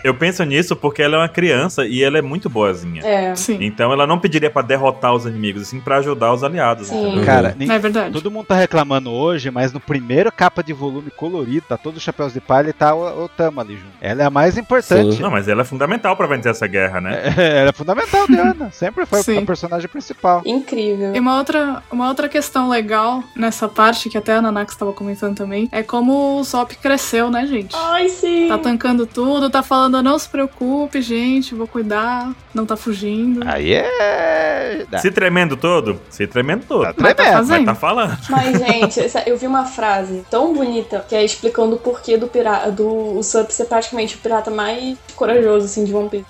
Eu 0.02 0.14
penso 0.14 0.42
nisso 0.44 0.74
porque 0.76 1.02
ela 1.02 1.16
é 1.16 1.18
uma 1.18 1.28
criança 1.28 1.86
e 1.86 2.02
ela 2.02 2.18
é 2.18 2.22
muito 2.22 2.48
boazinha. 2.48 3.02
É. 3.04 3.34
Sim. 3.34 3.58
Então 3.60 3.92
ela 3.92 4.06
não 4.06 4.18
pediria 4.18 4.50
pra 4.50 4.62
derrotar 4.62 5.14
os 5.14 5.24
inimigos, 5.26 5.62
assim 5.62 5.80
pra 5.80 5.96
ajudar 5.98 6.32
os 6.32 6.42
aliados. 6.44 6.88
Sim. 6.88 7.06
entendeu? 7.08 7.24
Cara, 7.24 7.54
nem- 7.58 7.70
É 7.70 7.78
verdade. 7.78 8.12
todo 8.12 8.30
mundo 8.30 8.46
tá 8.46 8.54
reclamando 8.54 9.10
hoje, 9.10 9.50
mas 9.50 9.72
no 9.72 9.80
primeiro 9.80 10.30
capa 10.32 10.62
de 10.62 10.72
volume 10.72 11.10
colorido, 11.10 11.66
tá 11.68 11.76
todos 11.76 11.98
os 11.98 12.02
chapéus 12.04 12.32
de 12.32 12.40
palha 12.40 12.70
e 12.70 12.72
tá 12.72 12.94
o 12.94 13.24
Otama 13.24 13.62
ali 13.62 13.74
junto. 13.76 13.92
Ela 14.00 14.22
é 14.22 14.26
a 14.26 14.30
mais 14.30 14.56
importante. 14.58 15.16
Sim. 15.16 15.22
Não, 15.22 15.30
mas 15.30 15.48
ela 15.48 15.62
é 15.62 15.64
fundamental 15.64 16.16
pra 16.16 16.26
vencer 16.26 16.50
essa 16.50 16.66
guerra, 16.66 17.00
né? 17.00 17.22
É, 17.36 17.60
ela 17.60 17.70
é 17.70 17.72
fundamental, 17.72 18.26
Diana. 18.28 18.70
Sempre 18.72 19.04
foi 19.06 19.22
Sim. 19.22 19.38
a 19.38 19.42
personagem 19.42 19.88
principal. 19.88 20.42
Incrível. 20.46 21.03
E 21.14 21.18
uma 21.20 21.36
outra, 21.38 21.82
uma 21.90 22.08
outra 22.08 22.28
questão 22.28 22.68
legal 22.68 23.22
nessa 23.36 23.68
parte, 23.68 24.08
que 24.08 24.16
até 24.16 24.34
a 24.34 24.42
Nanax 24.42 24.72
estava 24.72 24.92
comentando 24.92 25.36
também, 25.36 25.68
é 25.72 25.82
como 25.82 26.38
o 26.38 26.44
Zop 26.44 26.74
cresceu, 26.76 27.30
né, 27.30 27.46
gente? 27.46 27.74
Ai, 27.76 28.08
sim. 28.08 28.48
Tá 28.48 28.58
tancando 28.58 29.06
tudo, 29.06 29.50
tá 29.50 29.62
falando, 29.62 30.02
não 30.02 30.18
se 30.18 30.28
preocupe, 30.28 31.02
gente, 31.02 31.54
vou 31.54 31.66
cuidar, 31.66 32.32
não 32.54 32.64
tá 32.64 32.76
fugindo. 32.76 33.40
Aí 33.46 33.72
é. 33.72 34.86
Se 35.00 35.10
tremendo 35.10 35.56
todo? 35.56 36.00
Se 36.10 36.26
tremendo 36.26 36.64
todo. 36.66 36.84
Tá 36.84 36.94
Mas 36.98 37.14
tá 37.14 37.22
tremendo. 37.22 37.34
Mas 37.38 37.48
fazendo. 37.48 37.66
tá 37.66 37.74
falando. 37.74 38.18
Mas, 38.30 38.58
gente, 38.58 39.00
essa- 39.00 39.22
eu 39.26 39.36
vi 39.36 39.46
uma 39.46 39.64
frase 39.64 40.24
tão 40.30 40.52
bonita 40.54 41.04
que 41.08 41.14
é 41.14 41.24
explicando 41.24 41.76
o 41.76 41.78
porquê 41.78 42.16
do 42.16 42.26
pirata, 42.28 42.70
do 42.70 42.86
Usopp 43.18 43.52
ser 43.52 43.64
praticamente 43.66 44.16
o 44.16 44.18
pirata 44.18 44.50
mais 44.50 44.96
corajoso, 45.16 45.66
assim, 45.66 45.84
de 45.84 45.94
One 45.94 46.08
Piece. 46.08 46.26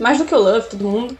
Mais 0.00 0.18
do 0.18 0.24
que 0.24 0.34
o 0.34 0.38
Luffy, 0.38 0.70
todo 0.70 0.84
mundo. 0.84 1.16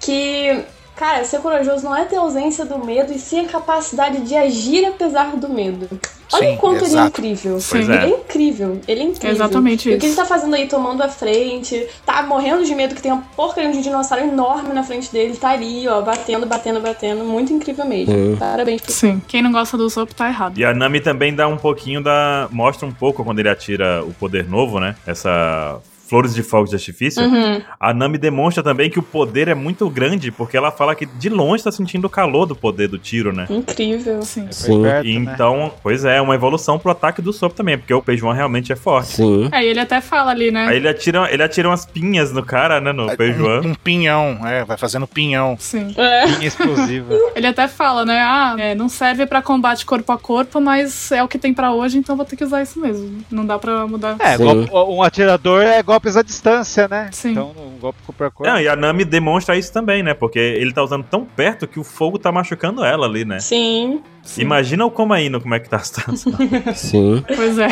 Que, 0.00 0.62
cara, 0.96 1.24
ser 1.24 1.40
corajoso 1.40 1.84
não 1.84 1.94
é 1.94 2.04
ter 2.04 2.16
ausência 2.16 2.64
do 2.64 2.78
medo, 2.84 3.12
e 3.12 3.18
sim 3.18 3.44
a 3.44 3.48
capacidade 3.48 4.20
de 4.22 4.34
agir 4.34 4.84
apesar 4.86 5.36
do 5.36 5.48
medo. 5.48 5.88
Olha 6.32 6.48
Sim, 6.48 6.54
o 6.54 6.58
quanto 6.58 6.76
ele 6.78 6.84
é 6.84 6.88
exato. 6.88 7.20
incrível. 7.20 7.60
Sim. 7.60 7.78
Ele 7.78 7.92
é. 7.92 7.96
é 7.96 8.08
incrível, 8.08 8.80
ele 8.88 9.00
é 9.00 9.04
incrível. 9.04 9.30
Exatamente 9.30 9.88
E 9.88 9.94
o 9.94 9.98
que 9.98 10.06
ele 10.06 10.12
isso. 10.12 10.20
tá 10.20 10.24
fazendo 10.26 10.54
aí, 10.56 10.66
tomando 10.66 11.00
a 11.02 11.08
frente, 11.08 11.86
tá 12.04 12.20
morrendo 12.22 12.64
de 12.64 12.74
medo 12.74 12.96
que 12.96 13.02
tem 13.02 13.12
uma 13.12 13.22
porcaria 13.36 13.70
de 13.70 13.78
um 13.78 13.80
dinossauro 13.80 14.24
enorme 14.24 14.74
na 14.74 14.82
frente 14.82 15.12
dele, 15.12 15.36
tá 15.36 15.50
ali, 15.50 15.86
ó, 15.86 16.02
batendo, 16.02 16.44
batendo, 16.44 16.80
batendo. 16.80 17.24
Muito 17.24 17.52
incrível 17.52 17.84
mesmo. 17.84 18.12
Sim. 18.12 18.36
Parabéns 18.36 18.82
pro 18.82 18.92
Sim, 18.92 19.22
quem 19.28 19.40
não 19.40 19.52
gosta 19.52 19.76
do 19.76 19.88
Zop 19.88 20.12
tá 20.16 20.26
errado. 20.28 20.58
E 20.58 20.64
a 20.64 20.74
Nami 20.74 20.98
também 21.00 21.32
dá 21.32 21.46
um 21.46 21.56
pouquinho 21.56 22.02
da. 22.02 22.48
Mostra 22.50 22.88
um 22.88 22.92
pouco 22.92 23.22
quando 23.22 23.38
ele 23.38 23.48
atira 23.48 24.02
o 24.04 24.12
poder 24.12 24.48
novo, 24.48 24.80
né? 24.80 24.96
Essa. 25.06 25.78
Flores 26.08 26.34
de 26.34 26.42
fogo 26.42 26.68
de 26.68 26.74
artifício. 26.74 27.22
Uhum. 27.22 27.62
A 27.78 27.92
Nami 27.92 28.18
demonstra 28.18 28.62
também 28.62 28.88
que 28.88 28.98
o 28.98 29.02
poder 29.02 29.48
é 29.48 29.54
muito 29.54 29.88
grande, 29.90 30.30
porque 30.30 30.56
ela 30.56 30.70
fala 30.70 30.94
que 30.94 31.06
de 31.06 31.28
longe 31.28 31.64
tá 31.64 31.72
sentindo 31.72 32.06
o 32.06 32.10
calor 32.10 32.46
do 32.46 32.54
poder 32.54 32.88
do 32.88 32.98
tiro, 32.98 33.32
né? 33.32 33.46
Incrível. 33.50 34.22
Sim. 34.22 34.48
Sim. 34.50 34.82
perto, 34.82 35.06
né? 35.06 35.12
então, 35.12 35.72
pois 35.82 36.04
é, 36.04 36.20
uma 36.20 36.34
evolução 36.34 36.78
pro 36.78 36.90
ataque 36.90 37.20
do 37.20 37.32
Sop 37.32 37.52
também, 37.52 37.78
porque 37.78 37.92
o 37.92 38.02
Peijuan 38.02 38.34
realmente 38.34 38.72
é 38.72 38.76
forte. 38.76 39.08
Sim. 39.08 39.48
É, 39.52 39.64
e 39.64 39.68
ele 39.68 39.80
até 39.80 40.00
fala 40.00 40.30
ali, 40.30 40.50
né? 40.50 40.66
Aí 40.66 40.76
ele 40.76 40.88
atira, 40.88 41.28
ele 41.32 41.42
atira 41.42 41.68
umas 41.68 41.84
pinhas 41.84 42.32
no 42.32 42.44
cara, 42.44 42.80
né? 42.80 42.92
No 42.92 43.14
Peijuan. 43.16 43.62
Um, 43.62 43.70
um 43.70 43.74
pinhão, 43.74 44.38
é, 44.46 44.64
vai 44.64 44.76
fazendo 44.76 45.06
pinhão. 45.06 45.56
Sim. 45.58 45.94
É. 45.96 46.26
Linha 46.26 46.46
explosiva. 46.46 47.14
Ele 47.34 47.46
até 47.46 47.68
fala, 47.68 48.04
né? 48.04 48.18
Ah, 48.20 48.56
é, 48.58 48.74
não 48.74 48.88
serve 48.88 49.26
pra 49.26 49.42
combate 49.42 49.84
corpo 49.84 50.10
a 50.12 50.18
corpo, 50.18 50.60
mas 50.60 51.12
é 51.12 51.22
o 51.22 51.28
que 51.28 51.38
tem 51.38 51.52
pra 51.52 51.72
hoje, 51.72 51.98
então 51.98 52.16
vou 52.16 52.24
ter 52.24 52.36
que 52.36 52.44
usar 52.44 52.62
isso 52.62 52.80
mesmo. 52.80 53.18
Não 53.30 53.44
dá 53.44 53.58
pra 53.58 53.86
mudar. 53.86 54.16
É, 54.18 54.36
Sim. 54.36 54.44
um 54.72 55.02
atirador 55.02 55.62
é 55.62 55.82
golpes 55.96 56.16
à 56.16 56.22
distância, 56.22 56.86
né? 56.86 57.08
Sim. 57.10 57.32
Então, 57.32 57.52
um 57.56 57.78
golpe 57.78 57.98
com 58.06 58.12
percurso. 58.12 58.52
Não, 58.52 58.60
e 58.60 58.68
a 58.68 58.76
Nami 58.76 59.04
demonstra 59.04 59.56
isso 59.56 59.72
também, 59.72 60.02
né? 60.02 60.12
Porque 60.12 60.38
ele 60.38 60.72
tá 60.72 60.82
usando 60.82 61.04
tão 61.04 61.24
perto 61.24 61.66
que 61.66 61.80
o 61.80 61.84
fogo 61.84 62.18
tá 62.18 62.30
machucando 62.30 62.84
ela 62.84 63.06
ali, 63.06 63.24
né? 63.24 63.40
Sim. 63.40 64.02
Imagina 64.38 64.84
o 64.84 64.90
Comaíno 64.90 65.40
como 65.40 65.54
é 65.54 65.60
que 65.60 65.68
tá 65.68 65.76
a 65.76 65.80
situação. 65.80 66.32
Sim. 66.74 67.24
Pois 67.26 67.58
é. 67.58 67.68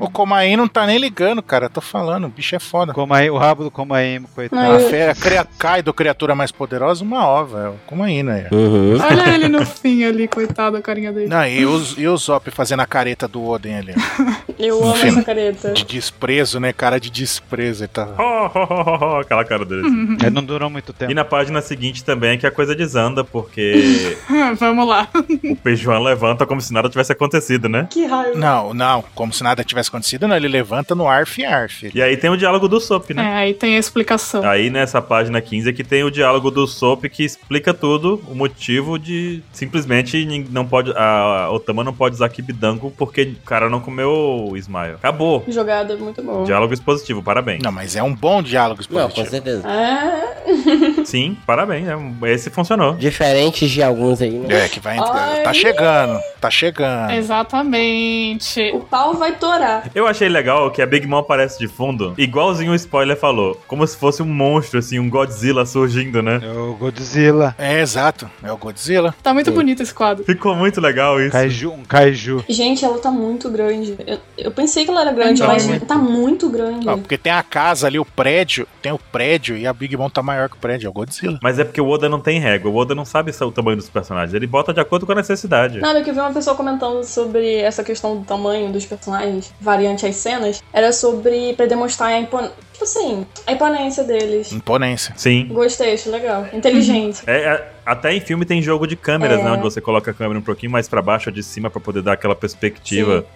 O 0.00 0.10
Comaí 0.10 0.56
não 0.56 0.66
tá 0.68 0.86
nem 0.86 0.98
ligando, 0.98 1.42
cara. 1.42 1.68
Tô 1.68 1.80
falando, 1.80 2.26
o 2.26 2.28
bicho 2.30 2.54
é 2.54 2.58
foda. 2.58 2.92
Comaí, 2.92 3.30
o 3.30 3.36
rabo 3.36 3.64
do 3.64 3.70
Comaí, 3.70 4.20
coitado. 4.34 4.62
Não, 4.62 4.72
A 4.76 4.80
eu- 4.80 4.88
fera 4.88 5.14
cria, 5.14 5.46
cai 5.58 5.82
do 5.82 5.92
criatura 5.92 6.34
mais 6.34 6.50
poderosa, 6.52 7.02
uma 7.04 7.26
ova. 7.26 7.60
É 7.64 7.68
o 7.68 7.74
Comaí, 7.86 8.22
né? 8.22 8.48
Uhum. 8.52 8.98
Olha 9.00 9.34
ele 9.34 9.48
no 9.48 9.64
fim 9.64 10.04
ali, 10.04 10.26
coitado, 10.28 10.76
a 10.76 10.82
carinha 10.82 11.12
dele. 11.12 11.28
Não, 11.28 11.46
e, 11.46 11.64
os, 11.66 11.96
e 11.98 12.06
o 12.06 12.16
Zop 12.16 12.50
fazendo 12.50 12.80
a 12.80 12.86
careta 12.86 13.26
do 13.28 13.44
Oden 13.44 13.76
ali. 13.78 13.94
Eu 14.58 14.82
amo 14.82 14.92
Enfim. 14.96 15.08
essa 15.08 15.22
careta. 15.22 15.72
De 15.72 15.84
desprezo, 15.84 16.58
né? 16.58 16.72
Cara 16.72 16.98
de 16.98 17.10
desprezo. 17.10 17.84
Ele 17.84 17.88
tá... 17.88 18.08
Oh, 18.18 18.50
oh, 18.54 18.58
oh, 18.58 18.84
oh, 19.00 19.14
oh, 19.14 19.16
aquela 19.20 19.44
cara 19.44 19.64
dele. 19.64 19.82
assim. 19.86 20.16
Ele 20.20 20.30
não 20.30 20.42
durou 20.44 20.68
muito 20.68 20.92
tempo. 20.92 21.12
E 21.12 21.14
na 21.14 21.24
página 21.24 21.60
seguinte 21.62 22.02
também 22.02 22.30
é 22.30 22.36
que 22.36 22.46
a 22.46 22.50
coisa 22.50 22.74
desanda, 22.74 23.22
porque 23.22 24.16
Vamos 24.58 24.88
lá. 24.88 25.08
o 25.14 25.56
Peijuan 25.58 25.98
levanta 26.00 26.46
como 26.46 26.60
se 26.60 26.72
nada 26.72 26.88
tivesse 26.88 27.12
acontecido, 27.12 27.68
né? 27.68 27.86
Que 27.90 28.06
raiva. 28.06 28.36
Não, 28.38 28.72
não, 28.74 29.04
como 29.14 29.32
se 29.32 29.42
nada 29.42 29.62
tivesse 29.64 29.88
acontecido, 29.88 30.26
não. 30.28 30.36
Ele 30.36 30.48
levanta 30.48 30.94
no 30.94 31.08
arf 31.08 31.38
e 31.40 31.44
arf. 31.44 31.90
E 31.94 32.02
aí 32.02 32.16
tem 32.16 32.30
o 32.30 32.36
diálogo 32.36 32.68
do 32.68 32.80
Sop, 32.80 33.10
É, 33.10 33.14
né? 33.14 33.34
aí 33.36 33.54
tem 33.54 33.76
a 33.76 33.78
explicação. 33.78 34.42
Aí 34.48 34.70
nessa 34.70 35.00
página 35.02 35.40
15 35.40 35.70
é 35.70 35.72
que 35.72 35.84
tem 35.84 36.02
o 36.04 36.10
diálogo 36.10 36.50
do 36.50 36.66
Sop 36.66 37.04
que 37.06 37.24
explica 37.24 37.72
tudo, 37.74 38.22
o 38.28 38.34
motivo 38.34 38.98
de 38.98 39.42
simplesmente 39.52 40.24
não 40.50 40.66
pode 40.66 40.92
a 40.96 41.48
Otama 41.52 41.82
não 41.84 41.92
pode 41.92 42.14
usar 42.16 42.28
Kibidango 42.28 42.92
porque 42.96 43.22
o 43.22 43.46
cara 43.46 43.68
não 43.68 43.80
comeu 43.80 44.10
o 44.50 44.56
Ismael. 44.56 44.94
Acabou. 44.96 45.44
Jogada 45.48 45.96
muito 45.96 46.22
boa. 46.22 46.44
Diálogo 46.44 46.72
expositivo, 46.74 47.22
parabéns. 47.22 47.62
Não, 47.62 47.72
mas 47.72 47.96
é 47.96 48.02
um 48.02 48.14
bom 48.14 48.42
diálogo 48.42 48.80
Não, 48.90 49.08
com 49.10 49.20
expositivo. 49.22 49.30
certeza. 49.30 49.68
É. 49.68 51.04
Sim, 51.04 51.36
parabéns. 51.46 51.86
é 51.88 52.32
Esse 52.32 52.50
funcionou. 52.50 52.94
Diferentes 52.94 53.70
de 53.70 53.82
alguns 53.82 54.20
aí, 54.22 54.30
né? 54.30 54.64
É, 54.64 54.68
que 54.68 54.80
vai. 54.80 54.98
Ai. 54.98 55.42
Tá 55.48 55.54
chegando, 55.54 56.20
tá 56.42 56.50
chegando. 56.50 57.10
Exatamente. 57.12 58.70
O 58.74 58.80
pau 58.80 59.14
vai 59.14 59.32
torar. 59.36 59.90
Eu 59.94 60.06
achei 60.06 60.28
legal 60.28 60.70
que 60.70 60.82
a 60.82 60.86
Big 60.86 61.06
Mom 61.06 61.16
aparece 61.16 61.58
de 61.58 61.66
fundo, 61.66 62.12
igualzinho 62.18 62.72
o 62.72 62.74
spoiler 62.74 63.16
falou, 63.16 63.58
como 63.66 63.86
se 63.86 63.96
fosse 63.96 64.22
um 64.22 64.26
monstro, 64.26 64.78
assim, 64.78 64.98
um 64.98 65.08
Godzilla 65.08 65.64
surgindo, 65.64 66.22
né? 66.22 66.38
É 66.42 66.52
o 66.52 66.74
Godzilla. 66.74 67.54
É, 67.56 67.80
exato. 67.80 68.30
É 68.42 68.52
o 68.52 68.58
Godzilla. 68.58 69.14
Tá 69.22 69.32
muito 69.32 69.48
Sim. 69.48 69.56
bonito 69.56 69.82
esse 69.82 69.94
quadro. 69.94 70.22
Ficou 70.22 70.54
muito 70.54 70.82
legal 70.82 71.18
isso. 71.18 71.32
Kaiju, 71.32 71.72
um 71.72 71.82
kaiju. 71.82 72.44
Gente, 72.46 72.84
ela 72.84 72.98
tá 72.98 73.10
muito 73.10 73.48
grande. 73.48 73.96
Eu, 74.06 74.18
eu 74.36 74.50
pensei 74.50 74.84
que 74.84 74.90
ela 74.90 75.00
era 75.00 75.12
grande, 75.12 75.42
Enorme. 75.42 75.66
mas 75.66 75.82
tá 75.84 75.96
muito 75.96 76.50
grande. 76.50 76.84
Porque 76.84 77.16
tem 77.16 77.32
a 77.32 77.42
casa 77.42 77.86
ali, 77.86 77.98
o 77.98 78.04
prédio, 78.04 78.68
tem 78.82 78.92
o 78.92 78.98
prédio 78.98 79.56
e 79.56 79.66
a 79.66 79.72
Big 79.72 79.96
Mom 79.96 80.10
tá 80.10 80.22
maior 80.22 80.50
que 80.50 80.56
o 80.56 80.58
prédio, 80.58 80.88
é 80.88 80.90
o 80.90 80.92
Godzilla. 80.92 81.38
Mas 81.42 81.58
é 81.58 81.64
porque 81.64 81.80
o 81.80 81.88
Oda 81.88 82.06
não 82.06 82.20
tem 82.20 82.38
régua, 82.38 82.70
o 82.70 82.76
Oda 82.76 82.94
não 82.94 83.06
sabe 83.06 83.32
o 83.40 83.50
tamanho 83.52 83.76
dos 83.76 83.88
personagens, 83.88 84.34
ele 84.34 84.46
bota 84.46 84.74
de 84.74 84.80
acordo 84.80 85.06
com 85.06 85.12
a 85.12 85.14
necessidade. 85.14 85.37
Nada, 85.78 86.02
que 86.02 86.10
eu 86.10 86.14
vi 86.14 86.20
uma 86.20 86.32
pessoa 86.32 86.56
comentando 86.56 87.04
sobre 87.04 87.56
essa 87.56 87.84
questão 87.84 88.16
do 88.16 88.24
tamanho 88.24 88.72
dos 88.72 88.84
personagens, 88.86 89.52
variante 89.60 90.06
às 90.06 90.16
cenas, 90.16 90.62
era 90.72 90.92
sobre 90.92 91.54
pra 91.54 91.66
demonstrar 91.66 92.08
a 92.08 92.18
impon... 92.18 92.48
tipo 92.72 92.84
assim, 92.84 93.26
a 93.46 93.52
imponência 93.52 94.04
deles. 94.04 94.52
Imponência. 94.52 95.14
Sim. 95.16 95.46
Gostei, 95.48 95.94
achei 95.94 96.10
legal. 96.10 96.46
Inteligente. 96.52 97.22
É, 97.26 97.36
é, 97.36 97.68
até 97.84 98.14
em 98.14 98.20
filme 98.20 98.44
tem 98.44 98.60
jogo 98.62 98.86
de 98.86 98.96
câmeras, 98.96 99.40
É. 99.40 99.44
né? 99.44 99.50
Onde 99.52 99.62
você 99.62 99.80
coloca 99.80 100.10
a 100.10 100.14
câmera 100.14 100.38
um 100.38 100.42
pouquinho 100.42 100.72
mais 100.72 100.88
pra 100.88 101.00
baixo 101.02 101.30
ou 101.30 101.34
de 101.34 101.42
cima 101.42 101.70
pra 101.70 101.80
poder 101.80 102.02
dar 102.02 102.12
aquela 102.14 102.34
perspectiva 102.34 103.20
Sim. 103.20 103.26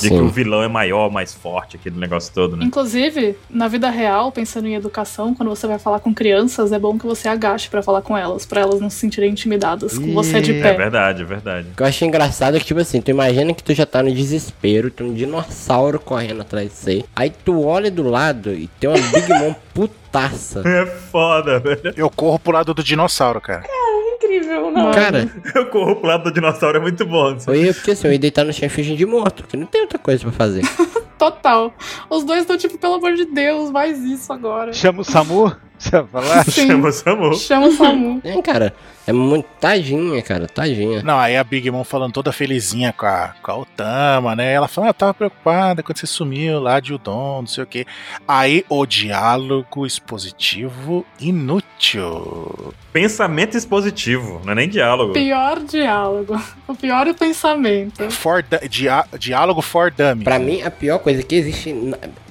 De 0.00 0.08
que 0.08 0.14
o 0.14 0.28
vilão 0.28 0.62
é 0.62 0.68
maior, 0.68 1.10
mais 1.10 1.32
forte, 1.34 1.76
aquele 1.76 1.98
negócio 1.98 2.32
todo, 2.32 2.56
né? 2.56 2.64
Inclusive, 2.64 3.36
na 3.48 3.68
vida 3.68 3.88
real, 3.90 4.30
pensando 4.30 4.68
em 4.68 4.74
educação, 4.74 5.34
quando 5.34 5.48
você 5.48 5.66
vai 5.66 5.78
falar 5.78 6.00
com 6.00 6.12
crianças, 6.14 6.72
é 6.72 6.78
bom 6.78 6.98
que 6.98 7.06
você 7.06 7.28
agache 7.28 7.68
pra 7.68 7.82
falar 7.82 8.02
com 8.02 8.16
elas, 8.16 8.44
pra 8.46 8.60
elas 8.60 8.80
não 8.80 8.90
se 8.90 8.98
sentirem 8.98 9.30
intimidadas 9.30 9.98
com 9.98 10.12
você 10.12 10.40
de 10.40 10.52
Ih. 10.52 10.58
É 10.60 10.62
pé. 10.62 10.74
verdade, 10.74 11.22
é 11.22 11.24
verdade. 11.24 11.68
O 11.72 11.76
que 11.76 11.82
eu 11.82 11.86
achei 11.86 12.06
engraçado 12.06 12.56
é 12.56 12.60
que, 12.60 12.66
tipo 12.66 12.80
assim, 12.80 13.00
tu 13.00 13.10
imagina 13.10 13.52
que 13.54 13.62
tu 13.62 13.72
já 13.74 13.86
tá 13.86 14.02
no 14.02 14.12
desespero, 14.12 14.90
tem 14.90 15.06
um 15.06 15.14
dinossauro 15.14 15.98
correndo 15.98 16.42
atrás 16.42 16.68
de 16.68 16.74
você. 16.76 17.04
Aí 17.16 17.30
tu 17.30 17.64
olha 17.64 17.90
do 17.90 18.02
lado 18.02 18.52
e 18.52 18.68
tem 18.78 18.88
uma 18.90 18.98
Big 18.98 19.28
Mom 19.38 19.54
putaça. 19.74 20.62
É 20.66 20.86
foda, 20.86 21.58
velho. 21.58 21.94
Eu 21.96 22.10
corro 22.10 22.38
pro 22.38 22.52
lado 22.52 22.74
do 22.74 22.82
dinossauro, 22.82 23.40
cara. 23.40 23.64
Incrível, 24.30 24.70
não. 24.70 24.90
Cara, 24.92 25.28
Eu 25.54 25.66
corro 25.66 25.96
pro 25.96 26.06
lado 26.08 26.24
do 26.24 26.32
dinossauro, 26.32 26.78
é 26.78 26.80
muito 26.80 27.04
bom. 27.04 27.36
eu 27.46 27.54
ia, 27.54 27.74
porque 27.74 27.90
assim, 27.92 28.06
eu 28.06 28.12
ia 28.12 28.18
deitar 28.18 28.44
no 28.44 28.52
chão 28.52 28.66
e 28.66 28.68
fingir 28.70 28.96
de 28.96 29.06
morto, 29.06 29.42
porque 29.42 29.56
não 29.56 29.66
tem 29.66 29.80
outra 29.82 29.98
coisa 29.98 30.22
pra 30.22 30.32
fazer. 30.32 30.62
Total. 31.18 31.74
Os 32.08 32.24
dois 32.24 32.40
estão 32.40 32.56
tipo, 32.56 32.78
pelo 32.78 32.94
amor 32.94 33.14
de 33.14 33.26
Deus, 33.26 33.70
mais 33.70 33.98
isso 34.02 34.32
agora. 34.32 34.72
Chama 34.72 35.02
o 35.02 35.04
Samu? 35.04 35.54
Você 35.80 35.90
vai 35.92 36.06
falar? 36.06 36.44
Sim. 36.50 36.66
Chama 36.66 36.88
o 36.88 36.92
Samu. 36.92 37.34
Chama 37.34 37.66
o 37.68 37.72
Samu. 37.72 38.20
É, 38.30 38.42
cara, 38.42 38.74
é 39.06 39.12
muito. 39.12 39.46
Tadinha, 39.58 40.20
cara, 40.22 40.46
tadinha. 40.46 41.02
Não, 41.02 41.18
aí 41.18 41.36
a 41.36 41.42
Big 41.42 41.70
Mom 41.70 41.82
falando 41.84 42.12
toda 42.12 42.30
felizinha 42.32 42.92
com 42.92 43.06
a, 43.06 43.34
com 43.42 43.50
a 43.50 43.56
Otama, 43.56 44.36
né? 44.36 44.52
Ela 44.52 44.68
fala, 44.68 44.88
ah, 44.88 44.90
eu 44.90 44.94
tava 44.94 45.14
preocupada 45.14 45.82
quando 45.82 45.96
você 45.98 46.06
sumiu 46.06 46.60
lá 46.60 46.80
de 46.80 46.92
Udon, 46.92 47.40
não 47.40 47.46
sei 47.46 47.64
o 47.64 47.66
quê. 47.66 47.86
Aí 48.28 48.62
o 48.68 48.84
diálogo 48.84 49.86
expositivo 49.86 51.04
inútil. 51.18 52.74
Pensamento 52.92 53.56
expositivo, 53.56 54.40
não 54.44 54.52
é 54.52 54.56
nem 54.56 54.68
diálogo. 54.68 55.12
Pior 55.12 55.60
diálogo. 55.60 56.40
O 56.68 56.74
pior 56.74 57.06
é 57.06 57.10
o 57.10 57.14
pensamento. 57.14 58.10
For 58.10 58.44
dia- 58.68 59.04
diálogo 59.18 59.62
for 59.62 59.90
dummy. 59.90 60.24
Pra 60.24 60.38
mim, 60.38 60.62
a 60.62 60.70
pior 60.70 60.98
coisa 60.98 61.22
que 61.22 61.34
existe. 61.36 61.74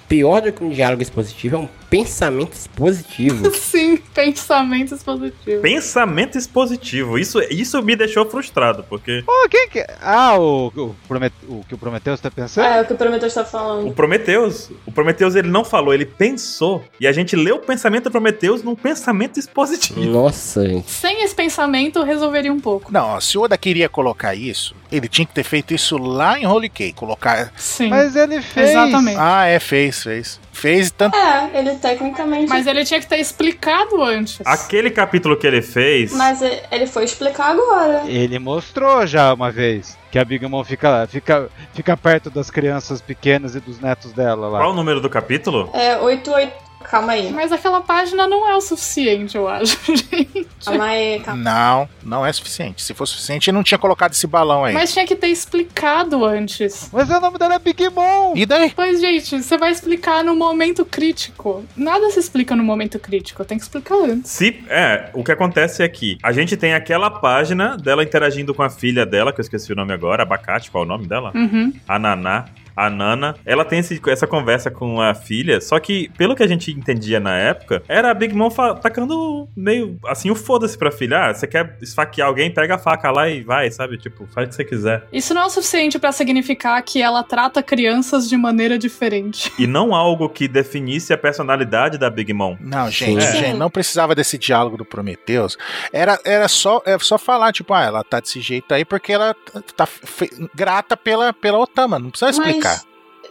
Pior 0.08 0.42
do 0.42 0.52
que 0.52 0.64
um 0.64 0.70
diálogo 0.70 1.04
expositivo 1.04 1.56
é 1.56 1.60
um 1.60 1.70
pensamento 1.90 2.54
expositivo. 2.54 3.52
Sim, 3.56 3.98
pensamento 4.14 4.94
expositivo. 4.94 5.62
Pensamento 5.62 6.38
expositivo. 6.38 7.18
Isso, 7.18 7.40
isso 7.50 7.82
me 7.82 7.96
deixou 7.96 8.30
frustrado, 8.30 8.84
porque 8.88 9.24
Pô, 9.26 9.50
quem 9.50 9.70
que. 9.70 9.86
Ah, 10.02 10.38
o, 10.38 10.68
o, 10.68 10.96
Promet... 11.08 11.34
o 11.48 11.64
que 11.68 11.74
o 11.74 11.78
Prometheus 11.78 12.20
tá 12.20 12.30
pensando? 12.30 12.66
É, 12.66 12.82
o 12.82 12.86
que 12.86 12.94
o 12.94 12.98
Prometheus 12.98 13.34
tá 13.34 13.42
o 13.42 13.46
falando. 13.46 13.94
Prometheus, 13.94 14.70
o 14.86 14.92
Prometheus 14.92 15.36
ele 15.36 15.50
não 15.50 15.66
falou, 15.66 15.94
ele 15.94 16.06
pensou. 16.06 16.84
E 17.00 17.08
a 17.08 17.12
gente 17.12 17.36
leu 17.36 17.56
o 17.56 17.60
pensamento 17.60 18.06
do 18.06 18.12
Prometheus 18.12 18.64
num 18.64 18.76
pensamento 18.76 19.40
expositivo. 19.40 20.00
Nossa, 20.02 20.68
gente. 20.68 20.90
Sem 20.90 21.24
esse 21.24 21.34
pensamento, 21.34 22.04
resolveria 22.04 22.54
um 22.54 22.60
pouco. 22.60 22.92
Não, 22.92 23.20
se 23.20 23.38
o 23.38 23.42
Oda 23.42 23.58
queria 23.58 23.90
colocar 23.90 24.36
isso, 24.36 24.76
ele 24.92 25.08
tinha 25.08 25.26
que 25.26 25.34
ter 25.34 25.44
feito 25.44 25.74
isso 25.74 25.98
lá 25.98 26.40
em 26.40 26.46
Holy 26.46 26.70
Cake. 26.70 26.94
Colocar. 26.94 27.52
Sim. 27.56 27.90
Mas 27.90 28.16
ele 28.16 28.42
fez. 28.42 28.70
Exatamente. 28.72 29.18
Ah, 29.20 29.46
é, 29.46 29.60
fez, 29.60 30.04
fez. 30.04 30.40
Fez 30.60 30.92
tanto. 30.92 31.16
É, 31.16 31.50
ele 31.54 31.76
tecnicamente. 31.76 32.50
Mas 32.50 32.68
ele 32.68 32.84
tinha 32.84 33.00
que 33.00 33.08
ter 33.08 33.20
explicado 33.20 34.04
antes. 34.04 34.40
Aquele 34.46 34.90
capítulo 34.90 35.38
que 35.38 35.48
ele 35.48 35.62
fez. 35.62 36.12
Mas 36.14 36.42
ele 36.42 36.86
foi 36.86 37.06
explicar 37.06 37.52
agora. 37.52 38.04
Ele 38.06 38.38
mostrou 38.40 39.08
já 39.08 39.34
uma 39.34 39.52
vez 39.52 39.98
que 40.12 40.20
a 40.20 40.26
Big 40.26 40.46
Mom 40.48 40.64
fica, 40.64 41.08
fica, 41.08 41.50
fica 41.74 41.96
perto 41.96 42.30
das 42.30 42.50
crianças 42.50 43.02
pequenas 43.02 43.56
e 43.56 43.60
dos 43.60 43.80
netos 43.80 44.12
dela 44.12 44.50
lá. 44.50 44.60
Qual 44.60 44.72
o 44.72 44.76
número 44.76 45.00
do 45.00 45.10
capítulo? 45.10 45.70
É, 45.74 45.98
88. 45.98 46.69
Calma 46.84 47.14
aí. 47.14 47.32
Mas 47.32 47.52
aquela 47.52 47.82
página 47.82 48.28
não 48.28 48.48
é 48.50 48.56
o 48.56 48.62
suficiente, 48.62 49.36
eu 49.36 49.48
acho, 49.48 49.78
gente. 49.86 50.48
Calma 50.64 50.86
aí, 50.86 51.20
calma. 51.20 51.44
Não, 51.44 51.90
não 52.04 52.26
é 52.26 52.32
suficiente. 52.32 52.82
Se 52.82 52.94
fosse 52.94 53.14
suficiente, 53.14 53.50
ele 53.50 53.56
não 53.56 53.64
tinha 53.64 53.78
colocado 53.78 54.14
esse 54.14 54.26
balão 54.26 54.64
aí. 54.64 54.74
Mas 54.74 54.94
tinha 54.94 55.06
que 55.06 55.16
ter 55.16 55.28
explicado 55.28 56.26
antes. 56.26 56.90
Mas 56.92 57.10
o 57.10 57.20
nome 57.20 57.38
dela 57.38 57.56
é 57.56 57.60
Big 57.60 57.90
Mom! 57.90 58.34
E 58.36 58.46
daí? 58.46 58.72
Pois, 58.76 59.00
gente, 59.00 59.42
você 59.42 59.58
vai 59.58 59.72
explicar 59.72 60.24
no 60.24 60.36
momento 60.36 60.86
crítico. 60.86 61.66
Nada 61.76 62.10
se 62.10 62.20
explica 62.20 62.56
no 62.56 62.64
momento 62.64 62.98
crítico, 63.00 63.44
tem 63.46 63.58
que 63.58 63.64
explicar 63.64 63.96
antes. 63.96 64.32
Se, 64.32 64.64
é, 64.70 65.10
o 65.14 65.24
que 65.24 65.32
acontece 65.32 65.84
é 65.84 65.90
que 65.90 66.18
a 66.24 66.32
gente 66.32 66.56
tem 66.58 66.74
aquela 66.74 67.10
página 67.10 67.78
dela 67.78 68.04
interagindo 68.04 68.54
com 68.54 68.64
a 68.64 68.70
filha 68.70 69.06
dela, 69.06 69.34
que 69.34 69.40
eu 69.40 69.44
esqueci 69.44 69.72
o 69.72 69.76
nome 69.76 69.94
agora, 69.94 70.24
Abacate, 70.24 70.72
qual 70.72 70.84
é 70.84 70.86
o 70.86 70.90
nome 70.90 71.08
dela? 71.08 71.32
Uhum. 71.36 71.74
A 71.88 72.00
Naná. 72.00 72.46
A 72.86 72.90
Nana, 72.90 73.36
ela 73.46 73.66
tem 73.66 73.80
esse- 73.80 74.00
essa 74.08 74.26
conversa 74.28 74.72
com 74.72 75.02
a 75.02 75.14
filha, 75.14 75.60
só 75.62 75.80
que, 75.80 76.10
pelo 76.18 76.36
que 76.36 76.44
a 76.44 76.48
gente 76.48 76.72
entendia 76.72 77.20
na 77.20 77.36
época, 77.38 77.84
era 77.88 78.10
a 78.10 78.14
Big 78.14 78.34
Mom 78.36 78.50
tacando 78.82 79.48
meio 79.56 79.98
assim 80.08 80.30
o 80.32 80.36
foda-se 80.36 80.78
pra 80.78 80.92
filha. 80.92 81.26
Ah, 81.30 81.34
você 81.34 81.46
quer 81.48 81.78
esfaquear 81.82 82.28
alguém, 82.28 82.52
pega 82.54 82.76
a 82.76 82.78
faca 82.78 83.12
lá 83.12 83.28
e 83.30 83.42
vai, 83.42 83.70
sabe? 83.72 83.98
Tipo, 83.98 84.26
faz 84.28 84.48
o 84.48 84.50
que 84.50 84.56
você 84.56 84.66
quiser. 84.66 85.04
Isso 85.12 85.34
não 85.34 85.42
é 85.42 85.46
o 85.46 85.50
suficiente 85.50 86.00
pra 86.00 86.12
significar 86.12 86.82
que 86.84 87.02
ela 87.02 87.24
trata 87.24 87.62
crianças 87.62 88.28
de 88.30 88.38
maneira 88.38 88.78
diferente. 88.78 89.52
E 89.60 89.68
não 89.68 89.94
algo 89.94 90.30
que 90.30 90.48
definisse 90.48 91.12
a 91.14 91.18
personalidade 91.18 91.98
da 91.98 92.10
Big 92.10 92.32
Mom. 92.34 92.56
Não, 92.62 92.90
gente, 92.90 93.22
Sim. 93.24 93.38
gente, 93.38 93.54
não 93.58 93.70
precisava 93.70 94.16
desse 94.16 94.38
diálogo 94.38 94.78
do 94.78 94.86
Prometheus. 94.86 95.58
Era, 95.92 96.20
era 96.24 96.48
só, 96.48 96.82
é 96.86 96.98
só 97.00 97.18
falar, 97.18 97.52
tipo, 97.52 97.74
ah, 97.74 97.84
ela 97.84 98.04
tá 98.04 98.20
desse 98.20 98.40
jeito 98.40 98.74
aí 98.74 98.86
porque 98.86 99.12
ela 99.12 99.36
tá 99.76 99.86
fe- 99.86 100.30
grata 100.56 100.96
pela, 100.96 101.34
pela 101.34 101.58
Otama. 101.60 102.00
Não 102.00 102.10
precisa 102.10 102.32
explicar. 102.32 102.69
Mas 102.69 102.69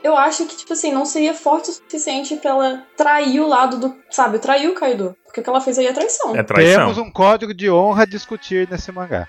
eu 0.03 0.17
acho 0.17 0.47
que, 0.47 0.57
tipo 0.57 0.73
assim, 0.73 0.93
não 0.93 1.05
seria 1.05 1.35
forte 1.35 1.71
o 1.71 1.73
suficiente 1.73 2.37
pra 2.37 2.51
ela 2.51 2.83
trair 2.97 3.41
o 3.41 3.49
lado 3.49 3.79
do. 3.79 3.95
Sabe, 4.11 4.39
trair 4.39 4.69
o 4.69 4.75
Kaido. 4.75 5.17
Porque 5.25 5.41
o 5.41 5.43
que 5.43 5.51
ela 5.51 5.61
fez 5.61 5.79
aí 5.79 5.87
é 5.87 5.93
traição. 5.93 6.35
É 6.35 6.43
traição. 6.43 6.87
Temos 6.87 6.99
um 6.99 7.11
código 7.11 7.53
de 7.53 7.71
honra 7.71 8.05
a 8.05 8.07
discutir 8.07 8.67
nesse 8.71 8.91
mangá. 8.91 9.29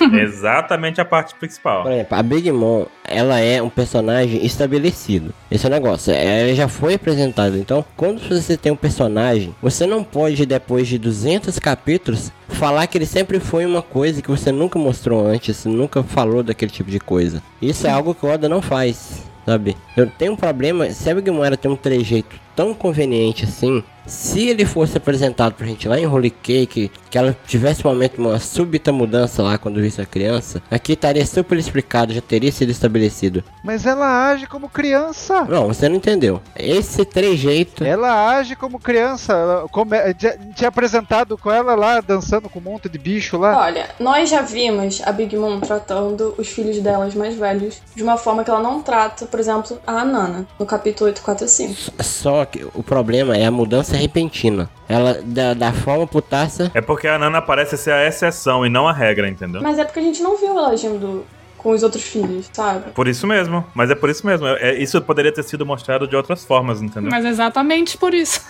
Exatamente 0.12 1.00
a 1.00 1.04
parte 1.04 1.34
principal. 1.36 1.84
Por 1.84 1.92
exemplo, 1.92 2.18
a 2.18 2.22
Big 2.22 2.50
Mom, 2.50 2.86
ela 3.04 3.38
é 3.38 3.62
um 3.62 3.70
personagem 3.70 4.44
estabelecido. 4.44 5.32
Esse 5.48 5.66
é 5.66 5.68
o 5.68 5.72
negócio, 5.72 6.12
ela 6.12 6.52
já 6.52 6.66
foi 6.66 6.94
apresentada. 6.94 7.56
Então, 7.56 7.84
quando 7.96 8.20
você 8.28 8.56
tem 8.56 8.72
um 8.72 8.76
personagem, 8.76 9.54
você 9.62 9.86
não 9.86 10.02
pode, 10.02 10.44
depois 10.44 10.88
de 10.88 10.98
200 10.98 11.58
capítulos, 11.60 12.32
falar 12.48 12.86
que 12.88 12.98
ele 12.98 13.06
sempre 13.06 13.38
foi 13.38 13.64
uma 13.64 13.82
coisa 13.82 14.20
que 14.20 14.30
você 14.30 14.50
nunca 14.50 14.78
mostrou 14.78 15.24
antes, 15.24 15.64
nunca 15.64 16.02
falou 16.02 16.42
daquele 16.42 16.72
tipo 16.72 16.90
de 16.90 16.98
coisa. 16.98 17.42
Isso 17.62 17.86
é 17.86 17.90
algo 17.90 18.14
que 18.14 18.26
o 18.26 18.28
Oda 18.28 18.48
não 18.48 18.60
faz, 18.60 19.22
sabe? 19.46 19.76
Eu 19.96 20.10
tenho 20.10 20.32
um 20.32 20.36
problema, 20.36 20.90
se 20.90 21.08
a 21.08 21.14
Big 21.14 21.30
Mom 21.30 21.44
ela 21.44 21.56
tem 21.56 21.70
um 21.70 21.76
trejeito 21.76 22.45
tão 22.56 22.72
conveniente 22.72 23.44
assim, 23.44 23.84
se 24.06 24.48
ele 24.48 24.64
fosse 24.64 24.96
apresentado 24.96 25.54
pra 25.54 25.66
gente 25.66 25.88
lá 25.88 25.98
em 25.98 26.06
Holy 26.06 26.30
Cake, 26.30 26.90
que 27.10 27.18
ela 27.18 27.36
tivesse 27.46 27.86
um 27.86 27.90
momento, 27.90 28.18
uma 28.18 28.38
súbita 28.38 28.92
mudança 28.92 29.42
lá 29.42 29.58
quando 29.58 29.80
visse 29.80 30.00
a 30.00 30.06
criança, 30.06 30.62
aqui 30.70 30.92
estaria 30.92 31.26
super 31.26 31.58
explicado, 31.58 32.14
já 32.14 32.20
teria 32.20 32.52
sido 32.52 32.70
estabelecido. 32.70 33.42
Mas 33.64 33.84
ela 33.84 34.30
age 34.30 34.46
como 34.46 34.68
criança. 34.68 35.44
Não, 35.44 35.66
você 35.66 35.88
não 35.88 35.96
entendeu. 35.96 36.40
Esse 36.56 37.04
trejeito. 37.04 37.84
Ela 37.84 38.36
age 38.36 38.54
como 38.54 38.78
criança. 38.78 39.32
Ela, 39.32 39.68
como, 39.68 39.94
é, 39.94 40.14
tinha 40.14 40.68
apresentado 40.68 41.36
com 41.36 41.50
ela 41.50 41.74
lá, 41.74 42.00
dançando 42.00 42.48
com 42.48 42.60
um 42.60 42.62
monte 42.62 42.88
de 42.88 42.98
bicho 42.98 43.36
lá. 43.36 43.58
Olha, 43.58 43.90
nós 43.98 44.30
já 44.30 44.42
vimos 44.42 45.02
a 45.04 45.10
Big 45.10 45.36
Mom 45.36 45.58
tratando 45.58 46.34
os 46.38 46.48
filhos 46.48 46.78
delas 46.78 47.14
mais 47.14 47.34
velhos 47.34 47.82
de 47.94 48.02
uma 48.02 48.16
forma 48.16 48.44
que 48.44 48.50
ela 48.50 48.62
não 48.62 48.80
trata, 48.82 49.26
por 49.26 49.40
exemplo, 49.40 49.78
a 49.86 50.04
Nana, 50.04 50.46
no 50.58 50.64
capítulo 50.64 51.08
845. 51.08 52.04
Só 52.04 52.45
que 52.46 52.66
o 52.74 52.82
problema 52.82 53.36
é 53.36 53.44
a 53.44 53.50
mudança 53.50 53.96
repentina. 53.96 54.70
Ela, 54.88 55.20
da, 55.22 55.54
da 55.54 55.72
forma 55.72 56.06
putaça. 56.06 56.70
É 56.74 56.80
porque 56.80 57.08
a 57.08 57.18
Nana 57.18 57.42
parece 57.42 57.76
ser 57.76 57.92
a 57.92 58.06
exceção 58.06 58.64
e 58.64 58.68
não 58.68 58.88
a 58.88 58.92
regra, 58.92 59.28
entendeu? 59.28 59.60
Mas 59.62 59.78
é 59.78 59.84
porque 59.84 59.98
a 59.98 60.02
gente 60.02 60.22
não 60.22 60.36
viu 60.36 60.50
ela 60.50 60.70
agindo 60.70 61.24
com 61.58 61.70
os 61.70 61.82
outros 61.82 62.04
filhos, 62.04 62.48
sabe? 62.52 62.92
Por 62.92 63.08
isso 63.08 63.26
mesmo. 63.26 63.64
Mas 63.74 63.90
é 63.90 63.94
por 63.94 64.08
isso 64.08 64.24
mesmo. 64.24 64.46
É, 64.46 64.74
isso 64.74 65.00
poderia 65.02 65.32
ter 65.32 65.42
sido 65.42 65.66
mostrado 65.66 66.06
de 66.06 66.14
outras 66.14 66.44
formas, 66.44 66.80
entendeu? 66.80 67.10
Mas 67.10 67.24
exatamente 67.24 67.98
por 67.98 68.14
isso. 68.14 68.40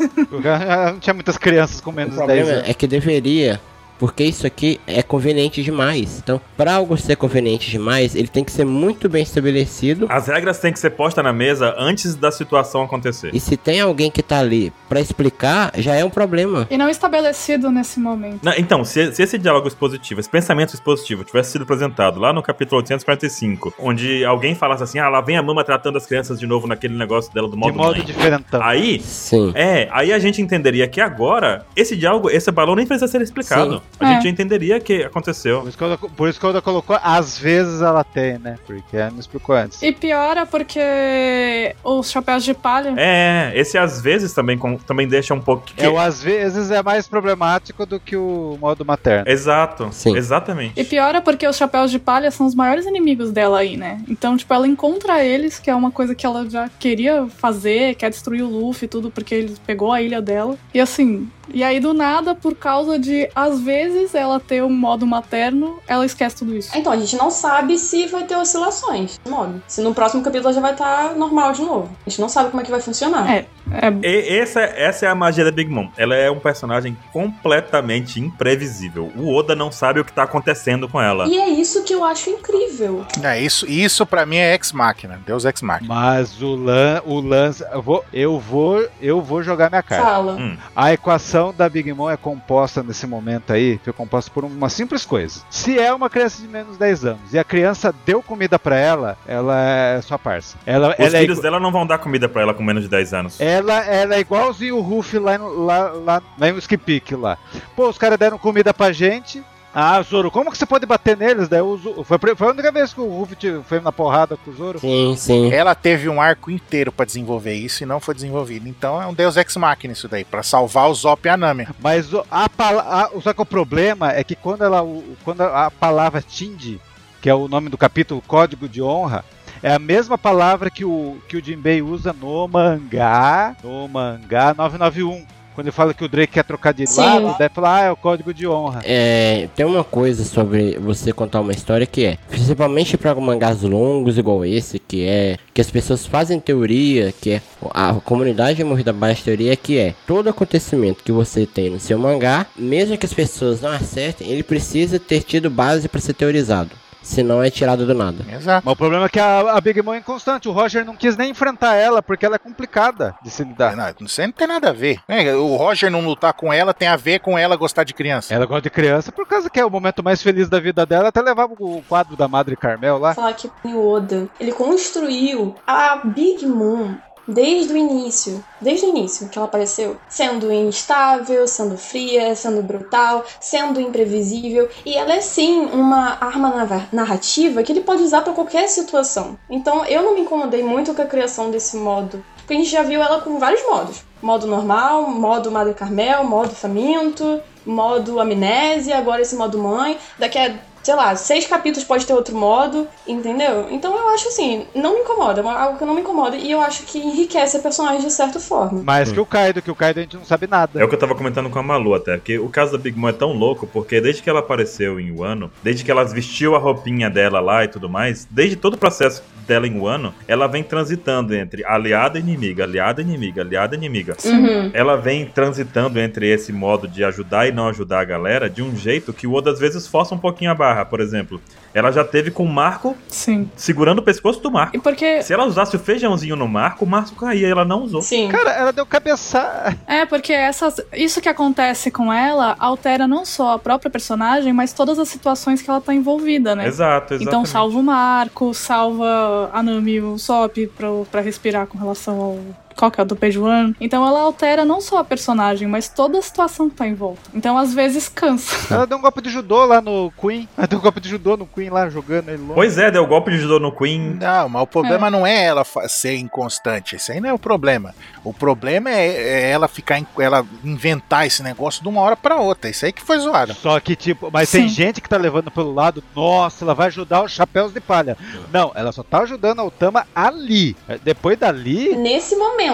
não 0.91 0.99
tinha 1.01 1.15
muitas 1.15 1.39
crianças 1.39 1.81
com 1.81 1.91
menos 1.91 2.15
de 2.15 2.27
10 2.27 2.49
anos. 2.49 2.69
É 2.69 2.75
que 2.75 2.87
deveria 2.87 3.61
porque 3.99 4.25
isso 4.25 4.47
aqui 4.47 4.81
é 4.87 5.03
conveniente 5.03 5.63
demais. 5.63 6.19
Então, 6.23 6.41
para 6.57 6.75
algo 6.75 6.97
ser 6.97 7.17
conveniente 7.17 7.71
demais, 7.71 8.15
ele 8.15 8.29
tem 8.29 8.45
que 8.45 8.53
ser 8.53 8.65
muito 8.65 9.09
bem 9.09 9.23
estabelecido. 9.23 10.07
As 10.09 10.27
regras 10.29 10.59
têm 10.59 10.73
que 10.73 10.79
ser 10.79 10.91
postas 10.91 11.25
na 11.25 11.33
mesa 11.33 11.75
antes 11.79 12.15
da 12.15 12.31
situação 12.31 12.83
acontecer. 12.83 13.31
E 13.35 13.41
se 13.41 13.57
tem 13.57 13.81
alguém 13.81 14.11
que 14.11 14.23
tá 14.23 14.39
ali 14.39 14.73
para 14.89 15.01
explicar, 15.01 15.73
já 15.77 15.95
é 15.95 16.05
um 16.05 16.11
problema. 16.11 16.67
E 16.71 16.77
não 16.77 16.89
estabelecido 16.89 17.71
nesse 17.71 17.99
momento. 17.99 18.41
Não, 18.43 18.53
então, 18.57 18.85
se, 18.85 19.15
se, 19.15 19.23
esse 19.23 19.39
diálogo 19.39 19.69
expositivo, 19.69 20.21
esse 20.21 20.31
pensamento 20.31 20.75
expositivo 20.75 21.25
tivesse 21.25 21.53
sido 21.53 21.63
apresentado 21.63 22.21
lá 22.21 22.33
no 22.33 22.43
capítulo 22.43 22.81
845, 22.81 23.75
onde 23.79 24.25
alguém 24.25 24.55
falasse 24.55 24.83
assim, 24.83 24.99
ah, 24.99 25.09
lá 25.09 25.21
vem 25.21 25.37
a 25.37 25.43
mama 25.43 25.65
tratando 25.65 25.97
as 25.97 26.07
crianças 26.07 26.39
de 26.39 26.47
novo 26.47 26.67
naquele 26.67 26.97
negócio 26.97 27.33
dela 27.33 27.49
do 27.49 27.57
modo 27.57 27.73
De 27.73 27.79
modo 27.79 27.97
mãe. 27.97 28.05
diferentão. 28.05 28.63
Aí, 28.63 29.01
Sim. 29.01 29.53
é, 29.55 29.89
aí 29.91 30.13
a 30.13 30.19
gente 30.19 30.41
entenderia 30.41 30.87
que 30.87 31.01
agora, 31.01 31.65
esse 31.75 31.97
diálogo, 31.97 32.31
esse 32.31 32.51
balão 32.51 32.75
nem 32.75 32.87
precisa 32.87 33.09
ser 33.09 33.21
explicado. 33.23 33.75
Sim. 33.75 33.83
A 33.99 34.05
É. 34.11 34.13
gente 34.15 34.25
já 34.25 34.29
entenderia 34.31 34.79
que 34.79 35.03
aconteceu. 35.05 35.61
Por 35.63 35.69
isso 35.69 35.79
que, 35.79 35.85
Oda, 35.85 35.97
por 35.99 36.29
isso 36.29 36.39
que 36.41 36.47
Oda 36.47 36.61
colocou, 36.61 36.99
às 37.03 37.39
vezes 37.39 37.81
ela 37.81 38.05
tem, 38.05 38.39
né? 38.39 38.57
Porque 38.67 38.97
ela 38.97 39.11
não 39.11 39.19
explicou 39.21 39.55
antes. 39.57 39.83
E 39.83 39.91
piora 39.93 40.45
porque 40.45 41.75
os 41.83 42.11
chapéus 42.11 42.45
de 42.45 42.53
palha. 42.55 42.95
É, 42.97 43.53
esse 43.55 43.79
às 43.79 44.01
vezes 44.01 44.33
também, 44.33 44.59
com- 44.59 44.77
também 44.79 45.07
deixa 45.09 45.33
um 45.35 45.41
pouco. 45.41 45.65
que- 45.67 45.83
É, 45.83 45.89
o 45.89 45.99
às 45.99 46.23
vezes 46.23 46.71
é 46.71 46.83
mais 46.83 47.09
problemático 47.09 47.87
do 47.87 47.99
que 47.99 48.17
o 48.17 48.57
modo 48.61 48.85
materno. 48.85 49.29
Exato, 49.31 49.89
Sim. 49.93 50.17
exatamente. 50.17 50.79
E 50.79 50.85
piora 50.85 51.21
porque 51.21 51.47
os 51.47 51.57
chapéus 51.57 51.91
de 51.91 51.99
palha 51.99 52.31
são 52.31 52.47
os 52.47 52.55
maiores 52.55 52.85
inimigos 52.87 53.31
dela 53.33 53.59
aí, 53.61 53.77
né? 53.77 54.01
Então, 54.09 54.37
tipo, 54.37 54.53
ela 54.53 54.67
encontra 54.67 55.25
eles, 55.25 55.59
que 55.59 55.71
é 55.71 55.75
uma 55.75 55.91
coisa 55.91 56.15
que 56.15 56.25
ela 56.27 56.49
já 56.49 56.69
queria 56.79 57.27
fazer, 57.39 57.95
quer 57.95 58.11
destruir 58.11 58.43
o 58.43 58.49
Luffy 58.49 58.85
e 58.85 58.89
tudo, 58.89 59.11
porque 59.11 59.35
ele 59.35 59.57
pegou 59.67 59.93
a 59.93 60.01
ilha 60.03 60.21
dela. 60.21 60.57
E 60.75 60.81
assim, 60.81 61.29
e 61.53 61.63
aí 61.63 61.81
do 61.81 61.95
nada, 61.95 62.35
por 62.35 62.55
causa 62.55 62.99
de, 62.99 63.29
às 63.35 63.61
vezes, 63.61 64.15
ela 64.15 64.39
ter 64.41 64.63
um 64.63 64.71
modo 64.71 65.07
materno, 65.07 65.79
ela 65.87 66.05
esquece 66.05 66.37
tudo 66.37 66.57
isso. 66.57 66.71
Então, 66.75 66.93
a 66.93 66.97
gente 66.97 67.17
não 67.17 67.31
sabe 67.31 67.79
se 67.79 68.07
vai 68.07 68.25
ter 68.25 68.37
oscilações 68.37 69.21
no 69.25 69.31
modo. 69.31 69.63
Se 69.67 69.81
no 69.81 69.95
próximo 69.95 70.23
capítulo 70.23 70.49
ela 70.49 70.55
já 70.55 70.61
vai 70.61 70.73
estar 70.73 71.15
normal 71.15 71.53
de 71.53 71.63
novo. 71.63 71.91
A 72.07 72.11
gente 72.11 72.21
não 72.21 72.29
sabe 72.29 72.51
como 72.51 72.61
é 72.61 72.65
que 72.65 72.71
vai 72.71 72.81
funcionar. 72.81 73.31
É, 73.31 73.47
é 73.71 73.91
E 74.03 74.39
essa, 74.39 74.61
essa 74.61 75.07
é 75.07 75.09
a 75.09 75.15
magia 75.15 75.45
da 75.45 75.51
Big 75.51 75.71
Mom. 75.71 75.89
Ela 75.97 76.15
é 76.15 76.31
um 76.31 76.39
personagem 76.39 76.97
completamente 77.13 78.21
imprevisível. 78.21 79.11
O 79.17 79.35
Oda 79.35 79.55
não 79.55 79.71
sabe 79.71 80.01
o 80.01 80.05
que 80.05 80.13
tá 80.13 80.23
acontecendo 80.25 80.89
com 80.89 81.01
ela. 81.01 81.27
E 81.27 81.37
é 81.37 81.49
isso 81.49 81.83
que 81.85 81.95
eu 81.95 82.05
acho 82.05 82.31
incrível. 82.31 83.05
É, 83.23 83.41
isso, 83.41 83.67
isso 83.67 84.07
pra 84.07 84.27
mim 84.27 84.37
é 84.37 84.55
ex 84.55 84.73
machina, 84.73 85.21
Deus 85.27 85.45
ex 85.45 85.63
machina. 85.63 85.95
Mas 85.95 86.41
o, 86.41 86.55
lan, 86.55 87.03
o 87.05 87.21
lance. 87.21 87.65
Eu 87.73 87.83
vou, 87.83 88.05
eu, 88.13 88.39
vou, 88.39 88.89
eu 89.01 89.21
vou 89.21 89.43
jogar 89.43 89.71
minha 89.71 89.83
carta. 89.83 90.05
Fala. 90.05 90.33
Hum. 90.35 90.57
A 90.75 90.93
equação 90.93 91.36
da 91.57 91.69
Big 91.69 91.93
Mom 91.93 92.11
é 92.11 92.17
composta 92.17 92.83
nesse 92.83 93.07
momento 93.07 93.53
aí, 93.53 93.79
foi 93.85 93.93
composta 93.93 94.31
por 94.31 94.45
uma 94.45 94.69
simples 94.69 95.05
coisa. 95.05 95.41
Se 95.51 95.79
é 95.79 95.93
uma 95.93 96.09
criança 96.11 96.41
de 96.43 96.49
menos 96.49 96.73
de 96.75 96.79
10 96.79 97.05
anos 97.05 97.33
e 97.35 97.39
a 97.39 97.45
criança 97.45 97.95
deu 98.05 98.23
comida 98.23 98.59
pra 98.59 98.77
ela, 98.77 99.17
ela 99.27 99.61
é 99.61 100.01
sua 100.03 100.19
parça. 100.19 100.57
Ela, 100.67 100.91
Os 100.91 100.95
ela, 101.07 101.17
é, 101.17 101.21
filhos 101.21 101.39
igu- 101.39 101.43
dela 101.43 101.61
não 101.61 101.71
vão 101.73 101.87
dar 101.87 101.99
comida 101.99 102.29
pra 102.29 102.43
ela 102.43 102.55
com 102.55 102.63
menos 102.63 102.83
de 102.85 102.89
10 102.89 103.13
anos. 103.15 103.41
ela, 103.41 103.85
ela 103.85 104.15
é 104.15 104.21
igualzinho 104.21 104.77
o 104.77 104.81
Ruff 104.81 105.19
lá, 105.19 105.37
no- 105.39 105.65
lá, 105.65 105.91
lá, 105.93 106.23
lá 106.39 106.49
em 106.49 106.57
Skipik 106.59 107.15
lá. 107.15 107.37
Pô, 107.75 107.89
os 107.89 107.99
caras 107.99 108.19
deram 108.19 108.39
comida 108.39 108.73
pra 108.75 108.93
gente. 108.93 109.43
Ah, 109.79 110.01
Zoro, 110.01 110.31
como 110.31 110.51
que 110.51 110.57
você 110.57 110.65
pode 110.65 110.87
bater 110.87 111.19
neles? 111.19 111.49
Daí 111.51 111.61
o 111.61 111.77
Zo- 111.77 112.03
foi, 112.03 112.19
foi 112.35 112.47
a 112.49 112.51
única 112.51 112.73
vez 112.73 112.95
que 112.95 113.01
o 113.03 113.07
Ruff 113.19 113.37
te- 113.37 113.61
foi 113.69 113.79
na 113.79 113.93
porrada 113.93 114.35
com 114.35 114.51
o 114.51 114.55
Zoro. 114.55 114.79
Sim, 114.79 115.15
sim. 115.19 115.53
Ela 115.53 115.75
teve 115.75 116.09
um 116.09 116.19
arco 116.19 116.51
inteiro 116.51 116.91
pra 116.91 117.05
desenvolver 117.05 117.53
isso 117.53 117.83
e 117.83 117.87
não 117.87 118.01
foi 118.01 118.15
desenvolvido. 118.15 118.67
Então 118.67 119.03
é 119.03 119.07
um 119.07 119.13
Deus 119.13 119.37
ex 119.37 119.55
machina 119.57 119.93
isso 119.93 120.09
daí, 120.09 120.25
pra 120.25 120.43
salvar 120.43 120.89
o 120.89 120.95
Zop 120.95 121.27
e 121.27 121.29
a 121.29 121.37
Nami. 121.37 121.69
Mas 121.79 122.11
o, 122.15 122.25
a, 122.31 122.47
a- 122.47 123.11
só 123.23 123.35
que 123.35 123.43
o 123.43 123.45
problema 123.45 124.13
é 124.15 124.25
que 124.25 124.35
quando, 124.35 124.65
ela, 124.65 124.83
o- 124.83 125.15
quando 125.23 125.43
a 125.43 125.71
palavra 125.71 126.23
Tindi, 126.23 126.81
que 127.21 127.29
é 127.29 127.35
o 127.35 127.47
nome 127.47 127.69
do 127.69 127.77
capítulo 127.77 128.23
Código 128.27 128.67
de 128.67 128.81
Honra, 128.81 129.27
é 129.63 129.75
a 129.75 129.79
mesma 129.79 130.17
palavra 130.17 130.71
que 130.71 130.87
o, 130.87 131.19
que 131.29 131.37
o 131.37 131.45
Jinbei 131.45 131.83
usa 131.83 132.15
no 132.15 132.49
mangá, 132.49 133.55
no 133.63 133.87
mangá 133.89 134.55
991. 134.57 135.27
Quando 135.57 135.69
ele 135.69 135.73
fala 135.73 135.95
que 135.95 136.05
o 136.05 136.09
Drake 136.09 136.35
quer 136.35 136.45
trocar 136.45 136.75
de 136.75 136.87
Sim. 136.87 137.01
lado, 137.01 137.35
daí 137.39 137.49
fala, 137.49 137.77
ah, 137.79 137.81
é 137.85 137.91
o 137.91 137.97
Código 137.97 138.35
de 138.35 138.47
Honra. 138.47 138.83
É, 138.85 139.49
tem 139.57 139.65
uma 139.65 139.83
coisa 139.83 140.23
sobre 140.23 140.79
você 140.79 141.15
contar 141.15 141.41
uma 141.41 141.53
história 141.53 141.87
que 141.87 142.05
é, 142.05 142.19
principalmente 142.29 142.99
para 142.99 143.15
mangás 143.15 143.63
longos 143.63 144.19
igual 144.19 144.45
esse, 144.45 144.79
que 144.79 145.07
é 145.07 145.39
que 145.55 145.61
as 145.63 145.71
pessoas 145.71 146.05
fazem 146.05 146.39
teoria, 146.39 147.11
que 147.23 147.31
é 147.31 147.43
a 147.71 147.95
comunidade 147.95 148.63
morrida 148.63 148.91
abaixo 148.91 149.25
teoria 149.25 149.55
é 149.55 149.57
que 149.57 149.79
é 149.79 149.95
todo 150.07 150.29
acontecimento 150.29 151.03
que 151.03 151.11
você 151.11 151.47
tem 151.47 151.71
no 151.71 151.81
seu 151.81 151.99
mangá, 151.99 152.45
mesmo 152.55 152.99
que 152.99 153.07
as 153.07 153.15
pessoas 153.15 153.63
não 153.63 153.71
acertem, 153.71 154.29
ele 154.29 154.43
precisa 154.43 154.99
ter 154.99 155.23
tido 155.23 155.49
base 155.49 155.89
para 155.89 156.03
ser 156.03 156.13
teorizado, 156.13 156.71
senão 157.07 157.43
é 157.43 157.51
tirado 157.51 157.87
do 157.87 157.95
nada. 157.95 158.25
Exato. 158.29 158.63
Mas 158.65 158.73
o 158.73 158.77
problema 158.77 159.07
é 159.07 159.09
que 159.09 159.21
a, 159.21 159.53
a 159.53 159.61
Big 159.61 159.81
Mom 159.81 159.95
é 159.95 159.99
inconstante. 159.99 160.49
O 160.49 160.53
Roger 160.53 160.85
não 160.85 160.97
quis 160.97 161.17
nem 161.17 161.31
enfrentar 161.31 161.75
ela, 161.77 162.03
porque 162.03 162.27
ela 162.27 162.37
é 162.37 162.39
complicada 162.39 163.15
de 163.23 163.31
se 163.31 163.45
lidar. 163.45 163.77
Não, 163.77 164.07
isso 164.07 164.21
aí 164.21 164.27
não 164.27 164.35
tem 164.35 164.47
nada 164.47 164.71
a 164.71 164.73
ver. 164.73 165.01
É, 165.09 165.35
o 165.35 165.57
Roger 165.57 165.91
não 165.91 166.05
lutar 166.05 166.33
com 166.33 166.53
ela 166.53 166.75
tem 166.75 166.89
a 166.89 166.97
ver 166.97 167.21
com 167.21 167.39
ela 167.39 167.57
gostar 167.57 167.85
de 167.85 167.95
criança. 167.95 168.35
Ela 168.35 168.45
gosta 168.45 168.63
de 168.63 168.71
criança 168.71 169.13
por 169.13 169.27
causa 169.27 169.49
que 169.49 169.61
é 169.61 169.65
o 169.65 169.71
momento 169.71 170.03
mais 170.03 170.23
feliz 170.23 170.49
da 170.49 170.59
vida 170.59 170.85
dela. 170.85 171.09
Até 171.09 171.23
levava 171.23 171.55
o 171.59 171.83
quadro 171.89 172.17
da 172.17 172.27
Madre 172.27 172.57
Carmel 172.57 172.99
lá. 172.99 173.15
falar 173.15 173.35
que 173.35 173.49
o 173.65 173.89
Oda, 173.89 174.29
ele 174.41 174.53
construiu 174.53 175.55
a 175.67 175.97
Big 176.05 176.45
Mom 176.47 176.97
desde 177.27 177.73
o 177.73 177.77
início, 177.77 178.45
desde 178.61 178.87
o 178.87 178.91
início 178.91 179.29
que 179.29 179.39
ela 179.39 179.47
apareceu, 179.47 179.97
sendo 180.09 180.53
instável, 180.53 181.47
sendo 181.47 181.77
fria, 181.77 182.35
sendo 182.35 182.63
brutal, 182.63 183.25
sendo 183.41 183.81
imprevisível, 183.81 184.69
e 184.85 184.95
ela 184.95 185.15
é 185.15 185.21
sim 185.21 185.67
uma 185.67 186.19
arma 186.21 186.51
narra- 186.51 186.89
narrativa 186.93 187.63
que 187.63 187.73
ele 187.73 187.81
pode 187.81 188.03
usar 188.03 188.23
para 188.23 188.33
qualquer 188.33 188.69
situação. 188.69 189.39
Então 189.51 189.85
eu 189.85 190.03
não 190.03 190.15
me 190.15 190.21
incomodei 190.21 190.63
muito 190.63 190.95
com 190.95 191.03
a 191.03 191.07
criação 191.07 191.51
desse 191.51 191.77
modo, 191.77 192.25
porque 192.37 192.55
a 192.55 192.57
gente 192.57 192.71
já 192.71 192.83
viu 192.83 193.03
ela 193.03 193.21
com 193.21 193.39
vários 193.39 193.63
modos. 193.69 194.05
Modo 194.23 194.47
normal, 194.47 195.11
modo 195.11 195.51
Madre 195.51 195.75
Carmel, 195.75 196.25
modo 196.25 196.55
faminto, 196.55 197.41
modo 197.67 198.21
amnésia, 198.21 198.97
agora 198.97 199.21
esse 199.21 199.37
modo 199.37 199.59
mãe. 199.59 199.99
Daqui 200.19 200.39
a 200.39 200.55
sei 200.87 200.95
lá, 200.95 201.17
seis 201.17 201.45
capítulos 201.49 201.83
pode 201.85 202.07
ter 202.07 202.13
outro 202.15 202.37
modo, 202.37 202.87
entendeu? 203.09 203.67
Então 203.73 203.93
eu 203.97 204.09
acho 204.11 204.29
assim, 204.29 204.67
não 204.73 204.95
me 204.95 205.01
incomoda, 205.01 205.41
é 205.41 205.43
uma- 205.43 205.59
algo 205.59 205.79
que 205.79 205.85
não 205.85 205.95
me 205.97 206.01
incomoda 206.01 206.37
e 206.37 206.49
eu 206.49 206.61
acho 206.61 206.85
que 206.85 206.97
enriquece 206.97 207.57
a 207.57 207.61
personagem 207.61 208.03
de 208.03 208.13
certa 208.13 208.39
forma. 208.39 208.85
Mais 208.85 209.11
que 209.11 209.19
o 209.19 209.27
Kaido, 209.27 209.61
que 209.61 209.71
o 209.71 209.75
Kaido 209.75 209.99
a 209.99 210.03
gente 210.05 210.17
não 210.17 210.25
sabe 210.25 210.47
nada. 210.47 210.81
É 210.81 210.85
o 210.85 210.89
que 210.89 210.95
eu 210.95 210.99
tava 210.99 211.17
comentando 211.17 211.51
com 211.51 211.59
a 211.59 211.63
Malu 211.63 211.93
até, 211.93 212.17
que 212.19 212.39
o 212.39 212.49
caso 212.49 212.71
da 212.73 212.79
Big 212.79 212.97
Mom 212.97 213.09
é 213.09 213.13
tão 213.13 213.33
louco, 213.33 213.67
porque 213.67 214.01
desde 214.01 214.23
que 214.23 214.31
ela 214.31 214.39
apareceu 214.39 215.01
em 215.01 215.11
Wano, 215.11 215.51
desde 215.61 215.83
que 215.85 215.91
ela 215.91 216.05
vestiu 216.05 216.55
a 216.55 216.59
roupinha 216.61 217.11
dela 217.11 217.41
lá 217.41 217.65
e 217.65 217.69
tudo 217.69 217.89
mais, 217.89 218.25
desde 218.31 218.55
todo 218.55 218.75
o 218.75 218.79
processo 218.79 219.25
dela 219.47 219.67
em 219.67 219.81
Wano, 219.81 220.13
ela 220.29 220.47
vem 220.47 220.63
transitando 220.63 221.35
entre 221.35 221.65
aliada 221.65 222.19
e 222.19 222.23
inimiga, 222.23 222.65
aliada 222.65 223.01
e 223.01 223.05
inimiga, 223.05 223.43
aliada 223.43 223.75
e 223.75 223.79
inimiga. 223.79 224.17
Uhum. 224.25 224.71
Ela 224.75 224.97
vem 224.97 225.25
transitando 225.27 225.99
entre 226.01 226.29
esse 226.29 226.53
modo 226.53 226.87
de 226.89 227.03
ajudar 227.05 227.47
e 227.49 227.53
não 227.53 227.69
ajudar 227.69 228.01
a 228.01 228.05
galera 228.05 228.51
de 228.51 228.61
um 228.63 228.77
jeito 228.77 229.13
que 229.13 229.27
o 229.27 229.33
Oda 229.35 229.51
às 229.53 229.59
vezes 229.61 229.87
força 229.87 230.15
um 230.15 230.19
pouquinho 230.19 230.51
a 230.51 230.55
barra. 230.55 230.76
Garra, 230.77 230.85
por 230.85 231.01
exemplo, 231.01 231.41
ela 231.73 231.91
já 231.91 232.05
teve 232.05 232.31
com 232.31 232.45
o 232.45 232.49
Marco 232.49 232.97
Sim. 233.09 233.51
segurando 233.57 234.01
o 234.01 234.03
pescoço 234.03 234.41
do 234.41 234.51
Marco. 234.51 234.77
E 234.77 234.81
porque. 234.81 235.23
Se 235.23 235.33
ela 235.33 235.45
usasse 235.45 235.75
o 235.75 235.79
feijãozinho 235.79 236.37
no 236.37 236.47
Marco, 236.47 236.85
o 236.85 236.89
Marco 236.89 237.15
caía, 237.17 237.49
ela 237.49 237.65
não 237.65 237.83
usou. 237.83 238.03
Sim. 238.03 238.29
Cara, 238.29 238.51
ela 238.53 238.73
deu 238.73 238.85
cabeça. 238.85 239.77
É, 239.87 240.05
porque 240.05 240.33
essas, 240.33 240.81
isso 240.93 241.21
que 241.21 241.29
acontece 241.29 241.91
com 241.91 242.13
ela 242.13 242.57
altera 242.59 243.07
não 243.07 243.25
só 243.25 243.55
a 243.55 243.59
própria 243.59 243.91
personagem, 243.91 244.53
mas 244.53 244.73
todas 244.73 244.99
as 244.99 245.09
situações 245.09 245.63
que 245.63 245.71
ela 245.71 245.81
tá 245.81 245.95
envolvida, 245.95 246.55
né? 246.55 246.67
Exato, 246.67 247.15
exatamente. 247.15 247.29
Então 247.29 247.45
salva 247.45 247.79
o 247.79 247.83
Marco, 247.83 248.53
salva 248.53 249.51
a 249.53 249.63
Nami 249.63 249.93
e 249.93 250.01
o 250.01 250.19
Sop 250.19 250.57
pra, 250.77 250.89
pra 251.11 251.21
respirar 251.21 251.67
com 251.67 251.79
relação 251.79 252.21
ao. 252.21 252.39
Qual 252.77 252.91
que 252.91 253.01
é 253.01 253.03
o 253.03 253.07
do 253.07 253.17
Page 253.17 253.39
One? 253.39 253.75
Então 253.81 254.07
ela 254.07 254.21
altera 254.21 254.65
não 254.65 254.81
só 254.81 254.99
a 254.99 255.05
personagem, 255.05 255.67
mas 255.67 255.89
toda 255.89 256.19
a 256.19 256.23
situação 256.23 256.69
que 256.69 256.77
tá 256.77 256.87
em 256.87 256.95
volta. 256.95 257.23
Então 257.35 257.57
às 257.57 257.73
vezes 257.73 258.09
cansa. 258.09 258.55
Ela 258.75 258.87
deu 258.87 258.99
um 258.99 259.01
golpe 259.01 259.23
de 259.23 259.31
judô 259.31 259.65
lá 259.65 259.81
no 259.81 260.13
Queen. 260.21 260.47
Ela 260.59 260.67
deu 260.67 260.79
um 260.79 260.83
golpe 260.83 261.01
de 261.01 261.09
judô 261.09 261.37
no 261.37 261.47
Queen 261.47 261.71
lá, 261.71 261.89
jogando 261.89 262.29
ele 262.29 262.39
longe. 262.43 262.55
Pois 262.55 262.77
é, 262.79 262.91
deu 262.91 263.07
golpe 263.07 263.31
de 263.31 263.39
judô 263.39 263.59
no 263.59 263.73
Queen. 263.73 264.19
Não, 264.21 264.49
mas 264.49 264.63
o 264.63 264.67
problema 264.67 265.11
não 265.11 265.27
é 265.27 265.45
ela 265.45 265.65
ser 265.89 266.17
inconstante. 266.17 266.97
Esse 266.97 267.13
aí 267.13 267.21
não 267.21 267.31
é 267.31 267.33
o 267.33 267.39
problema. 267.39 267.95
O 268.23 268.35
problema 268.35 268.91
é, 268.91 269.07
é 269.07 269.51
ela 269.51 269.69
ficar, 269.69 269.99
em- 269.99 270.07
ela 270.19 270.45
inventar 270.63 271.27
esse 271.27 271.43
negócio 271.43 271.83
de 271.83 271.89
uma 271.89 272.01
hora 272.03 272.17
pra 272.17 272.37
outra. 272.37 272.69
Isso 272.69 272.85
aí 272.85 272.93
que 272.93 273.03
foi 273.03 273.19
zoado. 273.19 273.55
Só 273.55 273.79
que, 273.81 273.97
tipo, 273.97 274.29
mas 274.33 274.51
tem 274.51 274.69
Sim. 274.69 274.75
gente 274.75 275.01
que 275.01 275.09
tá 275.09 275.17
levando 275.17 275.51
pelo 275.51 275.73
lado, 275.73 276.03
nossa, 276.15 276.65
ela 276.65 276.75
vai 276.75 276.89
ajudar 276.89 277.23
os 277.23 277.33
chapéus 277.33 277.73
de 277.73 277.81
palha. 277.81 278.17
Não, 278.53 278.73
ela 278.75 278.93
só 278.93 279.03
tá 279.03 279.21
ajudando 279.21 279.61
a 279.61 279.65
Otama 279.65 280.07
ali. 280.15 280.77
Depois 281.03 281.39
dali, 281.39 281.97
Nesse 281.97 282.37
momento. 282.37 282.66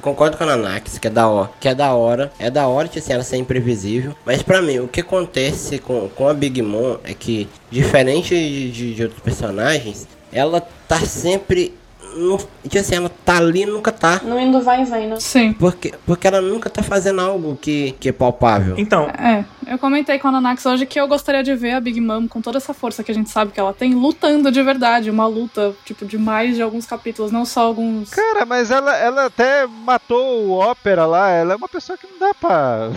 Concordo 0.00 0.36
com 0.36 0.44
a 0.44 0.46
Nanax, 0.46 0.98
que 0.98 1.06
é 1.06 1.10
da 1.10 1.28
hora. 1.28 1.50
Que 1.60 1.68
é 1.68 1.74
da 1.74 1.92
hora. 1.94 2.32
É 2.38 2.50
da 2.50 2.66
hora 2.66 2.88
de 2.88 2.98
assim, 2.98 3.12
ela 3.12 3.22
ser 3.22 3.36
imprevisível. 3.36 4.14
Mas 4.24 4.42
pra 4.42 4.60
mim, 4.60 4.78
o 4.78 4.88
que 4.88 5.00
acontece 5.00 5.78
com, 5.78 6.08
com 6.08 6.28
a 6.28 6.34
Big 6.34 6.60
Mom 6.62 6.96
é 7.04 7.14
que, 7.14 7.48
diferente 7.70 8.34
de, 8.34 8.70
de, 8.70 8.94
de 8.94 9.02
outros 9.02 9.20
personagens, 9.20 10.06
ela 10.32 10.60
tá 10.86 11.00
sempre. 11.00 11.74
No, 12.14 12.38
tipo 12.62 12.78
assim, 12.78 12.94
ela 12.96 13.08
tá 13.24 13.36
ali 13.38 13.62
e 13.62 13.66
nunca 13.66 13.92
tá. 13.92 14.20
No 14.24 14.38
indo 14.38 14.60
vai 14.62 14.82
e 14.82 14.84
vem, 14.84 15.06
né? 15.06 15.16
Sim. 15.20 15.52
Porque, 15.52 15.92
porque 16.06 16.26
ela 16.26 16.40
nunca 16.40 16.68
tá 16.68 16.82
fazendo 16.82 17.20
algo 17.20 17.56
que, 17.60 17.92
que 18.00 18.08
é 18.08 18.12
palpável. 18.12 18.74
Então, 18.78 19.08
É, 19.18 19.44
eu 19.66 19.78
comentei 19.78 20.18
com 20.18 20.28
a 20.28 20.32
Nanax 20.32 20.64
hoje 20.66 20.86
que 20.86 21.00
eu 21.00 21.06
gostaria 21.06 21.42
de 21.42 21.54
ver 21.54 21.72
a 21.72 21.80
Big 21.80 22.00
Mom 22.00 22.26
com 22.28 22.40
toda 22.40 22.58
essa 22.58 22.74
força 22.74 23.04
que 23.04 23.10
a 23.10 23.14
gente 23.14 23.30
sabe 23.30 23.52
que 23.52 23.60
ela 23.60 23.72
tem, 23.72 23.94
lutando 23.94 24.50
de 24.50 24.62
verdade. 24.62 25.10
Uma 25.10 25.26
luta, 25.26 25.74
tipo, 25.84 26.04
de 26.04 26.18
mais 26.18 26.56
de 26.56 26.62
alguns 26.62 26.86
capítulos, 26.86 27.30
não 27.30 27.44
só 27.44 27.60
alguns. 27.60 28.10
cara, 28.10 28.44
mas 28.44 28.70
ela, 28.70 28.96
ela 28.96 29.26
até 29.26 29.66
matou 29.66 30.46
o 30.46 30.50
Ópera 30.52 31.06
lá. 31.06 31.30
Ela 31.30 31.52
é 31.54 31.56
uma 31.56 31.68
pessoa 31.68 31.96
que 31.96 32.06
não 32.06 32.18
dá 32.28 32.34
pra 32.34 32.90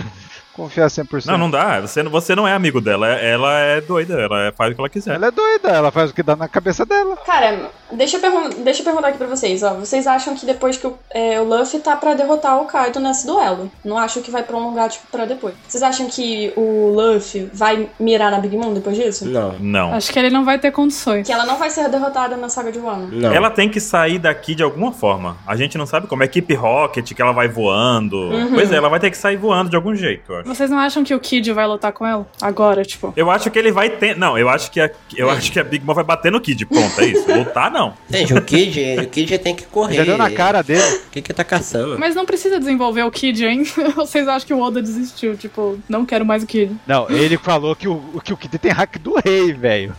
confiar 0.54 0.88
100%. 0.88 1.26
não, 1.26 1.38
não 1.38 1.50
dá. 1.52 1.82
Você, 1.82 2.04
não- 2.04 2.12
você 2.12 2.36
não 2.36 2.48
é 2.48 2.54
amigo 2.54 2.80
dela. 2.80 3.08
Ela 3.08 3.54
é 3.60 3.82
doida, 3.82 4.14
ela 4.20 4.48
é- 4.48 4.52
faz 4.52 4.72
o 4.72 4.76
que 4.76 4.82
ela 4.82 4.90
quiser. 4.90 5.16
Ela 5.16 5.28
é 5.28 5.32
doida, 5.32 5.70
ela 5.70 5.92
faz 5.92 6.12
o 6.12 6.14
que 6.14 6.24
dá 6.24 6.36
na 6.36 6.48
cabeça 6.48 6.86
dela. 6.86 7.18
Cara, 7.26 7.70
deixa 7.92 8.18
eu, 8.18 8.22
pergun- 8.22 8.64
deixa 8.64 8.82
eu 8.82 8.86
perguntar 8.86 9.08
aqui 9.10 9.18
pra 9.18 9.28
vocês, 9.28 9.64
ó. 9.64 9.74
Vocês 9.76 10.06
acham 10.08 10.36
que 10.36 10.46
depois 10.46 10.78
que 10.78 10.88
o, 10.88 10.98
é, 11.12 11.40
o 11.40 11.44
Luffy 11.44 11.80
tá 11.80 11.96
pra 11.96 12.14
derrotar 12.14 12.62
o 12.62 12.66
Kaido 12.66 13.00
nesse 13.00 13.26
duelo? 13.26 13.72
Não 13.84 13.98
acham 13.98 14.22
que 14.22 14.30
vai 14.32 14.44
prolongar, 14.44 14.90
tipo, 14.90 15.06
pra 15.12 15.26
depois? 15.26 15.54
Vocês 15.68 15.82
acham 15.84 16.08
que 16.08 16.54
o 16.56 16.94
Luffy 16.96 17.50
vai 17.54 17.90
mirar 18.00 18.32
na 18.32 18.40
Big 18.40 18.56
Mom 18.56 18.74
depois 18.74 18.96
disso? 18.96 19.26
Não, 19.28 19.54
Não. 19.60 19.94
Acho 19.94 20.12
que 20.12 20.20
ele 20.20 20.30
não 20.30 20.46
vai 20.46 20.60
ter 20.60 20.72
condições. 20.72 21.26
Que 21.26 21.34
ela 21.34 21.46
não 21.46 21.58
vai 21.58 21.70
ser 21.70 21.88
derrotada 21.90 22.36
na 22.38 22.50
saga 22.50 22.72
de 22.72 22.80
Wano? 22.80 23.10
não. 23.12 23.34
Ela 23.34 23.50
tem 23.50 23.68
que 23.70 23.80
sair 23.80 24.20
daqui 24.20 24.54
de 24.56 24.64
alguma 24.64 24.92
forma. 24.92 25.38
A 25.48 25.56
gente 25.56 25.78
não 25.78 25.86
sabe 25.86 26.08
como. 26.08 26.22
É 26.24 26.26
equipe 26.26 26.54
Rocket, 26.56 27.14
que 27.14 27.22
ela 27.22 27.32
vai 27.32 27.48
voando. 27.48 28.18
Uhum. 28.18 28.54
Pois 28.54 28.72
é, 28.72 28.76
ela 28.76 28.90
vai 28.90 29.00
ter 29.00 29.10
que 29.12 29.18
sair 29.18 29.36
voando 29.38 29.70
de 29.70 29.76
algum 29.76 29.96
jeito, 29.96 30.32
eu 30.34 30.43
acho. 30.44 30.56
Vocês 30.56 30.70
não 30.70 30.78
acham 30.80 31.04
que 31.04 31.14
o 31.14 31.20
Kid 31.20 31.52
vai 31.52 31.68
lutar 31.68 31.92
com 31.92 32.06
ela? 32.06 32.28
Agora, 32.42 32.84
tipo. 32.84 33.14
Eu 33.16 33.30
acho 33.32 33.50
que 33.50 33.58
ele 33.58 33.72
vai 33.72 33.90
ter. 33.90 34.18
Não, 34.18 34.38
eu 34.38 34.50
acho 34.50 34.72
que 34.72 34.80
a, 34.80 34.90
eu 35.16 35.30
acho 35.30 35.52
que 35.52 35.60
a 35.60 35.64
Big 35.64 35.86
Mom 35.86 35.94
vai 35.94 36.04
bater 36.04 36.32
no 36.32 36.42
Kid. 36.42 36.66
Ponto, 36.66 37.02
é 37.02 37.06
isso. 37.06 37.32
Lutar, 37.34 37.72
não. 37.72 37.94
Gente, 38.10 38.34
o 38.34 38.42
Kid, 38.42 39.00
o 39.00 39.08
Kid 39.08 39.38
tem 39.40 39.56
que 39.56 39.66
correr. 39.66 39.96
Já 39.96 40.04
deu 40.04 40.18
na 40.18 40.30
cara 40.30 40.62
dele. 40.62 40.84
O 41.08 41.10
que 41.12 41.22
que 41.22 41.34
tá 41.34 41.44
caçando? 41.44 41.98
Mas 41.98 42.16
não 42.16 42.26
precisa 42.26 42.60
desenvolver 42.60 43.04
o 43.04 43.12
Kid, 43.12 43.46
hein? 43.46 43.64
Vocês 43.96 44.28
acham 44.28 44.48
que 44.48 44.54
o 44.54 44.60
Oda 44.60 44.82
desistiu? 44.82 45.38
Tipo, 45.38 45.80
não 45.88 46.06
quero 46.06 46.26
mais 46.26 46.44
o 46.44 46.48
Kid. 46.48 46.76
Não, 46.86 47.10
ele 47.10 47.38
falou 47.38 47.76
que 47.76 47.88
o, 47.88 48.22
que 48.24 48.34
o 48.34 48.38
Kid 48.38 48.58
tem 48.58 48.72
hack 48.72 48.98
do 48.98 49.16
rei, 49.24 49.54
velho. 49.54 49.96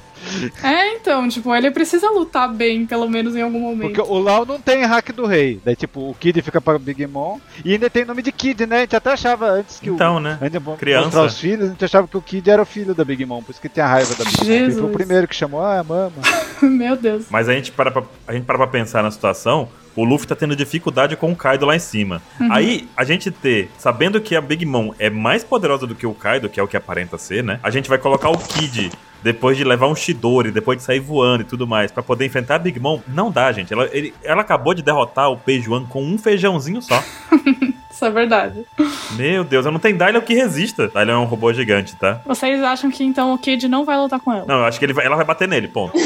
É, 0.62 0.94
então, 0.94 1.28
tipo, 1.28 1.54
ele 1.54 1.70
precisa 1.70 2.10
lutar 2.10 2.52
bem, 2.52 2.86
pelo 2.86 3.08
menos 3.08 3.34
em 3.36 3.42
algum 3.42 3.60
momento. 3.60 3.92
Porque 3.94 4.00
o 4.12 4.18
Lau 4.18 4.44
não 4.44 4.60
tem 4.60 4.84
hack 4.84 5.12
do 5.12 5.26
rei. 5.26 5.60
Daí, 5.64 5.76
tipo, 5.76 6.10
o 6.10 6.14
Kid 6.14 6.40
fica 6.42 6.60
pra 6.60 6.78
Big 6.78 7.06
Mom. 7.06 7.38
E 7.64 7.72
ainda 7.72 7.88
tem 7.90 8.04
nome 8.04 8.22
de 8.22 8.32
Kid, 8.32 8.66
né? 8.66 8.78
A 8.78 8.80
gente 8.80 8.96
até 8.96 9.12
achava 9.12 9.46
antes 9.50 9.78
que 9.80 9.90
Então, 9.90 10.16
o. 10.16 10.20
né? 10.20 10.38
Antes 10.40 10.60
de 10.60 10.76
Criança. 10.76 11.04
mostrar 11.04 11.24
os 11.24 11.38
filhos, 11.38 11.66
a 11.66 11.70
gente 11.72 11.84
achava 11.84 12.08
que 12.08 12.16
o 12.16 12.22
Kid 12.22 12.48
era 12.50 12.62
o 12.62 12.66
filho 12.66 12.94
da 12.94 13.04
Big 13.04 13.24
Mom. 13.24 13.42
Por 13.42 13.52
isso 13.52 13.60
que 13.60 13.68
tinha 13.68 13.86
raiva 13.86 14.14
da 14.14 14.24
Big 14.24 14.44
Mom. 14.44 14.50
Ele 14.52 14.72
foi 14.72 14.82
o 14.84 14.88
primeiro 14.88 15.28
que 15.28 15.34
chamou, 15.34 15.62
ah, 15.62 15.82
mama. 15.84 16.12
Meu 16.62 16.96
Deus. 16.96 17.26
Mas 17.30 17.48
a 17.48 17.52
gente 17.54 17.70
para 17.72 17.90
pra, 17.90 18.02
a 18.26 18.32
gente 18.32 18.44
para 18.44 18.58
pra 18.58 18.66
pensar 18.66 19.02
na 19.02 19.10
situação. 19.10 19.68
O 19.96 20.04
Luffy 20.04 20.26
tá 20.26 20.34
tendo 20.34 20.56
dificuldade 20.56 21.16
com 21.16 21.30
o 21.30 21.36
Kaido 21.36 21.64
lá 21.66 21.76
em 21.76 21.78
cima. 21.80 22.20
Aí, 22.50 22.88
a 22.96 23.04
gente 23.04 23.30
ter, 23.30 23.70
sabendo 23.78 24.20
que 24.20 24.34
a 24.34 24.40
Big 24.40 24.64
Mom 24.66 24.92
é 24.98 25.08
mais 25.08 25.44
poderosa 25.44 25.86
do 25.86 25.94
que 25.94 26.06
o 26.06 26.12
Kaido, 26.14 26.48
que 26.48 26.58
é 26.58 26.62
o 26.62 26.66
que 26.68 26.76
aparenta 26.76 27.16
ser, 27.16 27.44
né? 27.44 27.60
A 27.62 27.70
gente 27.70 27.88
vai 27.88 27.98
colocar 27.98 28.28
o 28.30 28.36
Kid 28.38 28.90
depois 29.22 29.56
de 29.56 29.64
levar 29.64 29.86
um 29.88 29.94
Shidori, 29.94 30.50
depois 30.50 30.78
de 30.78 30.84
sair 30.84 31.00
voando 31.00 31.42
e 31.42 31.46
tudo 31.46 31.66
mais, 31.66 31.90
pra 31.90 32.02
poder 32.02 32.26
enfrentar 32.26 32.56
a 32.56 32.58
Big 32.58 32.78
Mom. 32.80 33.00
Não 33.08 33.30
dá, 33.30 33.50
gente. 33.52 33.72
Ela, 33.72 33.88
ele- 33.92 34.12
ela 34.22 34.42
acabou 34.42 34.74
de 34.74 34.82
derrotar 34.82 35.30
o 35.30 35.36
Peijuan 35.36 35.84
com 35.86 36.02
um 36.04 36.18
feijãozinho 36.18 36.82
só. 36.82 37.02
Isso 38.04 38.06
é 38.06 38.10
verdade. 38.10 38.66
Meu 39.12 39.42
Deus, 39.44 39.64
eu 39.64 39.72
não 39.72 39.78
tenho 39.80 39.96
Dylion 39.96 40.20
que 40.20 40.34
resista. 40.34 40.88
Dylion 40.88 41.14
é 41.14 41.18
um 41.18 41.24
robô 41.24 41.50
gigante, 41.54 41.96
tá? 41.96 42.20
Vocês 42.26 42.62
acham 42.62 42.90
que 42.90 43.02
então 43.02 43.32
o 43.32 43.38
Kid 43.38 43.66
não 43.66 43.84
vai 43.84 43.96
lutar 43.96 44.20
com 44.20 44.30
ela? 44.30 44.44
Não, 44.46 44.56
eu 44.58 44.64
acho 44.66 44.78
que 44.78 44.84
ele 44.84 44.92
vai- 44.92 45.06
ela 45.06 45.16
vai 45.16 45.24
bater 45.24 45.48
nele, 45.48 45.68
ponto. 45.68 45.94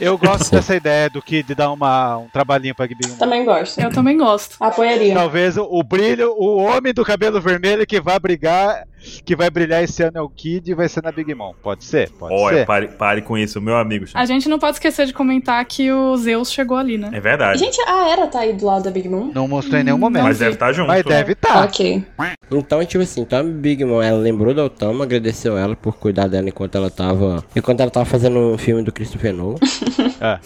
Eu 0.00 0.18
gosto 0.18 0.50
dessa 0.50 0.74
ideia 0.74 1.08
do 1.08 1.22
Kid 1.22 1.54
dar 1.54 1.70
uma, 1.70 2.18
um 2.18 2.28
trabalhinho 2.28 2.74
pra 2.74 2.86
Mom. 2.86 3.16
Também 3.16 3.44
gosto. 3.44 3.80
Eu 3.80 3.90
também 3.92 4.16
gosto. 4.18 4.56
Apoiaria. 4.58 5.14
Talvez 5.14 5.56
o, 5.56 5.64
o 5.70 5.82
brilho, 5.84 6.34
o 6.36 6.56
homem 6.56 6.92
do 6.92 7.04
cabelo 7.04 7.40
vermelho 7.40 7.86
que 7.86 8.00
vai 8.00 8.18
brigar, 8.18 8.82
que 9.24 9.36
vai 9.36 9.50
brilhar 9.50 9.82
esse 9.82 10.02
ano 10.02 10.18
é 10.18 10.22
o 10.22 10.28
Kid 10.28 10.70
e 10.70 10.74
vai 10.74 10.88
ser 10.88 11.02
na 11.02 11.12
Big 11.12 11.34
Mom. 11.34 11.52
Pode 11.62 11.84
ser? 11.84 12.10
Pode 12.10 12.34
Olha, 12.34 12.58
ser. 12.58 12.66
pare, 12.66 12.88
pare 12.88 13.22
com 13.22 13.36
isso, 13.36 13.60
meu 13.60 13.76
amigo. 13.76 14.06
A 14.14 14.24
gente 14.24 14.48
não 14.48 14.58
pode 14.58 14.76
esquecer 14.76 15.06
de 15.06 15.12
comentar 15.12 15.64
que 15.64 15.90
o 15.90 16.16
Zeus 16.16 16.50
chegou 16.50 16.76
ali, 16.76 16.98
né? 16.98 17.10
É 17.12 17.20
verdade. 17.20 17.58
Gente, 17.58 17.80
a 17.88 18.08
Era 18.08 18.26
tá 18.26 18.40
aí 18.40 18.52
do 18.52 18.64
lado 18.64 18.84
da 18.84 18.90
Big 18.90 19.08
Mom? 19.08 19.30
Não 19.34 19.48
mostrou 19.48 19.80
em 19.80 19.84
nenhum 19.84 19.98
momento. 19.98 20.24
Mas 20.24 20.38
deve 20.38 20.52
estar 20.52 20.72
junto. 20.72 20.88
Mas 20.88 21.04
deve 21.04 21.32
estar. 21.32 21.64
Ok. 21.64 22.04
Então, 22.50 22.84
tipo 22.84 23.02
assim, 23.02 23.22
então 23.22 23.40
a 23.40 23.42
Big 23.42 23.84
Mom, 23.84 24.02
ela 24.02 24.18
lembrou 24.18 24.54
da 24.54 24.64
Otama, 24.64 25.04
agradeceu 25.04 25.56
ela 25.56 25.74
por 25.74 25.96
cuidar 25.96 26.28
dela 26.28 26.48
enquanto 26.48 26.76
ela 26.76 26.90
tava. 26.90 27.44
Enquanto 27.54 27.80
ela 27.80 27.90
tava 27.90 28.06
fazendo 28.06 28.38
um 28.38 28.58
filme 28.58 28.82
do 28.82 28.92
Christopher 28.92 29.32
Nolan. 29.32 29.56
É. 30.20 30.38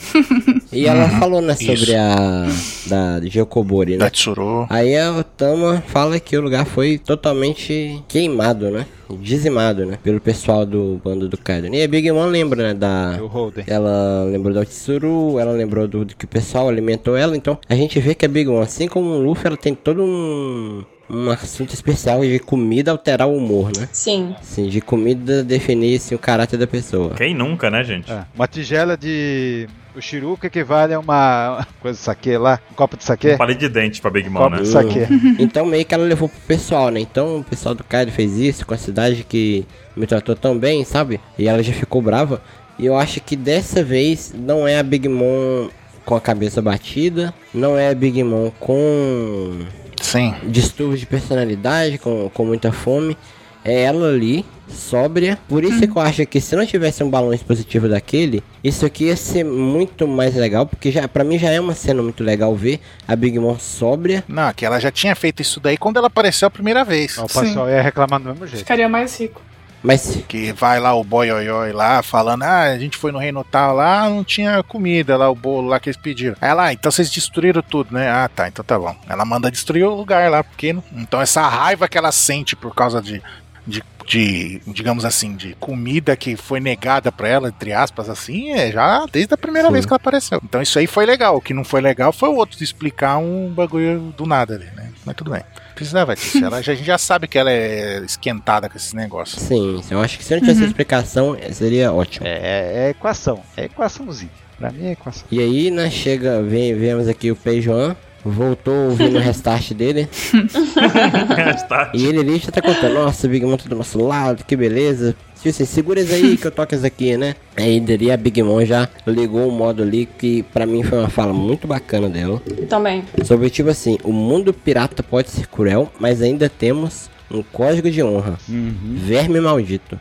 E 0.73 0.87
ela 0.87 1.09
falou, 1.21 1.41
né, 1.41 1.55
Isso. 1.61 1.77
sobre 1.77 1.95
a. 1.95 2.47
Da 2.87 3.21
Geokobori, 3.23 3.93
né? 3.93 3.99
Da 3.99 4.11
Tsuru. 4.11 4.67
Aí 4.69 4.97
a 4.97 5.13
Otama 5.13 5.83
fala 5.87 6.19
que 6.19 6.37
o 6.37 6.41
lugar 6.41 6.65
foi 6.65 6.99
totalmente 6.99 8.03
queimado, 8.09 8.48
né? 8.55 8.87
Dizimado, 9.21 9.87
né? 9.87 9.99
Pelo 10.03 10.21
pessoal 10.21 10.65
do 10.67 11.01
bando 11.03 11.29
do 11.29 11.37
Kaido. 11.37 11.75
E 11.75 11.83
a 11.83 11.89
Big 11.89 12.11
Mom 12.11 12.27
lembra, 12.27 12.69
né? 12.69 12.75
Da. 12.75 13.19
Ela 13.67 14.25
lembrou 14.25 14.55
da 14.55 14.65
Tsuru, 14.65 15.39
ela 15.39 15.53
lembrou 15.53 15.89
do, 15.89 16.05
do 16.05 16.17
que 16.17 16.25
o 16.25 16.29
pessoal 16.29 16.69
alimentou 16.69 17.17
ela. 17.17 17.37
Então 17.37 17.59
a 17.69 17.75
gente 17.75 17.99
vê 18.01 18.15
que 18.15 18.27
a 18.27 18.29
Big 18.29 18.49
Mom, 18.49 18.61
assim 18.61 18.89
como 18.89 19.11
o 19.11 19.23
Luffy, 19.23 19.47
ela 19.47 19.57
tem 19.57 19.75
todo 19.75 20.03
um. 20.03 20.85
Um 21.11 21.31
assunto 21.31 21.73
especial 21.73 22.21
de 22.21 22.39
comida 22.39 22.91
alterar 22.91 23.27
o 23.27 23.35
humor, 23.35 23.73
né? 23.75 23.89
Sim. 23.91 24.35
Assim, 24.39 24.69
de 24.69 24.83
comida 24.83 25.43
definir 25.43 25.97
assim, 25.97 26.15
o 26.15 26.19
caráter 26.19 26.59
da 26.59 26.67
pessoa. 26.67 27.15
Quem 27.15 27.35
nunca, 27.35 27.71
né, 27.71 27.83
gente? 27.83 28.13
É. 28.13 28.27
Uma 28.35 28.47
tigela 28.47 28.95
de. 28.95 29.67
O 29.99 30.01
Shiruka 30.01 30.47
equivale 30.47 30.95
a 30.95 31.01
uma 31.01 31.67
coisa 31.83 31.99
de 31.99 32.05
saque 32.05 32.39
lá. 32.39 32.61
Um 32.71 32.75
copo 32.75 32.97
de 32.97 33.03
saque. 33.03 33.33
Um 33.33 33.37
palito 33.37 33.59
de 33.59 33.69
dente 33.69 34.01
pra 34.01 34.09
Big 34.09 34.29
Um 34.29 34.33
Mom, 34.33 34.39
copo 34.45 34.55
né? 34.55 34.63
de 34.63 34.69
saque. 34.69 35.01
Então 35.41 35.67
meio 35.67 35.85
que 35.85 35.93
ela 35.93 36.05
levou 36.05 36.29
pro 36.29 36.39
pessoal, 36.43 36.89
né? 36.89 37.01
Então 37.01 37.39
o 37.39 37.45
pessoal 37.45 37.75
do 37.75 37.83
Kaido 37.83 38.13
fez 38.13 38.39
isso 38.39 38.65
com 38.65 38.75
a 38.75 38.79
cidade 38.79 39.25
que 39.25 39.67
me 39.97 40.07
tratou 40.07 40.37
tão 40.37 40.57
bem, 40.57 40.85
sabe? 40.85 41.21
E 41.37 41.49
ela 41.49 41.61
já 41.65 41.73
ficou 41.73 42.01
brava. 42.01 42.41
E 42.79 42.87
eu 42.87 42.97
acho 42.97 43.21
que 43.21 43.35
dessa 43.35 43.83
vez 43.83 44.33
não 44.33 44.69
é 44.69 44.79
a 44.79 44.85
Big 44.85 45.09
Mom 45.09 45.69
com 46.05 46.15
a 46.15 46.21
cabeça 46.21 46.63
batida, 46.63 47.35
não 47.53 47.77
é 47.77 47.89
a 47.91 47.95
Big 47.95 48.23
Mom 48.23 48.53
com 48.61 49.67
Sim. 50.01 50.33
distúrbios 50.45 51.01
de 51.01 51.07
personalidade, 51.07 51.99
com, 51.99 52.31
com 52.33 52.45
muita 52.47 52.71
fome. 52.71 53.17
É 53.65 53.83
ela 53.83 54.09
ali, 54.09 54.45
sóbria. 54.73 55.39
Por 55.49 55.65
isso 55.65 55.81
que 55.81 55.97
eu 55.97 56.01
acho 56.03 56.27
que 56.27 56.41
se 56.41 56.55
não 56.57 56.67
tivesse 56.67 57.03
um 57.03 57.11
balão 57.11 57.33
expositivo 57.33 57.89
daquele, 57.89 58.43
isso 58.63 58.85
aqui 58.87 59.05
ia 59.05 59.17
ser 59.17 59.45
muito 59.45 60.07
mais 60.07 60.35
legal. 60.35 60.67
Porque 60.67 60.91
já, 60.91 61.07
pra 61.09 61.25
mim 61.25 61.39
já 61.39 61.51
é 61.51 61.61
uma 61.61 61.75
cena 61.75 62.03
muito 62.03 62.23
legal 62.25 62.55
ver 62.55 62.81
a 63.07 63.15
Big 63.17 63.39
Mom 63.39 63.59
sóbria. 63.59 64.25
Não, 64.29 64.53
que 64.53 64.65
ela 64.65 64.79
já 64.81 64.91
tinha 64.91 65.15
feito 65.15 65.41
isso 65.43 65.61
daí 65.61 65.77
quando 65.77 65.97
ela 65.97 66.07
apareceu 66.09 66.49
a 66.49 66.51
primeira 66.51 66.85
vez. 66.85 67.17
O 67.19 67.27
pessoal 67.27 67.69
ia 67.69 67.83
reclamar 67.83 68.21
do 68.21 68.29
mesmo 68.31 68.47
jeito. 68.47 68.59
Ficaria 68.59 68.89
mais 68.89 69.19
rico. 69.19 69.43
Mas 69.81 70.19
Que 70.27 70.51
vai 70.53 70.81
lá 70.81 70.93
o 70.95 71.05
boioioi 71.05 71.71
lá 71.73 72.03
falando, 72.03 72.43
ah, 72.43 72.63
a 72.63 72.79
gente 72.79 72.97
foi 72.97 73.13
no 73.13 73.19
reino 73.19 73.45
tal 73.45 73.77
lá, 73.77 74.09
não 74.11 74.25
tinha 74.25 74.61
comida 74.65 75.17
lá, 75.17 75.31
o 75.31 75.37
bolo 75.37 75.69
lá 75.69 75.79
que 75.79 75.89
eles 75.89 75.97
pediram. 75.97 76.35
Ela, 76.41 76.65
ah, 76.67 76.73
então 76.73 76.91
vocês 76.91 77.09
destruíram 77.09 77.63
tudo, 77.63 77.95
né? 77.95 78.11
Ah, 78.11 78.29
tá, 78.29 78.49
então 78.49 78.65
tá 78.65 78.77
bom. 78.77 78.95
Ela 79.09 79.25
manda 79.25 79.49
destruir 79.53 79.85
o 79.85 79.95
lugar 79.95 80.29
lá, 80.33 80.43
porque 80.43 80.73
não- 80.73 80.83
então 80.97 81.21
essa 81.21 81.47
raiva 81.47 81.87
que 81.87 81.97
ela 81.97 82.11
sente 82.11 82.57
por 82.57 82.75
causa 82.75 83.01
de, 83.01 83.23
de 83.65 83.81
de, 84.09 84.61
digamos 84.67 85.05
assim, 85.05 85.37
de 85.37 85.55
comida 85.61 86.17
que 86.17 86.35
foi 86.37 86.61
negada 86.61 87.13
pra 87.13 87.29
ela, 87.29 87.49
entre 87.49 87.73
aspas, 87.73 88.09
assim, 88.09 88.53
é 88.53 88.73
já 88.73 89.05
desde 89.13 89.35
a 89.35 89.37
primeira 89.37 89.69
Sim. 89.69 89.73
vez 89.75 89.85
que 89.85 89.93
ela 89.93 89.97
apareceu. 89.97 90.41
Então 90.43 90.63
isso 90.63 90.79
aí 90.79 90.87
foi 90.87 91.05
legal. 91.05 91.37
O 91.37 91.41
que 91.41 91.53
não 91.53 91.63
foi 91.65 91.81
legal 91.81 92.13
foi 92.13 92.29
o 92.31 92.35
outro 92.37 92.57
de 92.57 92.65
explicar 92.65 93.19
um 93.19 93.51
bagulho 93.53 94.13
do 94.17 94.25
nada 94.25 94.55
ali, 94.55 94.67
né? 94.75 94.91
Mas 95.05 95.15
tudo 95.15 95.31
bem. 95.31 95.43
Precisava 95.75 96.15
disso. 96.17 96.43
Ela, 96.45 96.63
já- 96.63 96.73
a 96.73 96.75
gente 96.75 96.87
já 96.87 96.99
sabe 96.99 97.29
que 97.29 97.39
ela 97.39 97.51
é 97.53 97.99
esquentada 98.05 98.69
com 98.69 98.77
esses 98.77 98.93
negócios. 98.95 99.43
Sim, 99.43 99.81
eu 99.91 100.01
acho 100.01 100.17
que 100.19 100.25
se 100.25 100.33
não 100.35 100.41
tivesse 100.41 100.65
explicação, 100.65 101.37
seria 101.53 101.93
ótimo. 101.93 102.27
É, 102.27 102.87
é 102.87 102.91
equação. 102.91 103.43
É 103.57 103.65
equaçãozinha. 103.65 104.31
Pra 104.59 104.73
mim 104.73 104.87
é 104.87 104.93
equação. 104.93 105.25
E 105.31 105.39
aí, 105.39 105.71
né, 105.71 105.89
chega, 105.91 106.43
vem, 106.43 106.75
vemos 106.75 107.07
aqui 107.07 107.31
o 107.31 107.37
Peijuan, 107.37 107.95
voltou 108.25 108.91
ouvindo 108.91 109.17
o 109.17 109.21
restart 109.21 109.73
dele, 109.73 110.09
e 111.95 112.07
ele 112.07 112.21
ali 112.21 112.39
já 112.39 112.51
tá 112.51 112.61
contando, 112.61 112.95
nossa, 112.95 113.29
Big 113.29 113.45
Mom 113.45 113.57
tá 113.57 113.69
do 113.69 113.77
nosso 113.77 114.03
lado, 114.03 114.45
que 114.45 114.57
beleza. 114.57 115.15
Tipo 115.37 115.51
assim, 115.51 115.65
segura 115.65 116.01
isso 116.01 116.13
aí 116.13 116.37
que 116.37 116.47
eu 116.47 116.51
toco 116.51 116.75
isso 116.75 116.85
aqui, 116.85 117.17
né? 117.17 117.37
Aí 117.57 117.79
dali 117.79 118.11
a 118.11 118.17
Big 118.17 118.43
Mom 118.43 118.65
já 118.65 118.89
ligou 119.07 119.49
o 119.49 119.53
modo 119.53 119.83
ali 119.83 120.07
que 120.07 120.43
pra 120.43 120.67
mim 120.67 120.83
foi 120.83 120.99
uma 120.99 121.09
fala 121.09 121.33
muito 121.33 121.67
bacana 121.67 122.09
dela. 122.09 122.43
Também. 122.69 123.05
Sobre 123.25 123.49
tipo 123.49 123.71
assim, 123.71 123.99
o 124.03 124.13
mundo 124.13 124.53
pirata 124.53 125.01
pode 125.03 125.31
ser 125.31 125.47
cruel, 125.47 125.93
mas 126.01 126.21
ainda 126.23 126.49
temos 126.49 127.09
um 127.31 127.43
código 127.43 127.91
de 127.91 128.03
honra. 128.03 128.37
Verme 128.49 129.41
maldito. 129.41 129.99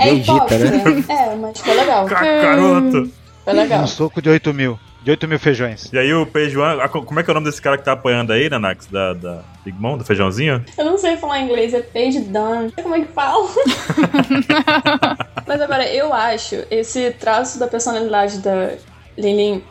É 0.00 0.14
Vegeta, 0.14 0.58
né? 0.58 1.04
É, 1.08 1.36
mas 1.36 1.58
foi 1.60 1.74
legal. 1.74 2.06
Cacaroto! 2.06 3.10
Foi 3.44 3.52
legal. 3.52 3.82
Um 3.82 3.86
soco 3.86 4.22
de 4.22 4.28
8 4.28 4.54
mil. 4.54 4.78
De 5.06 5.12
8 5.12 5.28
mil 5.28 5.38
feijões. 5.38 5.88
E 5.92 5.98
aí 6.00 6.12
o 6.12 6.26
Peijuan, 6.26 6.76
como 6.88 7.20
é 7.20 7.22
que 7.22 7.30
é 7.30 7.32
o 7.32 7.34
nome 7.34 7.46
desse 7.46 7.62
cara 7.62 7.78
que 7.78 7.84
tá 7.84 7.92
apanhando 7.92 8.32
aí, 8.32 8.50
Nanax? 8.50 8.86
Da, 8.86 9.12
da 9.12 9.44
Big 9.64 9.80
Mom, 9.80 9.96
do 9.96 10.04
feijãozinho? 10.04 10.64
Eu 10.76 10.84
não 10.84 10.98
sei 10.98 11.16
falar 11.16 11.38
inglês, 11.38 11.72
é 11.72 11.80
page 11.80 12.18
done. 12.22 12.72
Como 12.72 12.92
é 12.92 13.02
que 13.02 13.12
fala? 13.12 13.48
Mas 15.46 15.60
agora, 15.60 15.86
eu 15.86 16.12
acho 16.12 16.56
esse 16.72 17.12
traço 17.12 17.56
da 17.56 17.68
personalidade 17.68 18.38
da 18.38 18.72
Lilin 19.16 19.62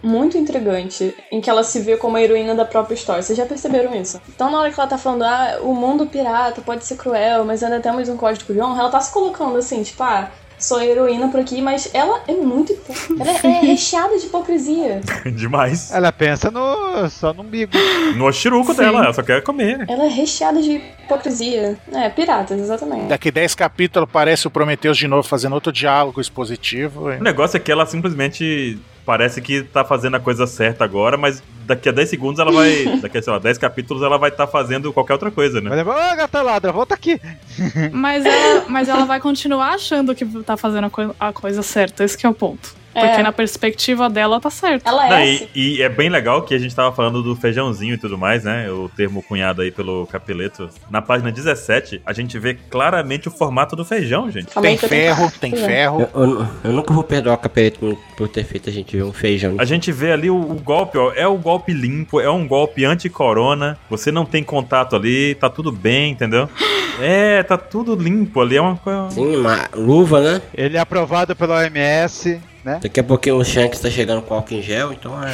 muito 0.00 0.38
intrigante, 0.38 1.12
em 1.32 1.40
que 1.40 1.50
ela 1.50 1.64
se 1.64 1.80
vê 1.80 1.96
como 1.96 2.16
a 2.16 2.22
heroína 2.22 2.54
da 2.54 2.64
própria 2.64 2.94
história. 2.94 3.20
Vocês 3.20 3.36
já 3.36 3.46
perceberam 3.46 4.00
isso? 4.00 4.20
Então, 4.28 4.48
na 4.48 4.60
hora 4.60 4.70
que 4.70 4.78
ela 4.78 4.88
tá 4.88 4.96
falando, 4.96 5.24
ah, 5.24 5.58
o 5.62 5.74
mundo 5.74 6.06
pirata 6.06 6.62
pode 6.62 6.84
ser 6.84 6.96
cruel, 6.96 7.44
mas 7.44 7.64
ainda 7.64 7.80
temos 7.80 8.08
um 8.08 8.16
código 8.16 8.52
de 8.52 8.60
honra, 8.60 8.82
ela 8.82 8.90
tá 8.90 9.00
se 9.00 9.12
colocando 9.12 9.56
assim, 9.56 9.82
tipo, 9.82 10.04
ah, 10.04 10.30
sou 10.64 10.78
a 10.78 10.86
heroína 10.86 11.28
por 11.28 11.40
aqui, 11.40 11.60
mas 11.60 11.90
ela 11.92 12.22
é 12.26 12.32
muito. 12.32 12.74
Ela 13.20 13.30
é, 13.30 13.46
é 13.46 13.60
recheada 13.60 14.18
de 14.18 14.26
hipocrisia. 14.26 15.00
Demais. 15.36 15.92
Ela 15.92 16.10
pensa 16.10 16.50
no, 16.50 17.08
só 17.10 17.34
no 17.34 17.42
umbigo. 17.42 17.72
No 18.16 18.32
chiruco 18.32 18.72
Sim. 18.72 18.80
dela, 18.80 19.04
ela 19.04 19.12
só 19.12 19.22
quer 19.22 19.42
comer. 19.42 19.84
Ela 19.88 20.04
é 20.04 20.08
recheada 20.08 20.60
de 20.62 20.80
hipocrisia. 21.04 21.78
É, 21.92 22.08
piratas, 22.08 22.58
exatamente. 22.58 23.08
Daqui 23.08 23.30
10 23.30 23.54
capítulos 23.54 24.08
aparece 24.08 24.46
o 24.46 24.50
Prometheus 24.50 24.96
de 24.96 25.06
novo 25.06 25.22
fazendo 25.28 25.52
outro 25.52 25.70
diálogo 25.70 26.20
expositivo. 26.20 27.08
O 27.08 27.22
negócio 27.22 27.56
é 27.56 27.60
que 27.60 27.70
ela 27.70 27.84
simplesmente 27.84 28.78
parece 29.04 29.40
que 29.40 29.62
tá 29.62 29.84
fazendo 29.84 30.16
a 30.16 30.20
coisa 30.20 30.46
certa 30.46 30.84
agora, 30.84 31.16
mas 31.16 31.42
daqui 31.66 31.88
a 31.88 31.92
10 31.92 32.08
segundos 32.08 32.38
ela 32.40 32.50
vai. 32.52 32.98
daqui 33.02 33.18
a, 33.18 33.22
sei 33.22 33.32
lá, 33.32 33.38
10 33.38 33.58
capítulos 33.58 34.02
ela 34.02 34.18
vai 34.18 34.30
estar 34.30 34.46
fazendo 34.46 34.92
qualquer 34.92 35.12
outra 35.14 35.30
coisa, 35.30 35.60
né? 35.60 35.68
Vai 35.68 35.78
levar, 35.78 36.12
ô 36.12 36.16
gata 36.16 36.42
ladra, 36.42 36.72
volta 36.72 36.94
aqui. 36.94 37.20
Mas 37.92 38.24
ela, 38.24 38.64
mas 38.68 38.88
ela 38.88 39.04
vai 39.04 39.20
continuar 39.20 39.74
achando 39.74 40.14
que 40.14 40.24
tá 40.42 40.56
fazendo 40.56 40.86
a, 40.86 40.90
coi- 40.90 41.10
a 41.18 41.32
coisa 41.32 41.62
certa. 41.62 42.04
Esse 42.04 42.16
que 42.16 42.26
é 42.26 42.28
o 42.28 42.34
ponto. 42.34 42.74
É. 42.94 43.06
Porque 43.08 43.22
na 43.22 43.32
perspectiva 43.32 44.08
dela 44.08 44.40
tá 44.40 44.50
certo. 44.50 44.86
Ela 44.86 45.08
Não, 45.08 45.16
é. 45.16 45.26
e, 45.26 45.34
assim. 45.36 45.48
e 45.54 45.82
é 45.82 45.88
bem 45.88 46.08
legal 46.08 46.42
que 46.42 46.54
a 46.54 46.58
gente 46.58 46.74
tava 46.74 46.94
falando 46.94 47.22
do 47.22 47.34
feijãozinho 47.36 47.94
e 47.94 47.98
tudo 47.98 48.16
mais, 48.16 48.44
né? 48.44 48.70
O 48.70 48.88
termo 48.88 49.22
cunhado 49.22 49.62
aí 49.62 49.70
pelo 49.70 50.06
Capeleto. 50.06 50.68
Na 50.90 51.02
página 51.02 51.30
17, 51.32 52.02
a 52.04 52.12
gente 52.12 52.38
vê 52.38 52.54
claramente 52.54 53.28
o 53.28 53.30
formato 53.30 53.74
do 53.76 53.84
feijão, 53.84 54.30
gente. 54.30 54.46
Tem 54.46 54.62
tenho- 54.76 54.78
ferro, 54.78 55.32
tem 55.40 55.52
é. 55.54 55.56
ferro. 55.56 56.08
Eu, 56.14 56.22
eu- 56.22 56.46
eu 56.64 56.72
nunca 56.72 56.92
vou 56.94 57.02
perdoar 57.04 57.34
o 57.34 57.38
Capeleto 57.38 57.98
por 58.16 58.28
ter 58.28 58.44
feito 58.44 58.68
a 58.68 58.72
gente 58.72 58.96
ver 58.96 59.02
um 59.02 59.12
feijão. 59.12 59.56
A 59.58 59.64
gente 59.64 59.90
vê 59.92 60.12
ali 60.12 60.30
o, 60.30 60.36
o 60.36 60.54
golpe, 60.54 60.96
ó. 60.98 61.12
É 61.14 61.26
o 61.26 61.36
golpe 61.36 61.72
limpo, 61.72 62.20
é 62.20 62.30
um 62.30 62.46
golpe 62.46 62.84
anti-corona. 62.84 63.78
Você 63.90 64.10
não 64.12 64.24
tem 64.24 64.42
contato 64.44 64.94
ali, 64.96 65.34
tá 65.34 65.48
tudo 65.48 65.70
bem, 65.72 66.12
entendeu? 66.12 66.48
É, 67.00 67.42
tá 67.42 67.58
tudo 67.58 67.96
limpo 67.96 68.40
ali. 68.40 68.56
É 68.56 68.60
uma 68.60 68.76
coisa. 68.76 69.10
Sim, 69.10 69.38
uma 69.38 69.68
luva, 69.74 70.20
né? 70.20 70.40
Ele 70.54 70.76
é 70.76 70.80
aprovado 70.80 71.34
pela 71.34 71.56
OMS, 71.58 72.40
né? 72.64 72.80
Daqui 72.82 73.00
a 73.00 73.04
pouquinho 73.04 73.36
o 73.36 73.44
Shanks 73.44 73.80
tá 73.80 73.90
chegando 73.90 74.22
com 74.22 74.34
álcool 74.34 74.54
em 74.54 74.62
gel, 74.62 74.92
então 74.92 75.14
é. 75.22 75.32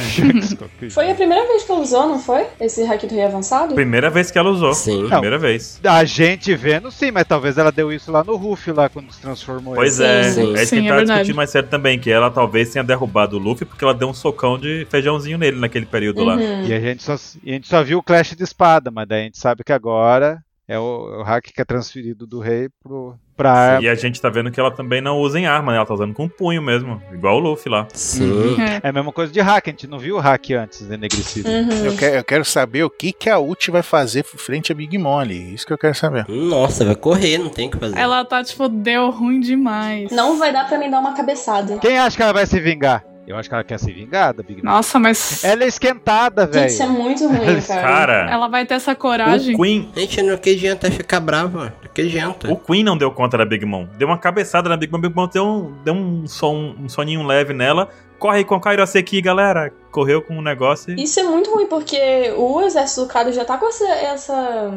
Foi 0.89 1.09
a 1.09 1.15
primeira 1.15 1.47
vez 1.47 1.63
que 1.63 1.71
ela 1.71 1.81
usou, 1.81 2.07
não 2.07 2.19
foi? 2.19 2.45
Esse 2.59 2.83
hack 2.83 3.03
do 3.03 3.15
rei 3.15 3.25
avançado? 3.25 3.73
Primeira 3.73 4.09
vez 4.09 4.29
que 4.29 4.37
ela 4.37 4.49
usou. 4.49 4.73
Sim. 4.73 5.07
Primeira 5.07 5.37
vez. 5.37 5.79
A 5.83 6.03
gente 6.03 6.53
vendo 6.55 6.91
sim, 6.91 7.11
mas 7.11 7.25
talvez 7.25 7.57
ela 7.57 7.71
deu 7.71 7.91
isso 7.91 8.11
lá 8.11 8.23
no 8.23 8.35
Ruff, 8.35 8.71
lá 8.71 8.89
quando 8.89 9.11
se 9.11 9.21
transformou. 9.21 9.75
Pois 9.75 9.95
Sim. 9.95 10.03
é, 10.03 10.23
Sim. 10.23 10.41
é 10.41 10.43
isso 10.43 10.55
que 10.55 10.65
Sim, 10.65 10.75
a 10.75 10.79
gente 10.79 10.85
é 10.85 10.89
tá 10.89 10.95
verdade. 10.95 11.05
discutindo 11.05 11.35
mais 11.35 11.49
cedo 11.49 11.67
também, 11.69 11.99
que 11.99 12.11
ela 12.11 12.29
talvez 12.29 12.69
tenha 12.71 12.83
derrubado 12.83 13.37
o 13.37 13.39
Luffy 13.39 13.65
porque 13.65 13.83
ela 13.83 13.93
deu 13.93 14.09
um 14.09 14.13
socão 14.13 14.57
de 14.57 14.85
feijãozinho 14.89 15.37
nele 15.37 15.59
naquele 15.59 15.85
período 15.85 16.23
lá. 16.23 16.35
Uhum. 16.35 16.65
E 16.65 16.73
a 16.73 16.79
gente, 16.79 17.03
só, 17.03 17.15
e 17.43 17.51
a 17.51 17.53
gente 17.53 17.67
só 17.67 17.83
viu 17.83 17.99
o 17.99 18.03
Clash 18.03 18.35
de 18.35 18.43
espada, 18.43 18.91
mas 18.91 19.07
daí 19.07 19.21
a 19.21 19.23
gente 19.25 19.37
sabe 19.37 19.63
que 19.63 19.71
agora 19.71 20.43
é 20.71 20.79
o, 20.79 21.19
o 21.19 21.23
hack 21.23 21.51
que 21.53 21.61
é 21.61 21.65
transferido 21.65 22.25
do 22.25 22.39
rei 22.39 22.69
pro, 22.81 23.13
pra 23.35 23.51
arma. 23.51 23.83
E 23.83 23.89
a 23.89 23.95
gente 23.95 24.21
tá 24.21 24.29
vendo 24.29 24.49
que 24.49 24.57
ela 24.57 24.71
também 24.71 25.01
não 25.01 25.19
usa 25.19 25.37
em 25.37 25.45
arma, 25.45 25.73
né? 25.73 25.77
Ela 25.77 25.85
tá 25.85 25.93
usando 25.93 26.13
com 26.13 26.29
punho 26.29 26.61
mesmo, 26.61 27.01
igual 27.11 27.35
o 27.35 27.39
Luffy 27.39 27.69
lá. 27.69 27.89
Sim. 27.93 28.55
É. 28.57 28.79
É 28.81 28.89
a 28.89 28.93
mesma 28.93 29.11
coisa 29.11 29.33
de 29.33 29.41
hack, 29.41 29.67
a 29.67 29.69
gente 29.71 29.85
não 29.85 29.99
viu 29.99 30.15
o 30.15 30.19
hack 30.19 30.51
antes 30.51 30.89
enegrecido. 30.89 31.49
Uhum. 31.49 31.85
Eu 31.85 31.97
quero, 31.97 32.15
eu 32.15 32.23
quero 32.23 32.45
saber 32.45 32.85
o 32.85 32.89
que, 32.89 33.11
que 33.11 33.29
a 33.29 33.37
Ult 33.37 33.69
vai 33.69 33.83
fazer 33.83 34.23
frente 34.23 34.71
a 34.71 34.75
Big 34.75 34.97
Mom 34.97 35.19
ali. 35.19 35.53
Isso 35.53 35.67
que 35.67 35.73
eu 35.73 35.77
quero 35.77 35.93
saber. 35.93 36.25
Nossa, 36.29 36.85
vai 36.85 36.95
correr, 36.95 37.37
não 37.37 37.49
tem 37.49 37.67
o 37.67 37.71
que 37.71 37.77
fazer. 37.77 37.97
Ela 37.97 38.23
tá, 38.23 38.41
tipo, 38.41 38.69
deu 38.69 39.09
ruim 39.09 39.41
demais. 39.41 40.09
Não 40.09 40.39
vai 40.39 40.53
dar 40.53 40.69
pra 40.69 40.79
mim 40.79 40.89
dar 40.89 41.01
uma 41.01 41.13
cabeçada. 41.13 41.79
Quem 41.79 41.97
acha 41.97 42.15
que 42.15 42.23
ela 42.23 42.31
vai 42.31 42.45
se 42.45 42.57
vingar? 42.61 43.03
Eu 43.31 43.37
acho 43.37 43.47
que 43.49 43.55
ela 43.55 43.63
quer 43.63 43.79
se 43.79 43.91
vingar 43.91 44.33
da 44.33 44.43
Big 44.43 44.63
Mom. 44.63 44.69
Nossa, 44.71 44.99
mas 44.99 45.43
Ela 45.43 45.63
é 45.63 45.67
esquentada, 45.67 46.49
Gente, 46.51 46.69
isso 46.69 46.83
é 46.83 46.85
velho. 46.87 46.99
muito 46.99 47.27
ruim, 47.27 47.61
cara. 47.61 47.81
Cara, 47.81 48.31
ela 48.31 48.47
vai 48.47 48.65
ter 48.65 48.75
essa 48.75 48.91
o 48.91 48.95
coragem. 48.95 49.55
Queen, 49.57 49.89
Gente, 49.95 50.21
não 50.21 50.37
que 50.37 50.49
adianta 50.51 50.91
ficar 50.91 51.19
brava. 51.19 51.73
Que 51.93 52.01
adianta. 52.01 52.51
o 52.51 52.57
Queen 52.57 52.83
não 52.83 52.97
deu 52.97 53.11
conta 53.11 53.37
da 53.37 53.45
Big 53.45 53.65
Mom. 53.65 53.87
Deu 53.97 54.07
uma 54.07 54.17
cabeçada 54.17 54.67
na 54.69 54.77
Big 54.77 54.91
Mom, 54.91 54.99
Big 54.99 55.15
Mom 55.15 55.27
deu 55.27 55.45
um, 55.45 55.73
deu 55.83 55.93
um, 55.93 56.27
som, 56.27 56.75
um 56.79 56.87
soninho 56.89 57.25
leve 57.25 57.53
nela. 57.53 57.89
Corre 58.19 58.43
com 58.43 58.55
o 58.55 58.59
Kairose 58.61 58.97
aqui, 58.97 59.19
galera. 59.21 59.71
Correu 59.91 60.21
com 60.21 60.37
o 60.37 60.41
negócio 60.41 60.93
e... 60.93 61.03
Isso 61.03 61.19
é 61.19 61.23
muito 61.23 61.49
ruim, 61.51 61.65
porque 61.67 62.33
o 62.37 62.61
exército 62.61 63.01
do 63.01 63.07
Kado 63.07 63.31
já 63.33 63.43
tá 63.43 63.57
com 63.57 63.67
essa, 63.67 63.87
essa- 63.87 64.73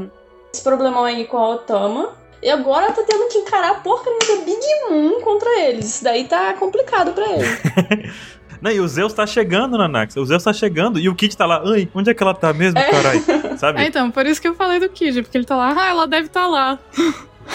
esse 0.53 0.63
problemão 0.63 1.05
aí 1.05 1.25
com 1.27 1.37
a 1.37 1.49
Otama. 1.51 2.11
E 2.43 2.51
agora 2.51 2.93
tá 2.93 3.03
tendo 3.07 3.27
que 3.29 3.39
encarar 3.39 3.71
a 3.71 3.75
porcaria 3.77 4.19
da 4.19 4.45
Big 4.45 4.61
Moon 4.91 5.21
contra 5.23 5.49
eles. 5.61 5.87
Isso 5.87 6.05
daí 6.05 6.25
tá 6.25 6.53
complicado 6.55 7.13
pra 7.13 7.25
ele. 7.27 8.13
Não, 8.65 8.71
e 8.71 8.81
o 8.81 8.89
Zeus 8.89 9.13
tá 9.13 9.27
chegando, 9.27 9.77
Nanax. 9.77 10.17
O 10.17 10.25
Zeus 10.25 10.43
tá 10.43 10.51
chegando 10.51 10.99
e 10.99 11.07
o 11.07 11.15
Kid 11.15 11.37
tá 11.37 11.45
lá. 11.45 11.63
Ai, 11.67 11.87
onde 11.95 12.11
é 12.11 12.15
que 12.15 12.23
ela 12.23 12.33
tá 12.33 12.51
mesmo, 12.51 12.81
caralho? 12.81 13.23
Sabe? 13.59 13.83
É, 13.83 13.87
então, 13.89 14.11
por 14.11 14.25
isso 14.25 14.41
que 14.41 14.49
eu 14.49 14.55
falei 14.55 14.81
do 14.81 14.89
Kid, 14.89 15.21
porque 15.21 15.37
ele 15.37 15.45
tá 15.45 15.55
lá, 15.55 15.75
ah, 15.77 15.87
ela 15.91 16.07
deve 16.07 16.31
tá 16.31 16.47
lá. 16.47 16.79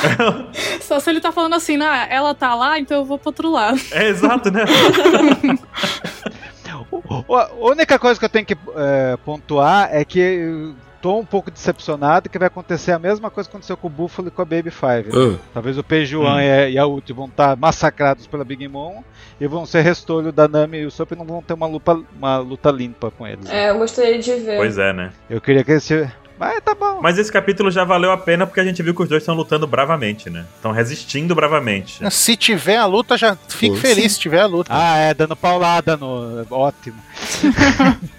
Só 0.80 1.00
se 1.00 1.10
ele 1.10 1.20
tá 1.20 1.32
falando 1.32 1.56
assim, 1.56 1.82
ah, 1.82 2.06
ela 2.12 2.36
tá 2.36 2.54
lá, 2.54 2.78
então 2.78 2.98
eu 2.98 3.06
vou 3.06 3.18
pro 3.18 3.30
outro 3.30 3.50
lado. 3.50 3.82
É 3.92 4.08
exato, 4.08 4.52
né? 4.52 4.66
A 7.28 7.50
única 7.60 7.98
coisa 7.98 8.20
que 8.20 8.26
eu 8.26 8.30
tenho 8.30 8.46
que 8.46 8.56
é, 8.76 9.18
pontuar 9.26 9.90
é 9.92 10.06
que 10.06 10.76
tô 11.02 11.18
um 11.20 11.26
pouco 11.26 11.50
decepcionado 11.52 12.30
que 12.30 12.38
vai 12.40 12.48
acontecer 12.48 12.92
a 12.92 13.00
mesma 13.00 13.30
coisa 13.30 13.50
que 13.50 13.56
aconteceu 13.56 13.78
com 13.78 13.88
o 13.88 13.90
Buffalo 13.90 14.28
e 14.28 14.32
com 14.32 14.42
a 14.42 14.46
Baby 14.46 14.72
Five. 14.72 15.10
Hum. 15.16 15.38
Talvez 15.54 15.78
o 15.78 15.84
Peijuan 15.84 16.36
Hum. 16.36 16.70
e 16.70 16.78
a- 16.78 16.86
Ult 16.88 17.12
vão 17.14 17.26
estar 17.28 17.56
massacrados 17.56 18.28
pela 18.28 18.44
Big 18.44 18.68
Mom 18.68 19.02
e 19.40 19.48
vão 19.48 19.66
ser 19.66 19.82
restolho 19.82 20.32
da 20.32 20.48
Nami 20.48 20.80
e 20.80 20.86
o 20.86 20.92
Sop 20.92 21.12
e 21.12 21.16
não 21.16 21.26
vão 21.26 21.42
ter 21.42 21.54
uma 21.54 21.68
luta, 21.68 21.98
uma 22.18 22.38
luta 22.38 22.70
limpa 22.72 23.12
com 23.12 23.26
eles. 23.28 23.50
É, 23.50 23.70
eu 23.70 23.78
gostaria 23.78 24.20
de 24.20 24.34
ver. 24.36 24.58
Pois 24.58 24.78
é, 24.78 24.92
né? 24.94 25.12
Eu 25.30 25.40
queria 25.42 25.64
que 25.64 25.72
esse. 25.74 26.10
Mas 26.38 26.62
tá 26.64 26.74
bom. 26.74 27.00
Mas 27.02 27.18
esse 27.18 27.30
capítulo 27.30 27.70
já 27.70 27.84
valeu 27.84 28.12
a 28.14 28.18
pena 28.18 28.48
porque 28.48 28.62
a 28.62 28.64
gente 28.64 28.82
viu 28.82 28.96
que 28.96 29.04
os 29.04 29.10
dois 29.10 29.22
estão 29.22 29.36
lutando 29.36 29.68
bravamente, 29.68 30.30
né? 30.30 30.46
Estão 30.56 30.72
resistindo 30.72 31.36
bravamente. 31.36 32.00
Se 32.10 32.38
tiver 32.38 32.78
a 32.78 32.86
luta, 32.86 33.18
já 33.18 33.36
fique 33.50 33.76
feliz 33.76 34.14
se 34.14 34.20
tiver 34.22 34.40
a 34.40 34.46
luta. 34.46 34.72
Ah, 34.74 34.98
é, 34.98 35.14
dando 35.14 35.36
paulada 35.36 35.98
no. 35.98 36.46
Ótimo. 36.50 36.98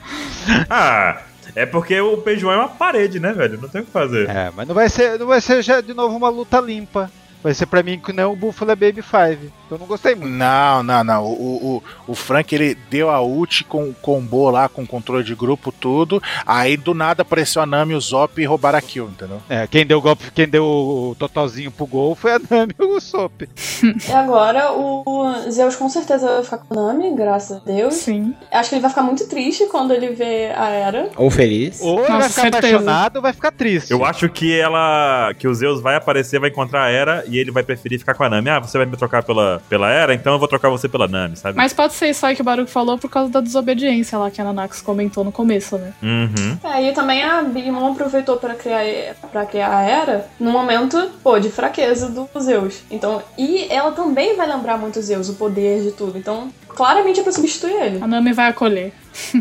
Ah, 0.68 1.20
é 1.54 1.66
porque 1.66 2.00
o 2.00 2.18
Peijuan 2.18 2.54
é 2.54 2.56
uma 2.58 2.68
parede, 2.68 3.20
né, 3.20 3.32
velho? 3.32 3.60
Não 3.60 3.68
tem 3.68 3.80
o 3.80 3.84
que 3.84 3.90
fazer. 3.90 4.28
É, 4.28 4.50
mas 4.54 4.66
não 4.66 4.74
vai 4.74 4.88
ser, 4.88 5.18
não 5.18 5.26
vai 5.26 5.40
ser 5.40 5.62
já 5.62 5.80
de 5.80 5.94
novo 5.94 6.16
uma 6.16 6.28
luta 6.28 6.60
limpa. 6.60 7.10
Vai 7.42 7.54
ser 7.54 7.66
pra 7.66 7.82
mim 7.82 7.98
que 7.98 8.12
não 8.12 8.32
o 8.32 8.36
Buffalo 8.36 8.70
é 8.70 8.76
Baby 8.76 9.02
Five. 9.02 9.50
Então 9.70 9.78
não 9.78 9.86
gostei 9.86 10.16
muito. 10.16 10.32
Não, 10.32 10.82
não, 10.82 11.04
não. 11.04 11.24
O, 11.24 11.76
o, 11.76 11.82
o 12.08 12.14
Frank 12.16 12.52
ele 12.52 12.76
deu 12.90 13.08
a 13.08 13.22
ult 13.22 13.62
com 13.62 13.92
combou 13.92 14.50
lá 14.50 14.68
com 14.68 14.84
controle 14.84 15.22
de 15.22 15.32
grupo, 15.32 15.70
tudo. 15.70 16.20
Aí 16.44 16.76
do 16.76 16.92
nada 16.92 17.22
apareceu 17.22 17.62
a 17.62 17.66
Nami, 17.66 17.94
o 17.94 18.00
Zop 18.00 18.42
e 18.42 18.44
roubaram 18.44 18.78
a 18.78 18.82
kill, 18.82 19.04
entendeu? 19.06 19.40
É, 19.48 19.68
quem 19.68 19.86
deu 19.86 19.98
o 19.98 20.00
golpe, 20.00 20.32
quem 20.32 20.48
deu 20.48 20.64
o 20.64 21.16
totalzinho 21.16 21.70
pro 21.70 21.86
gol 21.86 22.16
foi 22.16 22.32
a 22.32 22.40
Nami 22.50 22.74
e 22.76 22.82
o 22.82 22.96
Usopp. 22.96 23.48
E 23.84 24.12
agora 24.12 24.72
o 24.72 25.32
Zeus 25.48 25.76
com 25.76 25.88
certeza 25.88 26.26
vai 26.26 26.42
ficar 26.42 26.58
com 26.58 26.74
a 26.76 26.92
Nami, 26.92 27.14
graças 27.14 27.58
a 27.58 27.60
Deus. 27.60 27.94
Sim. 27.94 28.34
Acho 28.50 28.70
que 28.70 28.74
ele 28.74 28.82
vai 28.82 28.90
ficar 28.90 29.02
muito 29.02 29.28
triste 29.28 29.66
quando 29.66 29.92
ele 29.92 30.08
vê 30.08 30.50
a 30.56 30.68
Era. 30.68 31.10
Ou 31.16 31.30
feliz. 31.30 31.80
Ou 31.80 32.00
ele 32.00 32.08
Nossa, 32.08 32.18
vai 32.18 32.28
ficar 32.28 32.42
certeza. 32.42 32.66
apaixonado 32.66 33.16
ou 33.16 33.22
vai 33.22 33.32
ficar 33.32 33.52
triste. 33.52 33.92
Eu 33.92 34.04
acho 34.04 34.28
que 34.28 34.58
ela. 34.58 35.32
que 35.38 35.46
o 35.46 35.54
Zeus 35.54 35.80
vai 35.80 35.94
aparecer, 35.94 36.40
vai 36.40 36.50
encontrar 36.50 36.86
a 36.86 36.90
Era 36.90 37.22
e 37.28 37.38
ele 37.38 37.52
vai 37.52 37.62
preferir 37.62 38.00
ficar 38.00 38.14
com 38.14 38.24
a 38.24 38.28
Nami. 38.28 38.50
Ah, 38.50 38.58
você 38.58 38.76
vai 38.76 38.86
me 38.86 38.96
trocar 38.96 39.22
pela, 39.22 39.59
pela 39.68 39.90
Era, 39.90 40.14
então 40.14 40.32
eu 40.32 40.38
vou 40.38 40.48
trocar 40.48 40.68
você 40.68 40.88
pela 40.88 41.06
Nami, 41.06 41.36
sabe? 41.36 41.56
Mas 41.56 41.72
pode 41.72 41.94
ser 41.94 42.10
isso 42.10 42.24
aí 42.24 42.34
que 42.34 42.42
o 42.42 42.44
Baruch 42.44 42.70
falou 42.70 42.98
por 42.98 43.10
causa 43.10 43.30
da 43.30 43.40
desobediência 43.40 44.18
lá 44.18 44.30
que 44.30 44.40
a 44.40 44.44
Nanax 44.44 44.80
comentou 44.80 45.24
no 45.24 45.32
começo, 45.32 45.76
né? 45.78 45.92
Uhum. 46.02 46.58
É, 46.64 46.88
e 46.88 46.92
também 46.92 47.22
a 47.22 47.42
Big 47.42 47.70
Mom 47.70 47.92
aproveitou 47.92 48.36
pra 48.36 48.54
criar, 48.54 49.14
pra 49.30 49.46
criar 49.46 49.76
a 49.76 49.82
Era 49.82 50.26
no 50.38 50.50
momento, 50.50 51.10
pô, 51.22 51.38
de 51.38 51.50
fraqueza 51.50 52.08
do 52.08 52.28
Zeus. 52.40 52.82
Então, 52.90 53.22
e 53.36 53.66
ela 53.70 53.92
também 53.92 54.36
vai 54.36 54.46
lembrar 54.46 54.76
muito 54.76 55.00
Zeus, 55.00 55.28
o 55.28 55.34
poder 55.34 55.82
de 55.82 55.92
tudo. 55.92 56.16
Então, 56.18 56.50
claramente 56.74 57.20
é 57.20 57.22
pra 57.22 57.32
substituir 57.32 57.74
ele. 57.74 57.98
A 58.02 58.06
Nami 58.06 58.32
vai 58.32 58.48
acolher. 58.48 58.92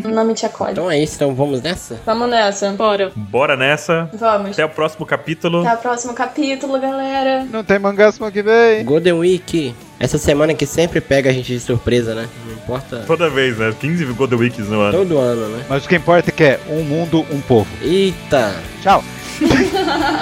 Nami 0.04 0.34
te 0.34 0.44
acolhe. 0.46 0.72
Então 0.72 0.90
é 0.90 0.98
isso, 0.98 1.14
então 1.14 1.34
vamos 1.34 1.62
nessa? 1.62 2.00
Vamos 2.04 2.28
nessa. 2.28 2.70
Bora. 2.72 3.12
Bora 3.14 3.56
nessa. 3.56 4.10
Vamos. 4.12 4.52
Até 4.52 4.64
o 4.64 4.68
próximo 4.68 5.06
capítulo. 5.06 5.60
Até 5.66 5.74
o 5.74 5.78
próximo 5.78 6.12
capítulo, 6.12 6.78
galera. 6.80 7.46
Não 7.50 7.62
tem 7.64 7.78
mangá 7.78 8.10
semana 8.10 8.32
que 8.32 8.42
vem. 8.42 8.84
Golden 8.84 9.14
Week. 9.14 9.74
Essa 9.98 10.18
semana 10.18 10.54
que 10.54 10.66
sempre 10.66 11.00
pega 11.00 11.30
a 11.30 11.32
gente 11.32 11.52
de 11.52 11.60
surpresa, 11.60 12.14
né? 12.14 12.28
Não 12.46 12.54
importa. 12.54 13.04
Toda 13.06 13.28
vez, 13.28 13.58
né? 13.58 13.72
15 13.78 14.04
Golden 14.06 14.38
Weeks 14.38 14.68
no 14.68 14.80
ano. 14.80 14.98
Todo 14.98 15.18
ano, 15.18 15.48
né? 15.48 15.64
Mas 15.68 15.84
o 15.84 15.88
que 15.88 15.96
importa 15.96 16.30
é 16.30 16.32
que 16.32 16.44
é 16.44 16.60
um 16.68 16.82
mundo, 16.82 17.24
um 17.30 17.40
povo. 17.40 17.68
Eita! 17.82 18.54
Tchau. 18.82 19.04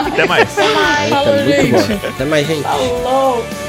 Até 0.06 0.26
mais. 0.26 0.58
Eita, 0.58 1.14
Falou, 1.14 1.34
muito 1.34 1.50
gente. 1.50 1.70
bom. 1.72 2.08
Até 2.08 2.24
mais, 2.24 2.46
gente. 2.46 2.62
Falou! 2.62 3.67